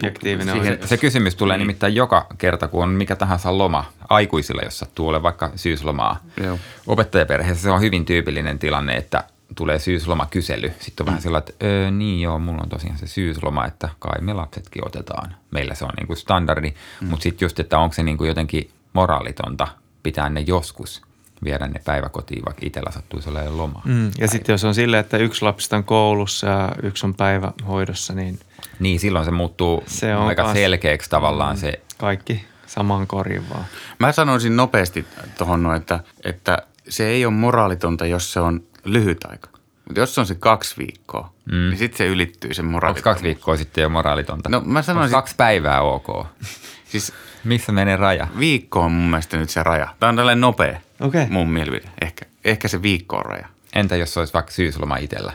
siihen, 0.54 0.80
Se 0.86 0.98
kysymys 0.98 1.36
tulee 1.36 1.58
niin. 1.58 1.68
nimittäin 1.68 1.96
joka 1.96 2.28
kerta, 2.38 2.68
kun 2.68 2.84
on 2.84 2.90
mikä 2.90 3.16
tahansa 3.16 3.58
loma 3.58 3.86
aikuisilla, 4.10 4.62
jos 4.62 4.80
sattuu 4.80 5.08
ole 5.08 5.24
vaikka 5.24 5.52
syyslomaa. 5.56 6.20
Joo. 6.44 6.60
Opettajaperheessä 6.88 7.64
se 7.64 7.72
on 7.72 7.82
hyvin 7.82 8.06
tyypillinen 8.06 8.60
tilanne, 8.60 8.96
että 8.96 9.24
tulee 9.56 9.80
syyslomakysely. 9.80 10.72
Sitten 10.80 11.04
on 11.04 11.06
vähän 11.06 11.22
sillä, 11.22 11.38
että 11.38 11.54
öö, 11.64 11.92
niin 11.92 12.22
joo, 12.22 12.40
mulla 12.40 12.62
on 12.62 12.70
tosiaan 12.70 12.98
se 12.98 13.08
syysloma, 13.08 13.66
että 13.66 13.90
kai 14.00 14.22
me 14.22 14.34
lapsetkin 14.34 14.88
otetaan. 14.88 15.36
Meillä 15.52 15.76
se 15.76 15.86
on 15.86 15.92
niin 15.98 16.08
kuin 16.08 16.18
standardi, 16.18 16.74
mm. 17.02 17.08
mutta 17.08 17.24
sitten 17.24 17.46
just, 17.46 17.60
että 17.60 17.80
onko 17.80 17.94
se 17.94 18.04
niin 18.04 18.18
kuin 18.18 18.28
jotenkin 18.28 18.72
moraalitonta 18.94 19.68
pitää 20.04 20.30
ne 20.30 20.42
joskus 20.42 21.02
viedä 21.44 21.68
ne 21.68 21.82
päiväkotiin, 21.86 22.46
vaikka 22.46 22.66
itsellä 22.66 22.92
sattuisi 22.92 23.30
olemaan 23.30 23.58
loma. 23.58 23.82
Mm. 23.86 24.12
Ja 24.18 24.28
sitten 24.28 24.54
jos 24.54 24.64
on 24.64 24.76
silleen, 24.76 25.02
että 25.02 25.18
yksi 25.18 25.42
lapsista 25.46 25.78
on 25.78 25.84
koulussa 25.84 26.48
ja 26.48 26.72
yksi 26.84 27.06
on 27.06 27.14
päivähoidossa, 27.16 28.14
niin 28.14 28.40
Niin, 28.80 29.00
silloin 29.00 29.26
se 29.26 29.32
muuttuu 29.32 29.84
Se 29.88 30.16
on 30.16 30.28
aika 30.28 30.44
kans- 30.44 30.54
selkeäksi 30.54 31.10
tavallaan 31.10 31.56
mm. 31.56 31.60
se 31.60 31.82
kaikki 31.98 32.46
samaan 32.68 33.08
koriin 33.08 33.50
vaan. 33.50 33.66
Mä 34.00 34.12
sanoisin 34.12 34.56
nopeasti 34.56 35.06
tuohon, 35.38 35.64
no, 35.64 35.76
että, 35.76 36.00
että 36.24 36.58
se 36.90 37.08
ei 37.08 37.26
ole 37.26 37.34
moraalitonta, 37.34 38.06
jos 38.06 38.34
se 38.34 38.40
on 38.40 38.64
lyhyt 38.84 39.24
aika. 39.30 39.50
Mutta 39.86 40.00
jos 40.00 40.16
se 40.16 40.22
on 40.22 40.28
se 40.28 40.36
kaksi 40.36 40.76
viikkoa, 40.78 41.34
mm. 41.46 41.56
niin 41.56 41.78
sitten 41.78 41.98
se 41.98 42.08
ylittyy 42.08 42.54
se 42.54 42.62
Onko 42.62 42.72
moraali. 42.72 43.02
kaksi 43.02 43.24
viikkoa 43.24 43.58
sitten 43.58 43.82
jo 43.82 43.90
moraalitonta? 43.90 44.50
No 44.50 44.60
mä 44.60 44.80
Onko 44.80 44.82
sanoisin, 44.82 45.16
kaksi 45.16 45.36
päivää 45.38 45.82
ok? 45.82 46.28
siis 46.86 47.14
Missä 47.44 47.72
menee 47.72 47.96
raja? 47.96 48.28
viikko 48.40 48.80
on 48.82 48.92
mun 48.92 49.10
mielestä 49.10 49.38
nyt 49.38 49.50
se 49.50 49.64
raja. 49.64 49.88
Tämä 50.00 50.10
on 50.10 50.16
tällainen 50.16 50.42
nopea 50.42 50.80
Okei. 51.00 51.28
mun 51.30 51.50
mielipide. 51.50 51.90
Ehkä, 52.02 52.26
ehkä 52.46 52.68
se 52.68 52.82
viikko 52.82 53.18
on 53.18 53.26
raja. 53.26 53.48
Entä 53.74 53.96
jos 53.96 54.14
se 54.14 54.20
olisi 54.20 54.34
vaikka 54.34 54.52
syysloma 54.52 54.98
itsellä? 54.98 55.34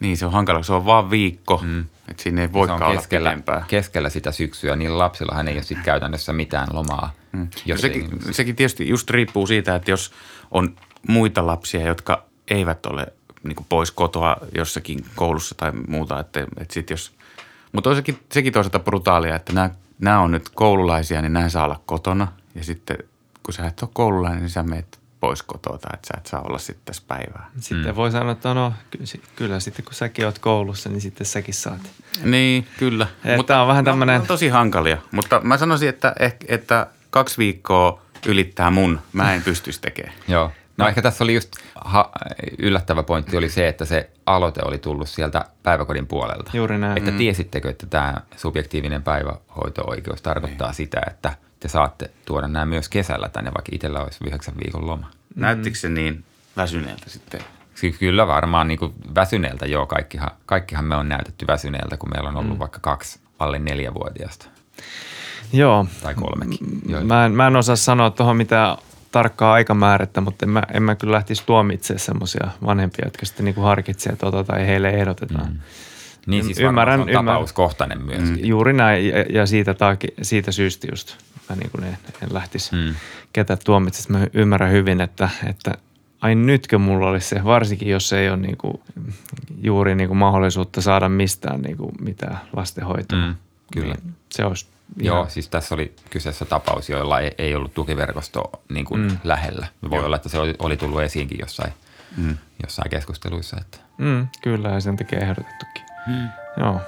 Niin 0.00 0.16
se 0.16 0.26
on 0.26 0.32
hankala, 0.32 0.62
se 0.62 0.72
on 0.72 0.86
vaan 0.86 1.10
viikko, 1.10 1.60
mm. 1.64 1.84
että 2.08 2.22
siinä 2.22 2.42
ei 2.42 2.52
voikaan 2.52 2.82
on 2.82 2.88
olla 2.88 3.00
keskellä, 3.00 3.30
pidempää. 3.30 3.64
keskellä 3.68 4.10
sitä 4.10 4.32
syksyä. 4.32 4.76
Niillä 4.76 4.98
lapsillahan 4.98 5.48
ei 5.48 5.54
ole 5.54 5.62
sitten 5.62 5.84
käytännössä 5.84 6.32
mitään 6.32 6.68
lomaa. 6.72 7.12
Mm. 7.32 7.48
Jos 7.64 7.80
sekin, 7.80 8.02
ei, 8.02 8.32
sekin 8.32 8.56
tietysti 8.56 8.88
just 8.88 9.10
riippuu 9.10 9.46
siitä, 9.46 9.74
että 9.74 9.90
jos 9.90 10.12
on 10.50 10.76
muita 11.08 11.46
lapsia, 11.46 11.86
jotka 11.86 12.24
eivät 12.50 12.86
ole 12.86 13.06
niin 13.42 13.56
kuin 13.56 13.66
pois 13.68 13.90
kotoa 13.90 14.36
jossakin 14.54 15.06
koulussa 15.14 15.54
tai 15.54 15.72
muuta, 15.88 16.20
että, 16.20 16.40
että 16.40 16.74
sit 16.74 16.90
jos, 16.90 17.12
mutta 17.72 17.90
on 17.90 17.96
sekin, 17.96 18.18
sekin 18.32 18.52
toisaalta 18.52 18.78
brutaalia, 18.78 19.36
että 19.36 19.52
nämä, 19.52 19.70
nämä 19.98 20.20
on 20.20 20.30
nyt 20.30 20.48
koululaisia, 20.48 21.22
niin 21.22 21.32
nämä 21.32 21.48
saa 21.48 21.64
olla 21.64 21.80
kotona 21.86 22.28
ja 22.54 22.64
sitten 22.64 22.98
kun 23.46 23.54
sä 23.54 23.66
et 23.66 23.82
ole 23.82 23.90
koululainen, 23.92 24.40
niin 24.40 24.50
sä 24.50 24.62
meet 24.62 24.98
pois 25.20 25.42
kotoa, 25.42 25.74
että 25.74 26.06
sä 26.06 26.14
et 26.18 26.26
saa 26.26 26.42
olla 26.42 26.58
sitten 26.58 26.84
tässä 26.84 27.02
päivää. 27.08 27.50
Sitten 27.60 27.86
mm. 27.86 27.96
voi 27.96 28.10
sanoa, 28.10 28.32
että 28.32 28.54
no 28.54 28.72
kyllä 29.36 29.60
sitten 29.60 29.84
kun 29.84 29.94
säkin 29.94 30.26
oot 30.26 30.38
koulussa, 30.38 30.88
niin 30.88 31.00
sitten 31.00 31.26
säkin 31.26 31.54
saat. 31.54 31.80
Niin, 32.24 32.66
kyllä. 32.78 33.06
Et 33.24 33.46
tää 33.46 33.62
on 33.62 33.68
vähän 33.68 33.84
ne 33.84 34.18
on 34.18 34.26
tosi 34.26 34.48
hankalia, 34.48 34.98
mutta 35.10 35.40
mä 35.40 35.58
sanoisin, 35.58 35.88
että, 35.88 36.14
ehkä, 36.20 36.46
että 36.48 36.86
kaksi 37.10 37.38
viikkoa 37.38 38.02
ylittää 38.26 38.70
mun. 38.70 39.00
Mä 39.12 39.34
en 39.34 39.42
pystyisi 39.42 39.80
tekemään. 39.80 40.16
Joo. 40.28 40.52
No 40.76 40.88
ehkä 40.88 41.02
tässä 41.02 41.24
oli 41.24 41.34
just 41.34 41.52
ha- 41.74 42.10
yllättävä 42.58 43.02
pointti 43.02 43.36
oli 43.36 43.48
se, 43.48 43.68
että 43.68 43.84
se 43.84 44.10
aloite 44.26 44.60
oli 44.64 44.78
tullut 44.78 45.08
sieltä 45.08 45.44
päiväkodin 45.62 46.06
puolelta. 46.06 46.50
Juuri 46.54 46.78
näin. 46.78 46.98
Että 46.98 47.12
tiesittekö, 47.12 47.70
että 47.70 47.86
tämä 47.86 48.14
subjektiivinen 48.36 49.02
päivähoito-oikeus 49.02 50.22
tarkoittaa 50.22 50.72
sitä, 50.72 51.00
että 51.10 51.32
te 51.60 51.68
saatte 51.68 52.10
tuoda 52.24 52.48
nämä 52.48 52.66
myös 52.66 52.88
kesällä 52.88 53.28
tänne, 53.28 53.50
vaikka 53.54 53.70
itsellä 53.72 54.00
olisi 54.00 54.18
yhdeksän 54.26 54.54
viikon 54.64 54.86
loma. 54.86 55.10
Näyttikö 55.34 55.76
se 55.76 55.88
niin 55.88 56.24
väsyneeltä 56.56 57.10
sitten? 57.10 57.40
Kyllä 57.98 58.26
varmaan 58.26 58.68
niin 58.68 58.78
kuin 58.78 58.92
väsyneeltä, 59.14 59.66
joo, 59.66 59.86
kaikkihan, 59.86 60.30
kaikkihan 60.46 60.84
me 60.84 60.96
on 60.96 61.08
näytetty 61.08 61.46
väsyneeltä, 61.46 61.96
kun 61.96 62.10
meillä 62.14 62.28
on 62.28 62.36
ollut 62.36 62.52
mm. 62.52 62.58
vaikka 62.58 62.78
kaksi 62.82 63.18
alle 63.38 63.58
neljävuotiaasta 63.58 64.46
Joo. 65.52 65.86
tai 66.02 66.14
kolmekin. 66.14 66.58
Joo. 66.88 67.04
Mä 67.04 67.26
en, 67.26 67.32
mä 67.32 67.46
en 67.46 67.56
osaa 67.56 67.76
sanoa 67.76 68.10
tuohon 68.10 68.36
mitään 68.36 68.76
tarkkaa 69.12 69.52
aikamäärättä, 69.52 70.20
mutta 70.20 70.46
en 70.46 70.50
mä, 70.50 70.62
en 70.74 70.82
mä 70.82 70.94
kyllä 70.94 71.12
lähtisi 71.12 71.42
tuomitsemaan 71.46 72.00
semmoisia 72.00 72.48
vanhempia, 72.64 73.06
jotka 73.06 73.26
sitten 73.26 73.44
niinku 73.44 73.60
harkitsee 73.60 74.16
tota 74.16 74.44
tai 74.44 74.66
heille 74.66 74.90
ehdotetaan. 74.90 75.52
Mm. 75.52 75.58
niin 76.26 76.44
siis 76.44 76.58
ymmärrän- 76.58 76.98
se 76.98 77.02
on 77.02 77.08
ymmärrän. 77.08 77.26
tapauskohtainen 77.26 78.02
myöskin. 78.02 78.46
Juuri 78.46 78.72
näin, 78.72 79.08
ja, 79.08 79.24
ja 79.32 79.46
siitä, 79.46 79.74
taaki, 79.74 80.08
siitä 80.22 80.52
syystä 80.52 80.86
just 80.90 81.16
mä 81.48 81.56
niin 81.56 81.70
kuin 81.70 81.84
en, 81.84 81.98
en 82.22 82.34
lähtisi 82.34 82.76
Mm. 82.76 82.94
ketä 83.32 83.56
tuomitsemaan. 83.64 84.22
Mä 84.22 84.28
ymmärrän 84.34 84.70
hyvin, 84.72 85.00
että, 85.00 85.28
että 85.46 85.74
ai 86.20 86.34
nytkö 86.34 86.78
mulla 86.78 87.08
olisi 87.10 87.28
se, 87.28 87.44
varsinkin 87.44 87.88
jos 87.88 88.12
ei 88.12 88.28
ole 88.28 88.36
niin 88.36 88.56
kuin, 88.56 88.80
juuri 89.62 89.94
niin 89.94 90.08
kuin 90.08 90.18
mahdollisuutta 90.18 90.80
saada 90.80 91.08
mistään 91.08 91.60
niin 91.62 91.76
kuin 91.76 91.92
mitään 92.00 92.38
lastenhoitoa. 92.56 93.18
Mm, 93.26 93.34
kyllä. 93.72 93.94
Niin 94.04 94.14
se 94.32 94.44
olisi 94.44 94.66
Joo, 94.96 95.16
ihan- 95.16 95.30
siis 95.30 95.48
tässä 95.48 95.74
oli 95.74 95.92
kyseessä 96.10 96.44
tapaus, 96.44 96.88
joilla 96.88 97.20
ei, 97.20 97.34
ei 97.38 97.54
ollut 97.54 97.74
tukiverkosto 97.74 98.50
niin 98.68 98.84
kuin 98.84 99.00
mm. 99.00 99.18
lähellä. 99.24 99.66
Voi 99.90 100.04
olla, 100.04 100.16
että 100.16 100.28
se 100.28 100.38
oli, 100.38 100.54
oli 100.58 100.76
tullut 100.76 101.00
esiinkin 101.02 101.38
jossain, 101.40 101.72
mm. 102.16 102.36
jossain 102.62 102.90
keskusteluissa. 102.90 103.56
Että. 103.60 103.78
Mm, 103.98 104.26
kyllä, 104.42 104.68
ja 104.68 104.80
sen 104.80 104.96
takia 104.96 105.18
ehdotettukin. 105.20 105.82
Mm. 106.06 106.28
Joo. 106.56 106.80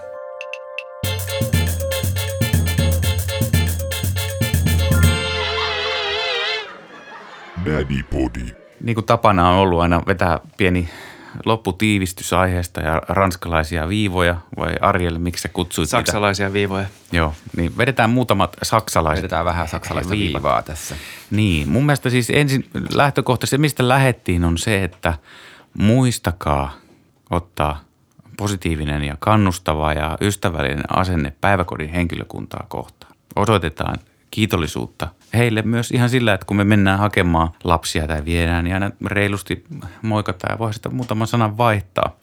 Daddy 7.72 8.02
Body. 8.02 8.56
Niin 8.80 8.94
kuin 8.94 9.06
tapana 9.06 9.48
on 9.48 9.56
ollut 9.56 9.80
aina 9.80 10.02
vetää 10.06 10.40
pieni 10.56 10.88
lopputiivistys 11.44 12.32
aiheesta 12.32 12.80
ja 12.80 13.02
ranskalaisia 13.08 13.88
viivoja, 13.88 14.36
vai 14.56 14.74
Arjel, 14.80 15.18
miksi 15.18 15.42
sä 15.42 15.48
kutsuit? 15.48 15.88
Saksalaisia 15.88 16.52
viivoja. 16.52 16.86
Joo, 17.12 17.34
niin 17.56 17.78
vedetään 17.78 18.10
muutamat 18.10 18.56
saksalaiset. 18.62 19.22
Vedetään 19.22 19.44
vähän 19.44 19.68
saksalaista 19.68 20.10
viivat. 20.12 20.42
viivaa 20.42 20.62
tässä. 20.62 20.96
Niin, 21.30 21.68
mun 21.68 21.86
mielestä 21.86 22.10
siis 22.10 22.30
ensin 22.30 22.68
lähtökohtaisesti 22.94 23.54
se, 23.54 23.60
mistä 23.60 23.88
lähettiin, 23.88 24.44
on 24.44 24.58
se, 24.58 24.84
että 24.84 25.14
muistakaa 25.78 26.72
ottaa 27.30 27.80
positiivinen 28.36 29.04
ja 29.04 29.16
kannustava 29.18 29.92
ja 29.92 30.18
ystävällinen 30.20 30.96
asenne 30.96 31.32
päiväkodin 31.40 31.88
henkilökuntaa 31.88 32.66
kohtaan. 32.68 33.12
Osoitetaan 33.36 33.96
kiitollisuutta 34.30 35.08
heille 35.34 35.62
myös 35.62 35.90
ihan 35.90 36.10
sillä, 36.10 36.34
että 36.34 36.46
kun 36.46 36.56
me 36.56 36.64
mennään 36.64 36.98
hakemaan 36.98 37.50
lapsia 37.64 38.06
tai 38.06 38.24
viedään, 38.24 38.64
niin 38.64 38.74
aina 38.74 38.90
reilusti 39.06 39.64
moikataan 40.02 40.54
ja 40.54 40.58
voi 40.58 40.74
sitä 40.74 40.88
muutaman 40.88 41.26
sanan 41.26 41.58
vaihtaa. 41.58 42.16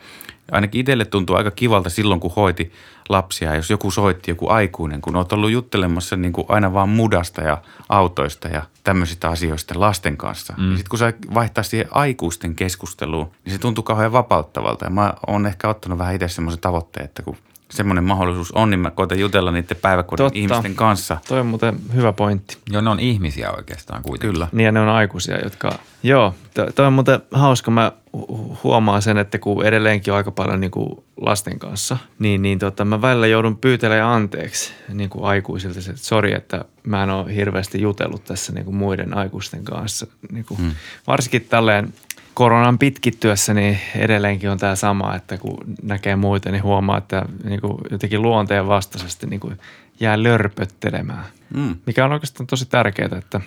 Ainakin 0.52 0.80
itselle 0.80 1.06
tuntuu 1.06 1.36
aika 1.36 1.52
kivalta 1.52 1.90
silloin, 1.90 2.20
kun 2.20 2.32
hoiti 2.36 2.72
lapsia, 3.10 3.56
jos 3.56 3.70
joku 3.70 3.92
soitti, 3.92 4.32
joku 4.32 4.50
aikuinen, 4.50 5.02
kun 5.02 5.16
olet 5.16 5.34
ollut 5.34 5.52
juttelemassa 5.52 6.16
niin 6.16 6.34
kuin 6.34 6.46
aina 6.50 6.74
vaan 6.74 6.90
mudasta 6.90 7.42
ja 7.42 7.58
autoista 7.90 8.48
ja 8.48 8.64
tämmöisistä 8.84 9.30
asioista 9.30 9.80
lasten 9.80 10.18
kanssa. 10.18 10.54
Mm. 10.58 10.72
Ja 10.72 10.78
sitten 10.78 10.90
kun 10.90 11.00
sä 11.00 11.14
vaihtaa 11.34 11.64
siihen 11.64 11.88
aikuisten 11.92 12.56
keskusteluun, 12.56 13.32
niin 13.46 13.54
se 13.54 13.60
tuntuu 13.60 13.84
kauhean 13.84 14.12
vapauttavalta. 14.12 14.86
Ja 14.86 14.92
mä 14.92 15.14
oon 15.28 15.46
ehkä 15.46 15.70
ottanut 15.70 15.98
vähän 15.98 16.16
itse 16.16 16.28
semmoisen 16.28 16.62
tavoitteen, 16.62 17.06
että 17.06 17.24
kun 17.24 17.38
semmoinen 17.72 18.04
mahdollisuus 18.04 18.52
on, 18.52 18.70
niin 18.70 18.80
mä 18.80 18.92
koitan 18.92 19.20
jutella 19.20 19.52
niiden 19.52 19.78
päiväkodin 19.82 20.24
Totta. 20.26 20.40
ihmisten 20.40 20.76
kanssa. 20.76 21.18
Toi 21.28 21.40
on 21.40 21.46
muuten 21.46 21.76
hyvä 21.94 22.14
pointti. 22.14 22.58
Joo, 22.72 22.82
ne 22.82 22.90
on 22.90 23.00
ihmisiä 23.00 23.52
oikeastaan 23.52 24.04
kuitenkin. 24.04 24.34
Kyllä. 24.34 24.48
Niin 24.52 24.66
ja 24.66 24.72
ne 24.72 24.80
on 24.80 24.90
aikuisia, 24.90 25.40
jotka... 25.44 25.80
Joo, 26.04 26.36
to- 26.54 26.72
toi 26.72 26.88
on 26.88 26.94
muuten 26.94 27.20
hauska. 27.32 27.72
Mä 27.72 27.92
hu- 28.18 28.58
huomaan 28.64 29.02
sen, 29.02 29.18
että 29.18 29.40
kun 29.40 29.66
edelleenkin 29.66 30.14
on 30.14 30.18
aika 30.18 30.32
paljon 30.32 30.60
niin 30.60 30.72
kuin 30.72 31.04
lasten 31.22 31.60
kanssa, 31.60 31.98
niin, 32.20 32.42
niin 32.42 32.60
tota, 32.60 32.86
mä 32.86 33.02
välillä 33.02 33.28
joudun 33.28 33.58
pyytelemään 33.58 34.10
anteeksi 34.12 34.74
niin 34.94 35.10
kuin 35.10 35.26
aikuisilta, 35.26 35.82
se, 35.82 35.92
että 35.92 36.04
sori, 36.06 36.34
että 36.34 36.66
mä 36.84 37.04
en 37.04 37.10
ole 37.10 37.36
hirveästi 37.36 37.82
jutellut 37.82 38.24
tässä 38.24 38.54
niin 38.54 38.66
kuin 38.66 38.76
muiden 38.76 39.18
aikuisten 39.18 39.64
kanssa. 39.64 40.08
Niin 40.32 40.46
kuin, 40.46 40.58
hmm. 40.58 40.72
Varsinkin 41.08 41.46
tälleen 41.50 41.94
koronan 42.36 42.78
pitkittyessä, 42.78 43.54
niin 43.54 43.80
edelleenkin 43.96 44.50
on 44.50 44.58
tämä 44.58 44.76
sama, 44.76 45.16
että 45.16 45.38
kun 45.38 45.58
näkee 45.84 46.16
muita, 46.16 46.52
niin 46.52 46.64
huomaa, 46.64 46.98
että 46.98 47.26
niin 47.44 47.62
kuin 47.62 47.78
jotenkin 47.92 48.22
luonteen 48.22 48.68
vastaisesti 48.68 49.28
niin 49.28 49.40
kuin 49.40 49.60
jää 50.00 50.24
lörpöttelemään. 50.24 51.26
Mm. 51.56 51.76
Mikä 51.86 52.06
on 52.06 52.12
oikeastaan 52.12 52.48
tosi 52.48 52.66
tärkeää, 52.66 53.18
että 53.18 53.42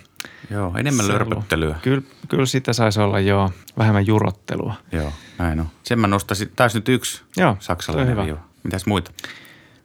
Joo, 0.50 0.72
enemmän 0.76 1.06
se 1.06 1.12
lörpöttelyä. 1.12 1.76
Kyllä, 1.82 2.02
kyllä 2.28 2.46
sitä 2.46 2.72
saisi 2.72 3.00
olla 3.00 3.20
jo 3.20 3.52
vähemmän 3.78 4.06
jurottelua. 4.06 4.74
Joo, 4.92 5.12
näin 5.38 5.60
on. 5.60 5.68
Sen 5.82 5.98
mä 6.00 6.06
nostaisin, 6.06 6.52
taisi 6.56 6.78
nyt 6.78 6.88
yksi 6.88 7.22
Joo, 7.36 7.56
saksalainen 7.60 8.12
hyvä. 8.12 8.24
viiva. 8.24 8.38
Mitäs 8.62 8.86
muita? 8.86 9.10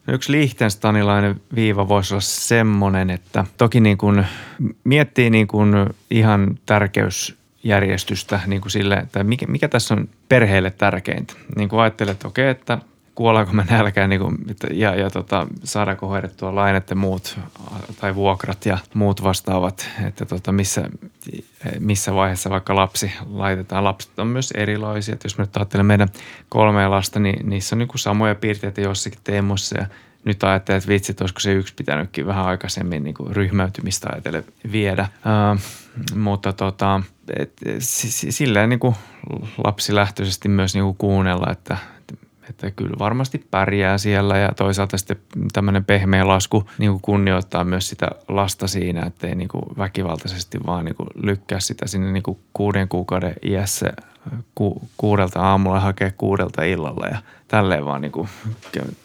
Yksi 0.08 0.32
liechtensteinilainen 0.32 1.42
viiva 1.56 1.88
voisi 1.88 2.14
olla 2.14 2.22
semmoinen, 2.22 3.10
että 3.10 3.46
toki 3.58 3.80
niin 3.80 3.98
kuin 3.98 4.26
miettii 4.84 5.30
niin 5.30 5.48
kuin 5.48 5.74
ihan 6.10 6.60
tärkeysjärjestystä 7.64 8.40
niin 8.48 8.62
kuin 8.62 8.72
sille, 8.72 8.96
että 8.96 9.24
mikä, 9.24 9.48
mikä 9.48 9.68
tässä 9.68 9.94
on 9.94 10.10
perheelle 10.30 10.72
tärkeintä. 10.72 11.34
Niin 11.56 11.70
kuin 11.70 11.80
ajattelet, 11.80 12.12
että 12.12 12.28
okei, 12.28 12.50
että 12.50 12.78
kuollaanko 13.16 13.54
me 13.54 13.66
nälkään 13.70 14.10
niin 14.10 14.22
kuin, 14.22 14.38
ja, 14.72 14.96
ja 14.96 15.10
tota, 15.10 15.48
saadaanko 15.64 16.08
hoidettua 16.08 16.56
lainat 16.56 16.90
ja 16.90 16.96
muut 16.96 17.40
tai 18.02 18.16
vuokrat 18.16 18.66
ja 18.66 18.78
muut 18.94 19.24
vastaavat, 19.24 19.90
että 20.08 20.26
tota, 20.26 20.52
missä, 20.52 20.90
missä 21.80 22.14
vaiheessa 22.14 22.50
vaikka 22.50 22.76
lapsi 22.76 23.12
laitetaan. 23.30 23.84
Lapset 23.84 24.20
on 24.20 24.28
myös 24.28 24.52
erilaisia, 24.52 25.14
että 25.14 25.26
jos 25.26 25.38
me 25.38 25.44
nyt 25.44 25.58
ajattelen 25.58 25.86
meidän 25.86 26.10
kolmea 26.50 26.92
lasta, 26.92 27.20
niin 27.20 27.50
niissä 27.50 27.76
on 27.76 27.80
niin 27.80 27.88
kuin 27.88 28.00
samoja 28.00 28.36
piirteitä 28.36 28.82
jossakin 28.82 29.20
teemoissa 29.24 29.78
ja 29.78 29.88
nyt 30.26 30.44
ajattelen, 30.44 30.78
että 30.78 30.90
vitsit, 30.90 31.22
olisiko 31.22 31.40
se 31.40 31.54
yksi 31.54 31.74
pitänytkin 31.74 32.26
vähän 32.26 32.46
aikaisemmin 32.46 33.04
niin 33.04 33.14
kuin 33.14 33.36
ryhmäytymistä 33.36 34.10
ajatellen 34.14 34.44
viedä. 34.72 35.08
Ää, 35.26 35.58
mutta 36.16 36.54
tota, 36.54 37.02
et, 37.40 37.54
si- 37.80 38.12
si- 38.12 38.32
silleen 38.32 38.70
niin 38.70 38.80
kuin 38.80 38.96
lapsilähtöisesti 39.64 40.50
myös 40.50 40.74
niin 40.74 40.84
kuin 40.84 40.98
kuunnella, 40.98 41.52
että 41.52 41.78
että 42.50 42.72
kyllä 42.72 43.00
varmasti 43.00 43.48
pärjää 43.52 43.98
siellä 43.98 44.38
ja 44.38 44.52
toisaalta 44.58 44.98
sitten 44.98 45.18
tämmöinen 45.54 45.86
pehmeä 45.86 46.28
lasku 46.28 46.70
niin 46.78 46.92
kuin 46.92 47.02
kunnioittaa 47.02 47.64
myös 47.64 47.90
sitä 47.90 48.08
lasta 48.28 48.68
siinä, 48.68 49.06
ettei 49.06 49.36
niin 49.36 49.48
kuin 49.48 49.64
väkivaltaisesti 49.78 50.60
vaan 50.66 50.86
niin 50.86 50.96
kuin 50.96 51.10
lykkää 51.16 51.60
sitä 51.60 51.88
sinne 51.88 52.12
niin 52.12 52.24
kuin 52.24 52.40
kuuden 52.54 52.88
kuukauden 52.88 53.34
iässä 53.46 53.94
ku, 54.56 54.82
kuudelta 54.98 55.42
aamulla 55.42 55.80
hakea 55.80 56.12
kuudelta 56.18 56.64
illalla 56.64 57.08
ja 57.08 57.18
tälleen 57.48 57.86
vaan 57.86 58.02
niin 58.02 58.12
kuin, 58.12 58.30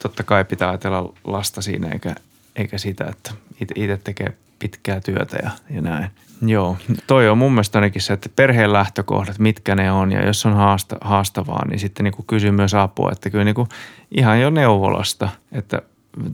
totta 0.02 0.22
kai 0.22 0.44
pitää 0.44 0.68
ajatella 0.68 1.12
lasta 1.24 1.62
siinä 1.62 1.88
eikä, 1.88 2.14
eikä 2.56 2.78
sitä, 2.78 3.04
että 3.04 3.30
itse 3.60 3.96
tekee 3.96 4.32
pitkää 4.58 5.00
työtä 5.00 5.38
ja, 5.42 5.50
ja 5.70 5.80
näin. 5.80 6.10
Joo, 6.42 6.76
toi 7.06 7.28
on 7.28 7.38
mun 7.38 7.52
mielestä 7.52 7.78
ainakin 7.78 8.02
se, 8.02 8.12
että 8.12 8.28
perheen 8.36 8.72
lähtökohdat, 8.72 9.38
mitkä 9.38 9.74
ne 9.74 9.92
on 9.92 10.12
ja 10.12 10.26
jos 10.26 10.46
on 10.46 10.54
haasta, 10.54 10.96
haastavaa, 11.00 11.68
niin 11.68 11.78
sitten 11.78 12.04
niin 12.04 12.26
kysyy 12.26 12.50
myös 12.50 12.74
apua, 12.74 13.12
että 13.12 13.30
kyllä 13.30 13.44
niin 13.44 13.54
kuin 13.54 13.68
ihan 14.16 14.40
jo 14.40 14.50
neuvolasta, 14.50 15.28
että 15.52 15.82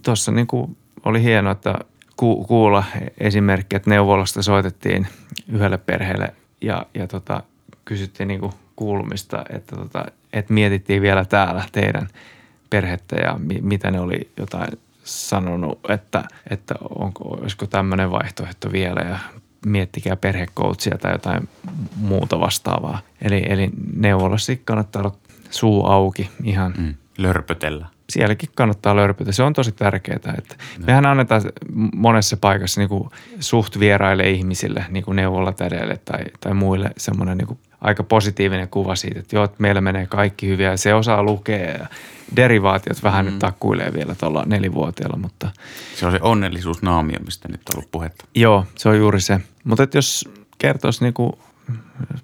tuossa 0.03 0.33
niin 0.33 0.47
kuin 0.47 0.77
oli 1.05 1.23
hienoa, 1.23 1.53
että 1.53 1.75
ku, 2.17 2.45
kuulla 2.45 2.85
esimerkki, 3.19 3.77
että 3.77 3.91
neuvolasta 3.91 4.43
soitettiin 4.43 5.07
yhdelle 5.53 5.79
perheelle 5.79 6.35
ja, 6.61 6.87
ja 6.95 7.07
tota, 7.07 7.43
kysyttiin 7.85 8.29
niin 8.29 8.41
kuin 8.41 8.53
kuulumista, 8.77 9.45
että, 9.51 9.77
tota, 9.77 10.05
että 10.33 10.53
mietittiin 10.53 11.03
vielä 11.03 11.25
täällä 11.25 11.65
teidän 11.73 12.09
perhettä 12.71 13.17
ja 13.17 13.37
mi, 13.39 13.59
mitä 13.63 13.91
ne 13.91 14.01
oli 14.01 14.31
jotain 14.37 14.69
sanonut, 15.05 15.79
että, 15.89 16.25
että 16.51 16.75
onko, 16.99 17.25
olisiko 17.25 17.67
tämmöinen 17.67 18.11
vaihtoehto 18.11 18.73
vielä 18.73 19.01
ja 19.01 19.19
miettikää 19.67 20.17
perhekoutsia 20.17 20.99
tai 20.99 21.13
jotain 21.13 21.49
muuta 21.97 22.41
vastaavaa. 22.41 23.01
Eli, 23.23 23.43
eli 23.49 23.71
neuvolassa 23.97 24.53
kannattaa 24.65 25.03
olla 25.03 25.17
suu 25.51 25.87
auki 25.87 26.31
ihan. 26.43 26.75
Mm. 26.79 26.95
Lörpötellä. 27.19 27.87
Sielläkin 28.11 28.49
kannattaa 28.55 28.97
lörpytä. 28.97 29.33
Se 29.33 29.43
on 29.43 29.53
tosi 29.53 29.73
tärkeää. 29.73 30.35
Että 30.39 30.55
no. 30.79 30.85
Mehän 30.87 31.07
annetaan 31.07 31.43
monessa 31.95 32.37
paikassa 32.37 32.81
niin 32.81 32.89
kuin 32.89 33.11
suht 33.41 33.79
vieraille 33.79 34.31
ihmisille, 34.31 34.85
niin 34.89 35.05
kuin 35.05 35.17
neuvolatädeille 35.17 36.01
tai, 36.05 36.25
tai 36.41 36.55
muille 36.55 36.91
semmoinen 36.97 37.39
niin 37.39 37.59
aika 37.85 38.03
positiivinen 38.03 38.69
kuva 38.69 38.97
siitä, 38.97 39.21
että 39.21 39.37
joo, 39.37 39.45
että 39.45 39.57
meillä 39.59 39.81
menee 39.81 40.07
kaikki 40.07 40.49
hyvin 40.49 40.67
ja 40.67 40.77
se 40.77 40.95
osaa 40.95 41.23
lukea 41.23 41.71
ja 41.71 41.87
derivaatiot 42.37 43.03
vähän 43.03 43.25
mm. 43.25 43.31
nyt 43.31 43.39
takkuilee 43.39 43.93
vielä 43.93 44.15
tuolla 44.15 44.43
nelivuotiaalla, 44.47 45.17
mutta... 45.17 45.51
Se 45.97 46.07
on 46.07 46.13
se 46.13 46.19
onnellisuusnaamio, 46.23 47.19
mistä 47.25 47.49
nyt 47.49 47.61
on 47.61 47.77
ollut 47.77 47.91
puhetta. 47.91 48.25
Joo, 48.35 48.67
se 48.77 48.89
on 48.89 48.99
juuri 48.99 49.21
se. 49.21 49.41
Mutta 49.65 49.89
jos 49.95 50.29
kertoisi 50.59 51.05
niinku 51.05 51.39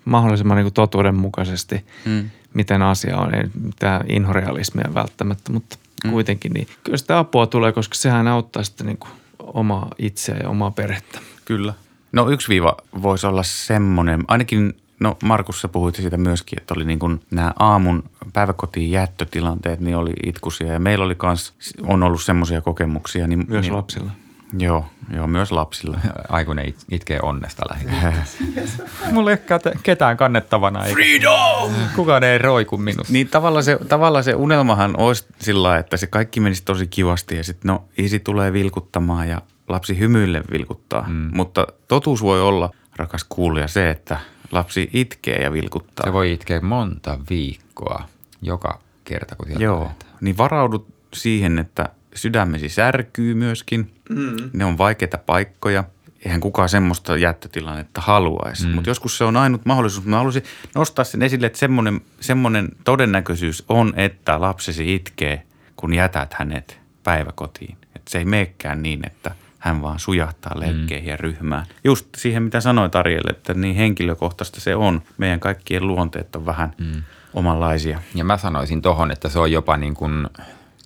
mahdollisimman 0.05 0.57
niinku 0.57 0.71
totuudenmukaisesti, 0.71 1.85
mm. 2.05 2.31
miten 2.55 2.83
asia 2.83 3.19
on, 3.19 3.35
ei 3.35 3.45
mitään 3.63 4.05
inhorealismia 4.09 4.95
välttämättä, 4.95 5.53
mutta 5.53 5.77
mm. 6.05 6.11
kuitenkin, 6.11 6.53
niin 6.53 6.69
kyllä 6.85 6.99
sitä 6.99 7.19
apua 7.19 7.47
tulee, 7.47 7.73
koska 7.73 7.95
sehän 7.95 8.29
auttaa 8.29 8.63
sitten 8.63 8.87
niinku 8.87 9.09
omaa 9.39 9.91
itseä 9.99 10.37
ja 10.43 10.49
omaa 10.49 10.71
perhettä. 10.71 11.19
Kyllä. 11.45 11.75
No 12.13 12.31
yksi 12.31 12.49
viiva 12.49 12.77
voisi 13.03 13.27
olla 13.27 13.43
semmoinen, 13.43 14.25
ainakin 14.29 14.77
No 15.01 15.17
Markus, 15.23 15.61
sä 15.61 15.69
puhuit 15.69 15.95
siitä 15.95 16.17
myöskin, 16.17 16.61
että 16.61 16.75
oli 16.77 16.85
niin 16.85 16.99
kuin 16.99 17.21
nämä 17.31 17.53
aamun 17.59 18.05
päiväkotiin 18.33 18.91
jättötilanteet, 18.91 19.81
niin 19.81 19.97
oli 19.97 20.13
itkusia. 20.27 20.73
Ja 20.73 20.81
meillä 20.81 21.05
oli 21.05 21.15
kans, 21.15 21.55
on 21.83 22.03
ollut 22.03 22.23
semmoisia 22.23 22.61
kokemuksia. 22.61 23.27
Niin, 23.27 23.45
myös 23.49 23.63
niin, 23.63 23.77
lapsilla. 23.77 24.11
Joo, 24.59 24.87
joo, 25.15 25.27
myös 25.27 25.53
lapsilla. 25.53 25.99
Aikuinen 26.29 26.69
it, 26.69 26.77
itkee 26.91 27.19
onnesta 27.23 27.63
lähinnä. 27.71 28.13
Mulla 29.13 29.31
ei 29.31 29.39
ole 29.51 29.75
ketään 29.83 30.17
kannettavana. 30.17 30.85
Eikä. 30.85 30.93
Freedom! 30.93 31.73
Kukaan 31.97 32.25
ei 32.25 32.39
roiku 32.39 32.77
minusta. 32.77 33.13
Niin 33.13 33.29
tavallaan 33.29 33.65
se, 33.65 33.79
tavallaan 33.89 34.25
se 34.25 34.35
unelmahan 34.35 34.95
olisi 34.97 35.27
sillä 35.39 35.79
että 35.79 35.97
se 35.97 36.07
kaikki 36.07 36.41
menisi 36.41 36.65
tosi 36.65 36.87
kivasti 36.87 37.37
ja 37.37 37.45
sitten 37.45 37.69
no 37.69 37.85
isi 37.99 38.19
tulee 38.19 38.53
vilkuttamaan 38.53 39.29
ja 39.29 39.43
lapsi 39.69 39.99
hymyille 39.99 40.43
vilkuttaa. 40.53 41.05
Mm. 41.09 41.31
Mutta 41.35 41.67
totuus 41.89 42.23
voi 42.23 42.43
olla, 42.43 42.71
rakas 42.97 43.25
kuulija, 43.29 43.69
se, 43.69 43.91
että 43.91 44.19
lapsi 44.53 44.91
itkee 44.93 45.43
ja 45.43 45.53
vilkuttaa. 45.53 46.07
Se 46.07 46.13
voi 46.13 46.33
itkeä 46.33 46.61
monta 46.61 47.19
viikkoa 47.31 48.09
joka 48.43 48.81
kerta, 49.05 49.37
kun 49.37 49.47
sieltä 49.47 49.65
Joo, 49.65 49.91
niin 50.21 50.37
varaudut 50.37 50.87
siihen, 51.15 51.59
että 51.59 51.89
sydämesi 52.15 52.69
särkyy 52.69 53.35
myöskin. 53.35 53.95
Mm. 54.11 54.51
Ne 54.53 54.65
on 54.65 54.79
vaikeita 54.79 55.19
paikkoja. 55.19 55.85
Eihän 56.25 56.41
kukaan 56.41 56.69
semmoista 56.69 57.17
jättötilannetta 57.17 58.01
haluaisi. 58.01 58.67
Mm. 58.67 58.75
Mutta 58.75 58.91
joskus 58.91 59.19
se 59.19 59.25
on 59.25 59.37
ainut 59.37 59.65
mahdollisuus. 59.65 60.07
Mä 60.07 60.17
haluaisin 60.17 60.43
nostaa 60.75 61.05
sen 61.05 61.23
esille, 61.23 61.47
että 61.47 61.59
semmoinen, 61.59 62.01
semmoinen 62.21 62.69
todennäköisyys 62.85 63.65
on, 63.69 63.93
että 63.97 64.41
lapsesi 64.41 64.95
itkee, 64.95 65.43
kun 65.77 65.95
jätät 65.95 66.35
hänet 66.35 66.81
päiväkotiin. 67.03 67.77
Että 67.97 68.11
se 68.11 68.19
ei 68.19 68.25
meekään 68.25 68.83
niin, 68.83 69.07
että– 69.07 69.35
hän 69.61 69.83
vaan 69.83 69.99
sujahtaa 69.99 70.61
leikkeihin 70.61 71.05
mm. 71.05 71.11
ja 71.11 71.17
ryhmään. 71.17 71.67
Just 71.85 72.07
siihen, 72.17 72.43
mitä 72.43 72.61
sanoit 72.61 72.97
Arjelle, 72.97 73.31
että 73.31 73.55
niin 73.55 73.77
henkilökohtaista 73.77 74.61
se 74.61 74.77
on. 74.77 75.03
Meidän 75.19 75.41
kaikkien 75.41 75.87
luonteet 75.87 76.37
on 76.37 76.47
vähän 76.47 76.75
mm. 76.79 77.03
omanlaisia. 77.35 78.01
Ja 78.15 78.25
mä 78.25 78.37
sanoisin 78.37 78.83
tohon, 78.83 79.11
että 79.11 79.29
se 79.29 79.39
on 79.39 79.53
jopa 79.53 79.77
niin 79.77 79.95
kuin 79.95 80.29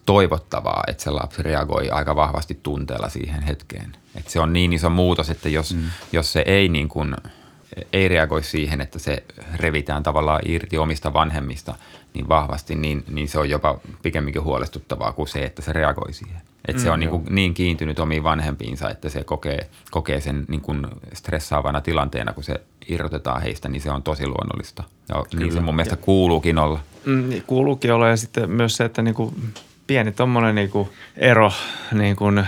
toivottavaa, 0.07 0.85
että 0.87 1.03
se 1.03 1.11
lapsi 1.11 1.43
reagoi 1.43 1.91
aika 1.91 2.17
vahvasti 2.17 2.61
tunteella 2.63 3.09
siihen 3.09 3.43
hetkeen. 3.43 3.97
Että 4.15 4.31
se 4.31 4.41
on 4.41 4.53
niin 4.53 4.73
iso 4.73 4.91
muutos, 4.91 5.31
että 5.31 5.49
jos, 5.49 5.75
mm. 5.75 5.83
jos 6.13 6.33
se 6.33 6.43
ei 6.47 6.69
niin 6.69 6.89
kuin, 6.89 7.17
ei 7.93 8.09
reagoi 8.09 8.43
siihen, 8.43 8.81
että 8.81 8.99
se 8.99 9.25
revitään 9.57 10.03
tavallaan 10.03 10.41
irti 10.45 10.79
omista 10.79 11.13
vanhemmista 11.13 11.75
niin 12.15 12.29
vahvasti, 12.29 12.75
niin, 12.75 13.05
niin 13.11 13.29
se 13.29 13.39
on 13.39 13.51
jopa 13.51 13.79
pikemminkin 14.03 14.43
huolestuttavaa 14.43 15.13
kuin 15.13 15.29
se, 15.29 15.45
että 15.45 15.63
se 15.63 15.73
reagoi 15.73 16.13
siihen. 16.13 16.43
Että 16.69 16.81
mm, 16.81 16.85
se 16.85 16.91
on 16.91 17.01
niin, 17.01 17.11
kuin 17.11 17.25
niin 17.31 17.55
kiintynyt 17.55 17.99
omiin 17.99 18.23
vanhempiinsa, 18.23 18.91
että 18.91 19.09
se 19.09 19.25
kokee, 19.25 19.69
kokee 19.91 20.21
sen 20.21 20.45
niin 20.49 20.61
kuin 20.61 20.87
stressaavana 21.13 21.81
tilanteena, 21.81 22.33
kun 22.33 22.45
se 22.45 22.61
irrotetaan 22.89 23.43
heistä, 23.43 23.69
niin 23.69 23.83
se 23.83 23.91
on 23.91 24.03
tosi 24.03 24.27
luonnollista. 24.27 24.85
Ja 25.09 25.25
Kyllä. 25.31 25.45
niin 25.45 25.53
se 25.53 25.61
mun 25.61 25.77
mielestä 25.77 25.93
ja. 25.93 26.05
kuuluukin 26.05 26.59
olla. 26.59 26.81
Mm, 27.05 27.29
niin 27.29 27.45
kuuluukin 27.47 27.93
olla 27.93 28.09
ja 28.09 28.17
sitten 28.17 28.51
myös 28.51 28.77
se, 28.77 28.85
että 28.85 29.03
niin 29.03 29.15
kuin 29.15 29.35
pieni 29.87 30.13
tuommoinen 30.13 30.55
niin 30.55 30.71
ero 31.17 31.53
niin 31.93 32.17
kuin 32.17 32.47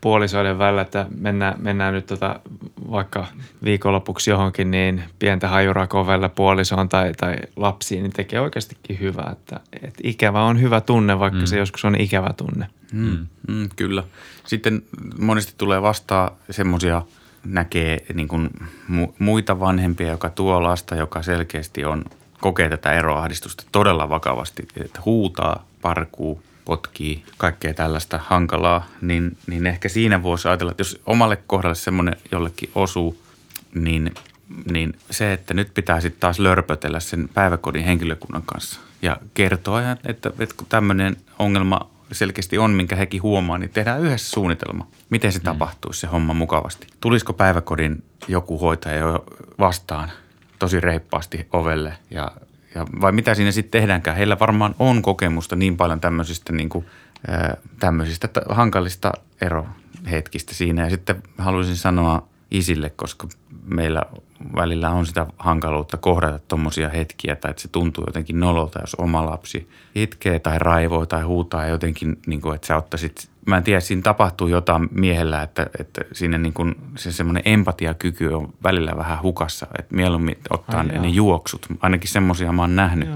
puolisoiden 0.00 0.58
välillä, 0.58 0.82
että 0.82 1.06
mennään, 1.18 1.54
mennään 1.58 1.94
nyt 1.94 2.06
tota, 2.06 2.40
vaikka 2.90 3.26
viikonlopuksi 3.64 4.30
johonkin, 4.30 4.70
niin 4.70 5.02
pientä 5.18 5.48
hajurakoa 5.48 6.06
välillä 6.06 6.28
puolisoon 6.28 6.88
tai, 6.88 7.12
tai 7.12 7.36
lapsiin, 7.56 8.02
niin 8.02 8.12
tekee 8.12 8.40
oikeastikin 8.40 9.00
hyvää. 9.00 9.28
Että, 9.32 9.60
että 9.82 10.00
ikävä 10.04 10.42
on 10.42 10.60
hyvä 10.60 10.80
tunne, 10.80 11.18
vaikka 11.18 11.40
mm. 11.40 11.46
se 11.46 11.58
joskus 11.58 11.84
on 11.84 12.00
ikävä 12.00 12.30
tunne. 12.36 12.66
Mm. 12.92 13.26
Mm, 13.48 13.68
kyllä. 13.76 14.02
Sitten 14.46 14.82
monesti 15.18 15.54
tulee 15.58 15.82
vastaan 15.82 16.30
semmoisia, 16.50 17.02
näkee 17.44 17.98
niin 18.14 18.28
kuin 18.28 18.50
mu- 18.90 19.12
muita 19.18 19.60
vanhempia, 19.60 20.10
joka 20.10 20.30
tuo 20.30 20.62
lasta, 20.62 20.94
joka 20.94 21.22
selkeästi 21.22 21.84
on, 21.84 22.04
kokee 22.40 22.68
tätä 22.68 22.92
eroahdistusta 22.92 23.64
todella 23.72 24.08
vakavasti, 24.08 24.68
että 24.84 25.00
huutaa, 25.04 25.66
parkuu, 25.82 26.42
potkii, 26.70 27.24
kaikkea 27.36 27.74
tällaista 27.74 28.20
hankalaa, 28.22 28.86
niin, 29.00 29.36
niin 29.46 29.66
ehkä 29.66 29.88
siinä 29.88 30.22
voisi 30.22 30.48
ajatella, 30.48 30.70
että 30.70 30.80
jos 30.80 31.00
omalle 31.06 31.36
kohdalle 31.36 31.74
semmoinen 31.74 32.16
jollekin 32.32 32.70
osuu, 32.74 33.22
niin, 33.74 34.14
niin 34.72 34.98
se, 35.10 35.32
että 35.32 35.54
nyt 35.54 35.74
pitää 35.74 36.00
sitten 36.00 36.20
taas 36.20 36.38
lörpötellä 36.38 37.00
sen 37.00 37.28
päiväkodin 37.34 37.84
henkilökunnan 37.84 38.42
kanssa 38.46 38.80
ja 39.02 39.16
kertoa, 39.34 39.82
että, 39.90 40.32
että 40.38 40.54
kun 40.56 40.66
tämmöinen 40.68 41.16
ongelma 41.38 41.90
selkeästi 42.12 42.58
on, 42.58 42.70
minkä 42.70 42.96
hekin 42.96 43.22
huomaa, 43.22 43.58
niin 43.58 43.70
tehdään 43.70 44.00
yhdessä 44.00 44.30
suunnitelma. 44.30 44.86
Miten 45.10 45.32
se 45.32 45.38
mm. 45.38 45.44
tapahtuisi 45.44 46.00
se 46.00 46.06
homma 46.06 46.34
mukavasti? 46.34 46.86
Tulisiko 47.00 47.32
päiväkodin 47.32 48.04
joku 48.28 48.58
hoitaja 48.58 48.98
jo 48.98 49.24
vastaan 49.58 50.10
tosi 50.58 50.80
reippaasti 50.80 51.46
ovelle 51.52 51.92
ja, 52.10 52.32
ja 52.74 52.86
vai 53.00 53.12
mitä 53.12 53.34
siinä 53.34 53.52
sitten 53.52 53.80
tehdäänkään? 53.80 54.16
Heillä 54.16 54.38
varmaan 54.38 54.74
on 54.78 55.02
kokemusta 55.02 55.56
niin 55.56 55.76
paljon 55.76 56.00
tämmöisistä, 56.00 56.52
niin 56.52 56.68
kuin, 56.68 56.86
tämmöisistä 57.78 58.28
hankalista 58.48 59.12
erohetkistä 59.40 60.54
siinä. 60.54 60.84
Ja 60.84 60.90
sitten 60.90 61.22
haluaisin 61.38 61.76
sanoa 61.76 62.28
isille, 62.50 62.90
koska 62.90 63.28
meillä 63.64 64.02
välillä 64.56 64.90
on 64.90 65.06
sitä 65.06 65.26
hankaluutta 65.38 65.96
kohdata 65.96 66.38
tuommoisia 66.38 66.88
hetkiä, 66.88 67.36
tai 67.36 67.50
että 67.50 67.62
se 67.62 67.68
tuntuu 67.68 68.04
jotenkin 68.06 68.40
nololta, 68.40 68.80
jos 68.80 68.94
oma 68.94 69.26
lapsi 69.26 69.68
itkee 69.94 70.38
tai 70.38 70.58
raivoo 70.58 71.06
tai 71.06 71.22
huutaa 71.22 71.66
jotenkin, 71.66 72.18
niin 72.26 72.40
kuin, 72.40 72.54
että 72.54 72.66
sä 72.66 72.76
ottaisit, 72.76 73.29
mä 73.46 73.56
en 73.56 73.62
tiedä, 73.62 73.80
siinä 73.80 74.02
tapahtuu 74.02 74.48
jotain 74.48 74.88
miehellä, 74.90 75.42
että, 75.42 75.66
että 75.78 76.00
siinä 76.12 76.38
niin 76.38 76.52
kuin, 76.52 76.74
se 76.96 77.12
semmoinen 77.12 77.42
empatiakyky 77.44 78.26
on 78.26 78.52
välillä 78.62 78.96
vähän 78.96 79.22
hukassa, 79.22 79.66
että 79.78 79.94
mieluummin 79.94 80.38
ottaa 80.50 80.82
ne, 80.82 80.98
ne 80.98 81.08
juoksut. 81.08 81.66
Ainakin 81.80 82.10
semmoisia 82.10 82.52
mä 82.52 82.62
oon 82.62 82.76
nähnyt, 82.76 83.08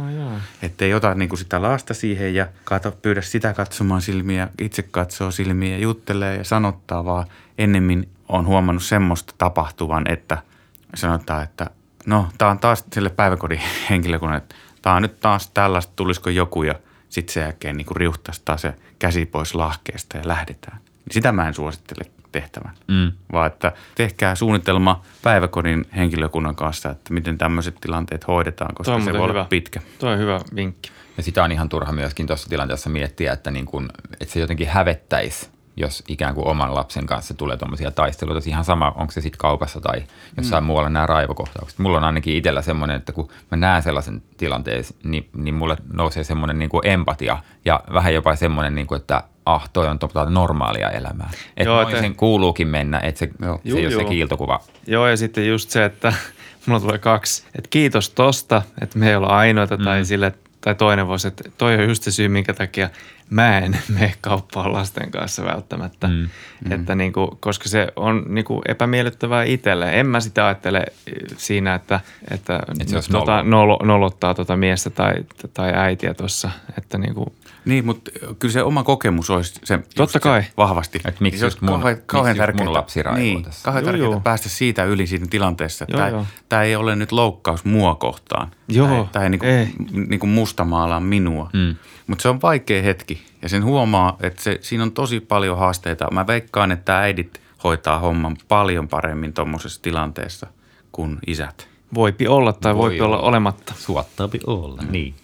että 0.62 0.84
ei 0.84 0.94
ota 0.94 1.14
niin 1.14 1.28
kuin 1.28 1.38
sitä 1.38 1.62
lasta 1.62 1.94
siihen 1.94 2.34
ja 2.34 2.46
kato, 2.64 2.92
pyydä 3.02 3.22
sitä 3.22 3.52
katsomaan 3.52 4.02
silmiä, 4.02 4.48
itse 4.60 4.82
katsoo 4.82 5.30
silmiä 5.30 5.76
ja 5.76 5.82
juttelee 5.82 6.36
ja 6.36 6.44
sanottaa, 6.44 7.04
vaan 7.04 7.26
ennemmin 7.58 8.08
on 8.28 8.46
huomannut 8.46 8.82
semmoista 8.82 9.34
tapahtuvan, 9.38 10.10
että– 10.10 10.38
sanotaan, 10.94 11.42
että 11.42 11.70
no 12.06 12.28
tämä 12.38 12.50
on 12.50 12.58
taas 12.58 12.84
sille 12.92 13.10
päiväkodin 13.10 13.60
henkilökunnalle, 13.90 14.38
että 14.38 14.54
tämä 14.82 14.96
on 14.96 15.02
nyt 15.02 15.20
taas 15.20 15.50
tällaista, 15.50 15.92
tulisiko 15.96 16.30
joku 16.30 16.62
ja 16.62 16.74
sitten 17.14 17.34
sen 17.34 17.42
jälkeen 17.42 17.76
niin 17.76 17.86
riuhtaisi 17.96 18.42
taas 18.44 18.62
se 18.62 18.74
käsi 18.98 19.26
pois 19.26 19.54
lahkeesta 19.54 20.18
ja 20.18 20.28
lähdetään. 20.28 20.78
Sitä 21.10 21.32
mä 21.32 21.48
en 21.48 21.54
suosittele 21.54 22.10
tehtävän, 22.32 22.74
mm. 22.88 23.12
vaan 23.32 23.46
että 23.46 23.72
tehkää 23.94 24.34
suunnitelma 24.34 25.02
päiväkodin 25.22 25.86
henkilökunnan 25.96 26.56
kanssa, 26.56 26.90
että 26.90 27.14
miten 27.14 27.38
tämmöiset 27.38 27.74
tilanteet 27.80 28.26
hoidetaan, 28.26 28.74
koska 28.74 29.00
se 29.00 29.12
voi 29.12 29.12
hyvä. 29.12 29.24
olla 29.24 29.44
pitkä. 29.44 29.80
Tuo 29.98 30.10
on 30.10 30.18
hyvä 30.18 30.40
vinkki. 30.54 30.90
Ja 31.16 31.22
sitä 31.22 31.44
on 31.44 31.52
ihan 31.52 31.68
turha 31.68 31.92
myöskin 31.92 32.26
tuossa 32.26 32.48
tilanteessa 32.48 32.90
miettiä, 32.90 33.32
että, 33.32 33.50
niin 33.50 33.66
kun, 33.66 33.88
että 34.20 34.32
se 34.32 34.40
jotenkin 34.40 34.68
hävettäisi 34.68 35.48
jos 35.76 36.04
ikään 36.08 36.34
kuin 36.34 36.46
oman 36.46 36.74
lapsen 36.74 37.06
kanssa 37.06 37.34
tulee 37.34 37.56
tuommoisia 37.56 37.90
taisteluita. 37.90 38.48
Ihan 38.48 38.64
sama, 38.64 38.92
onko 38.96 39.12
se 39.12 39.20
sitten 39.20 39.38
kaupassa 39.38 39.80
tai 39.80 40.02
jossain 40.36 40.64
mm. 40.64 40.66
muualla 40.66 40.88
nämä 40.88 41.06
raivokohtaukset. 41.06 41.78
Mulla 41.78 41.96
on 41.98 42.04
ainakin 42.04 42.36
itsellä 42.36 42.62
semmoinen, 42.62 42.96
että 42.96 43.12
kun 43.12 43.28
mä 43.50 43.56
näen 43.56 43.82
sellaisen 43.82 44.22
tilanteen, 44.36 44.84
niin, 45.04 45.28
niin 45.36 45.54
mulle 45.54 45.76
nousee 45.92 46.24
semmoinen 46.24 46.58
niin 46.58 46.70
kuin 46.70 46.86
empatia 46.86 47.38
ja 47.64 47.80
vähän 47.92 48.14
jopa 48.14 48.36
semmoinen, 48.36 48.74
niin 48.74 48.86
kuin, 48.86 49.00
että 49.00 49.22
ah, 49.46 49.70
toi 49.72 49.88
on 49.88 49.98
tota 49.98 50.24
normaalia 50.30 50.90
elämää. 50.90 51.30
Että 51.56 51.70
Joo, 51.70 51.82
että- 51.82 52.00
sen 52.00 52.14
kuuluukin 52.16 52.68
mennä, 52.68 53.00
että 53.00 53.18
se, 53.18 53.30
Joo. 53.42 53.60
se 53.72 53.78
ei 53.78 53.86
ole 53.86 53.94
se 53.96 54.04
kiiltokuva. 54.04 54.60
Joo, 54.86 55.06
ja 55.08 55.16
sitten 55.16 55.48
just 55.48 55.70
se, 55.70 55.84
että 55.84 56.12
mulla 56.66 56.80
tulee 56.80 56.98
kaksi. 56.98 57.44
Että 57.54 57.68
kiitos 57.70 58.10
tosta, 58.10 58.62
että 58.80 58.98
me 58.98 59.08
ei 59.10 59.16
olla 59.16 59.26
ainoita, 59.26 59.76
Mm. 59.76 59.84
tai 59.84 60.04
sille, 60.04 60.32
tai 60.60 60.74
toinen 60.74 61.08
voisi, 61.08 61.28
että 61.28 61.44
toi 61.58 61.74
on 61.74 61.88
just 61.88 62.02
se 62.02 62.10
syy, 62.10 62.28
minkä 62.28 62.54
takia 62.54 62.90
mä 63.30 63.58
en 63.58 63.78
mene 63.94 64.14
kauppaan 64.20 64.72
lasten 64.72 65.10
kanssa 65.10 65.44
välttämättä. 65.44 66.08
Mm. 66.08 66.28
Että 66.70 66.94
niin 66.94 67.12
kuin, 67.12 67.28
koska 67.40 67.68
se 67.68 67.88
on 67.96 68.24
niin 68.28 68.44
kuin 68.44 68.62
epämiellyttävää 68.68 69.44
itselle. 69.44 70.00
En 70.00 70.06
mä 70.06 70.20
sitä 70.20 70.46
ajattele 70.46 70.78
eh, 70.78 71.14
siinä, 71.36 71.74
että, 71.74 72.00
että 72.30 72.60
Et 72.80 72.88
se 72.88 73.00
tota, 73.12 73.42
nolo, 73.42 73.78
nolottaa 73.82 74.34
tota 74.34 74.56
miestä 74.56 74.90
tai, 74.90 75.14
tai 75.54 75.72
äitiä 75.76 76.14
tuossa. 76.14 76.50
Että 76.78 76.98
niin 76.98 77.14
kuin, 77.14 77.26
Niin, 77.64 77.86
mutta 77.86 78.10
kyllä 78.38 78.52
se 78.52 78.62
oma 78.62 78.82
kokemus 78.84 79.30
olisi 79.30 79.54
se, 79.64 79.78
Totta 79.96 80.12
se 80.12 80.20
kai. 80.20 80.42
vahvasti. 80.56 81.00
Et 81.04 81.20
miksi 81.20 81.38
se 81.40 81.46
olisi 81.46 81.58
mun- 81.60 81.66
kauhean, 81.66 81.92
miksi 81.94 82.04
kauhean 82.06 82.36
just 82.36 82.46
mun 82.46 82.56
tärkeää, 82.56 82.72
lapsi 82.72 83.00
niin, 83.16 83.42
tässä? 83.42 83.64
kauhean 83.64 83.84
Joo, 83.84 83.90
tärkeää 83.92 84.10
joo. 84.10 84.20
päästä 84.20 84.48
siitä 84.48 84.84
yli 84.84 85.06
siinä 85.06 85.26
tilanteessa. 85.30 85.84
Joo, 85.88 85.96
Tämä, 85.98 86.08
joo. 86.08 86.26
tämä 86.48 86.62
ei 86.62 86.76
ole 86.76 86.96
nyt 86.96 87.12
loukkaus 87.12 87.64
mua 87.64 87.94
kohtaan. 87.94 88.50
Joo, 88.68 88.88
tämä 88.88 88.98
ei, 88.98 89.06
tämä 89.12 89.24
ei, 89.24 89.30
niin 89.30 89.44
ei. 89.44 89.66
kuin, 89.92 90.08
niin 90.08 90.20
kuin 90.20 90.30
mustamaalaa 90.30 91.00
minua. 91.00 91.50
Mm. 91.52 91.74
Mutta 92.06 92.22
se 92.22 92.28
on 92.28 92.42
vaikea 92.42 92.82
hetki 92.82 93.26
ja 93.42 93.48
sen 93.48 93.64
huomaa, 93.64 94.16
että 94.20 94.42
se, 94.42 94.58
siinä 94.62 94.84
on 94.84 94.92
tosi 94.92 95.20
paljon 95.20 95.58
haasteita. 95.58 96.10
Mä 96.10 96.26
veikkaan, 96.26 96.72
että 96.72 96.98
äidit 96.98 97.40
hoitaa 97.64 97.98
homman 97.98 98.36
paljon 98.48 98.88
paremmin 98.88 99.32
tuommoisessa 99.32 99.82
tilanteessa 99.82 100.46
kuin 100.92 101.18
isät. 101.26 101.68
voipi 101.94 102.28
olla 102.28 102.52
tai 102.52 102.74
Voi 102.74 102.82
voipi 102.82 103.00
olla 103.00 103.16
olla. 103.16 103.28
olematta. 103.28 103.74
Suottaapi 103.78 104.40
olla, 104.46 104.82
mm. 104.82 104.92
niin. 104.92 105.14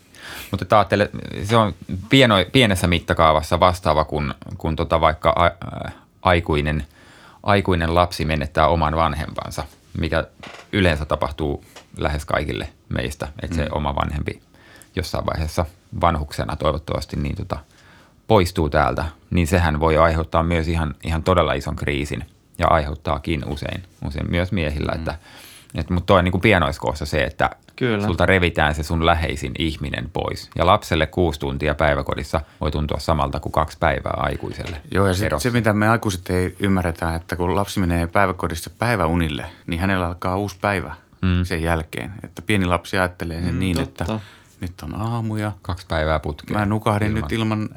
Mutta 0.51 0.64
te 0.64 0.76
ajattele, 0.76 1.11
se 1.45 1.57
on 1.57 1.74
pieno, 2.09 2.35
pienessä 2.53 2.87
mittakaavassa 2.87 3.61
vastaava 3.61 4.05
kuin, 4.05 4.35
kuin 4.59 4.76
tota 4.76 5.01
vaikka 5.01 5.31
a, 5.37 5.45
ä, 5.47 5.91
aikuinen, 6.22 6.87
aikuinen 7.43 7.95
lapsi 7.95 8.24
menettää 8.24 8.68
oman 8.68 8.97
vanhempansa, 8.97 9.64
mikä 10.01 10.24
yleensä 10.72 11.05
tapahtuu 11.05 11.64
lähes 11.99 12.24
kaikille 12.24 12.68
meistä, 12.89 13.28
että 13.43 13.57
se 13.57 13.66
oma 13.72 13.95
vanhempi 13.95 14.41
jossain 14.97 15.26
vaiheessa 15.26 15.66
vanhuksena 16.01 16.57
toivottavasti 16.57 17.16
niin 17.16 17.36
tota, 17.36 17.59
poistuu 18.26 18.68
täältä, 18.68 19.05
niin 19.30 19.47
sehän 19.47 19.80
voi 19.80 19.97
aiheuttaa 19.97 20.43
myös 20.43 20.68
ihan, 20.68 20.95
ihan 21.05 21.22
todella 21.22 21.53
ison 21.53 21.76
kriisin 21.76 22.24
ja 22.59 22.66
aiheuttaakin 22.68 23.45
usein, 23.47 23.82
usein 24.07 24.30
myös 24.30 24.53
miehillä, 24.53 24.93
että 24.95 25.14
et, 25.74 25.91
mutta 25.91 26.07
toi 26.07 26.18
on 26.18 26.24
niin 26.24 26.32
kuin 26.32 26.41
pienoiskoossa 26.41 27.07
se, 27.07 27.24
että 27.24 27.51
Kyllä. 27.76 28.07
sulta 28.07 28.26
revitään 28.26 28.74
se 28.74 28.82
sun 28.82 29.07
läheisin 29.07 29.53
ihminen 29.59 30.11
pois. 30.12 30.51
Ja 30.59 30.66
lapselle 30.66 31.07
kuusi 31.07 31.41
tuntia 31.41 31.74
päiväkodissa 31.74 32.41
voi 32.61 32.70
tuntua 32.70 32.99
samalta 32.99 33.41
kuin 33.41 33.53
kaksi 33.53 33.76
päivää 33.80 34.14
aikuiselle. 34.16 34.80
Joo, 34.91 35.07
ja 35.07 35.14
se, 35.14 35.26
erossa. 35.26 35.51
se 35.51 35.59
mitä 35.59 35.72
me 35.72 35.88
aikuiset 35.88 36.30
ei 36.30 36.57
ymmärretä, 36.61 37.14
että 37.14 37.36
kun 37.36 37.57
lapsi 37.57 37.80
menee 37.80 38.07
päiväkodissa 38.07 38.70
päiväunille, 38.78 39.47
niin 39.66 39.80
hänellä 39.80 40.07
alkaa 40.07 40.36
uusi 40.36 40.57
päivä 40.61 40.95
mm. 41.22 41.45
sen 41.45 41.62
jälkeen. 41.62 42.12
Että 42.24 42.43
pieni 42.43 42.66
lapsi 42.66 42.99
ajattelee 42.99 43.43
sen 43.43 43.55
mm, 43.55 43.61
niin, 43.61 43.76
totta. 43.76 44.05
että 44.05 44.20
nyt 44.61 44.82
on 44.82 44.94
aamu 44.94 45.36
ja 45.36 45.52
Kaksi 45.62 45.86
päivää 45.88 46.18
putkeen. 46.20 46.58
mä 46.61 46.66
nukahdin 46.66 47.08
ilman- 47.08 47.22
nyt 47.22 47.32
ilman 47.32 47.68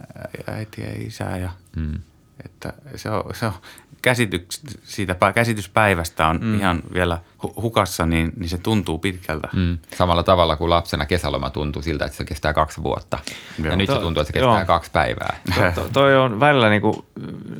äitiä 0.47 0.85
ja 0.85 1.07
isää. 1.07 1.37
Ja, 1.37 1.49
Mm. 1.75 1.99
että 2.45 2.73
se 2.95 3.09
on, 3.09 3.23
se 3.35 3.45
on 3.45 3.53
käsityks, 4.01 4.61
siitä, 4.83 5.13
pä- 5.13 5.33
käsityspäivästä 5.33 6.27
on 6.27 6.39
mm. 6.41 6.59
ihan 6.59 6.83
vielä 6.93 7.19
hu- 7.45 7.61
hukassa, 7.61 8.05
niin, 8.05 8.31
niin 8.37 8.49
se 8.49 8.57
tuntuu 8.57 8.97
pitkältä. 8.97 9.47
Mm. 9.53 9.77
Samalla 9.97 10.23
tavalla 10.23 10.55
kuin 10.55 10.69
lapsena 10.69 11.05
kesäloma 11.05 11.49
tuntuu 11.49 11.81
siltä, 11.81 12.05
että 12.05 12.17
se 12.17 12.25
kestää 12.25 12.53
kaksi 12.53 12.83
vuotta. 12.83 13.19
Joo. 13.59 13.69
Ja 13.69 13.75
nyt 13.75 13.87
se 13.89 13.95
To- 13.95 14.01
tuntuu, 14.01 14.21
että 14.21 14.27
se 14.29 14.33
kestää 14.33 14.57
joo. 14.59 14.65
kaksi 14.65 14.91
päivää. 14.91 15.39
To, 15.55 15.81
to, 15.81 15.89
toi 15.93 16.17
on 16.17 16.39
välillä 16.39 16.69
niinku, 16.69 17.05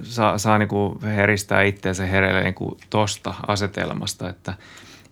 saa, 0.03 0.38
saa 0.38 0.57
niinku 0.57 0.99
heristää 1.03 1.61
itseensä 1.61 2.05
hereille 2.05 2.43
niinku 2.43 2.78
tosta 2.89 3.34
asetelmasta, 3.47 4.30
että, 4.30 4.53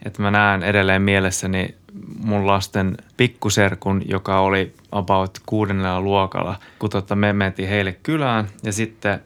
että 0.06 0.22
mä 0.22 0.32
näen 0.32 0.64
edelleen 0.64 1.02
mielessäni 1.02 1.76
mun 2.24 2.48
lasten 2.48 2.98
pikkuserkun, 3.18 4.02
joka 4.06 4.40
oli 4.40 4.74
about 4.92 5.40
kuudennella 5.46 6.02
luokalla, 6.02 6.60
kun 6.80 6.90
tota 6.90 7.16
me 7.16 7.34
mentiin 7.34 7.70
heille 7.70 7.92
kylään 8.04 8.48
ja 8.64 8.74
sitten 8.74 9.20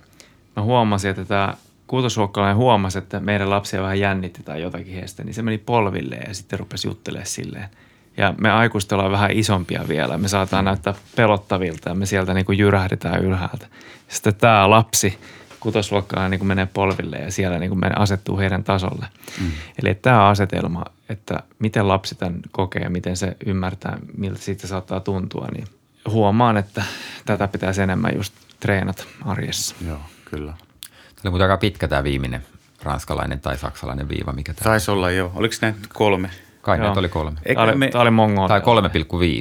mä 0.56 0.64
huomasin, 0.64 1.12
että 1.12 1.26
tämä 1.26 1.54
kuutosluokkalainen 1.88 2.58
huomasi, 2.58 2.98
että 2.98 3.20
meidän 3.20 3.50
lapsia 3.50 3.82
vähän 3.82 4.00
jännitti 4.00 4.44
tai 4.44 4.62
jotakin 4.62 4.94
heistä, 4.94 5.24
niin 5.24 5.34
se 5.34 5.42
meni 5.42 5.58
polville 5.58 6.16
ja 6.16 6.34
sitten 6.34 6.60
rupesi 6.60 6.88
juttelemaan 6.88 7.28
silleen. 7.28 7.70
Ja 8.18 8.34
me 8.38 8.52
aikuiset 8.52 8.92
ollaan 8.92 9.12
vähän 9.12 9.32
isompia 9.32 9.86
vielä. 9.88 10.18
Me 10.18 10.28
saataan 10.28 10.66
näyttää 10.66 10.94
pelottavilta 11.16 11.90
ja 11.90 11.96
me 11.96 12.06
sieltä 12.06 12.34
niin 12.34 12.46
kuin 12.46 12.58
jyrähdetään 12.58 13.24
ylhäältä. 13.24 13.68
Sitten 14.08 14.36
tämä 14.36 14.70
lapsi 14.70 15.18
kutosluokkalainen 15.66 16.32
niin 16.32 16.40
kuin 16.40 16.48
menee 16.48 16.68
polville 16.74 17.18
ja 17.18 17.32
siellä 17.32 17.60
niin 17.60 17.70
kuin 17.70 17.80
menee, 17.80 17.96
asettuu 18.00 18.38
heidän 18.38 18.64
tasolle. 18.64 19.08
Mm. 19.42 19.52
Eli 19.84 19.96
tämä 19.96 20.28
asetelma, 20.28 20.86
että 21.10 21.44
miten 21.60 21.88
lapsi 21.88 22.16
tämän 22.16 22.40
kokee 22.52 22.82
ja 22.82 22.90
miten 22.90 23.18
se 23.18 23.38
ymmärtää, 23.46 23.98
miltä 24.18 24.40
siitä 24.40 24.68
saattaa 24.68 25.00
tuntua, 25.00 25.48
niin 25.54 25.68
huomaan, 26.10 26.58
että 26.58 26.84
tätä 27.26 27.48
pitäisi 27.48 27.82
enemmän 27.82 28.12
just 28.16 28.34
treenata 28.60 29.04
arjessa. 29.26 29.76
Joo, 29.88 30.00
kyllä. 30.26 30.52
Tämä 30.52 31.22
oli 31.24 31.30
muuten 31.30 31.46
aika 31.46 31.58
pitkä 31.58 31.88
tämä 31.88 32.04
viimeinen 32.04 32.46
ranskalainen 32.84 33.40
tai 33.40 33.58
saksalainen 33.58 34.10
viiva, 34.10 34.32
mikä 34.32 34.54
tämä 34.54 34.64
Taisi 34.64 34.92
olla 34.92 35.12
jo. 35.12 35.32
Oliko 35.36 35.56
näitä 35.62 35.78
nyt 35.82 35.94
kolme? 35.94 36.30
Kai 36.62 36.78
Joo. 36.78 36.86
näitä 36.86 37.00
oli 37.00 37.10
kolme. 37.10 37.40
Eikä 37.46 37.60
Tämä 37.60 37.72
oli, 37.72 37.78
me- 37.78 37.90
tämä 37.90 38.02
oli 38.02 38.12
mongo. 38.12 38.48
Tai 38.48 38.62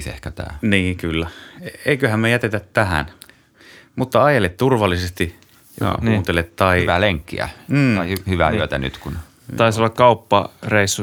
3,5 0.04 0.08
ehkä 0.10 0.30
tämä. 0.30 0.58
Niin, 0.62 0.96
kyllä. 0.96 1.28
E- 1.60 1.70
Eiköhän 1.86 2.20
me 2.20 2.30
jätetä 2.30 2.60
tähän. 2.72 3.06
Mutta 3.96 4.24
ajele 4.24 4.48
turvallisesti, 4.48 5.36
joka 5.80 5.98
Joo. 6.02 6.12
kuuntelet. 6.12 6.56
Tai... 6.56 6.80
Hyvää 6.82 7.00
lenkkiä 7.00 7.48
Mm. 7.68 7.96
tai 7.96 8.14
hy- 8.14 8.22
hyvää 8.28 8.50
yötä 8.50 8.78
nyt, 8.78 8.98
kun 8.98 9.16
Taisi 9.56 9.80
olla 9.80 9.90
kauppareissu, 9.90 11.02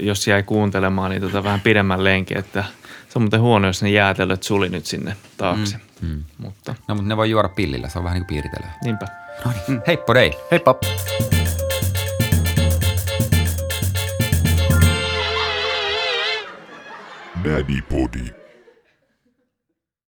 jos 0.00 0.26
jäi 0.26 0.42
kuuntelemaan, 0.42 1.10
niin 1.10 1.22
tota 1.22 1.44
vähän 1.44 1.60
pidemmän 1.60 2.04
lenki, 2.04 2.38
että 2.38 2.64
se 3.08 3.18
on 3.18 3.22
muuten 3.22 3.40
huono, 3.40 3.66
jos 3.66 3.82
ne 3.82 3.90
jäätelöt 3.90 4.42
suli 4.42 4.68
nyt 4.68 4.86
sinne 4.86 5.16
taakse. 5.36 5.76
Mm. 6.00 6.08
Mm. 6.08 6.22
Mutta 6.38 6.74
No, 6.88 6.94
mutta 6.94 7.08
ne 7.08 7.16
voi 7.16 7.30
juoda 7.30 7.48
pillillä, 7.48 7.88
se 7.88 7.98
on 7.98 8.04
vähän 8.04 8.14
niin 8.14 8.26
kuin 8.26 8.34
piiritellä. 8.42 8.66
niinpä. 8.84 9.06
No 9.44 9.52
niin, 9.68 9.82
heippo 9.86 10.14
dei. 10.14 10.32
Heippa! 10.50 10.74
Daddy 17.44 17.80
Body. 17.90 18.39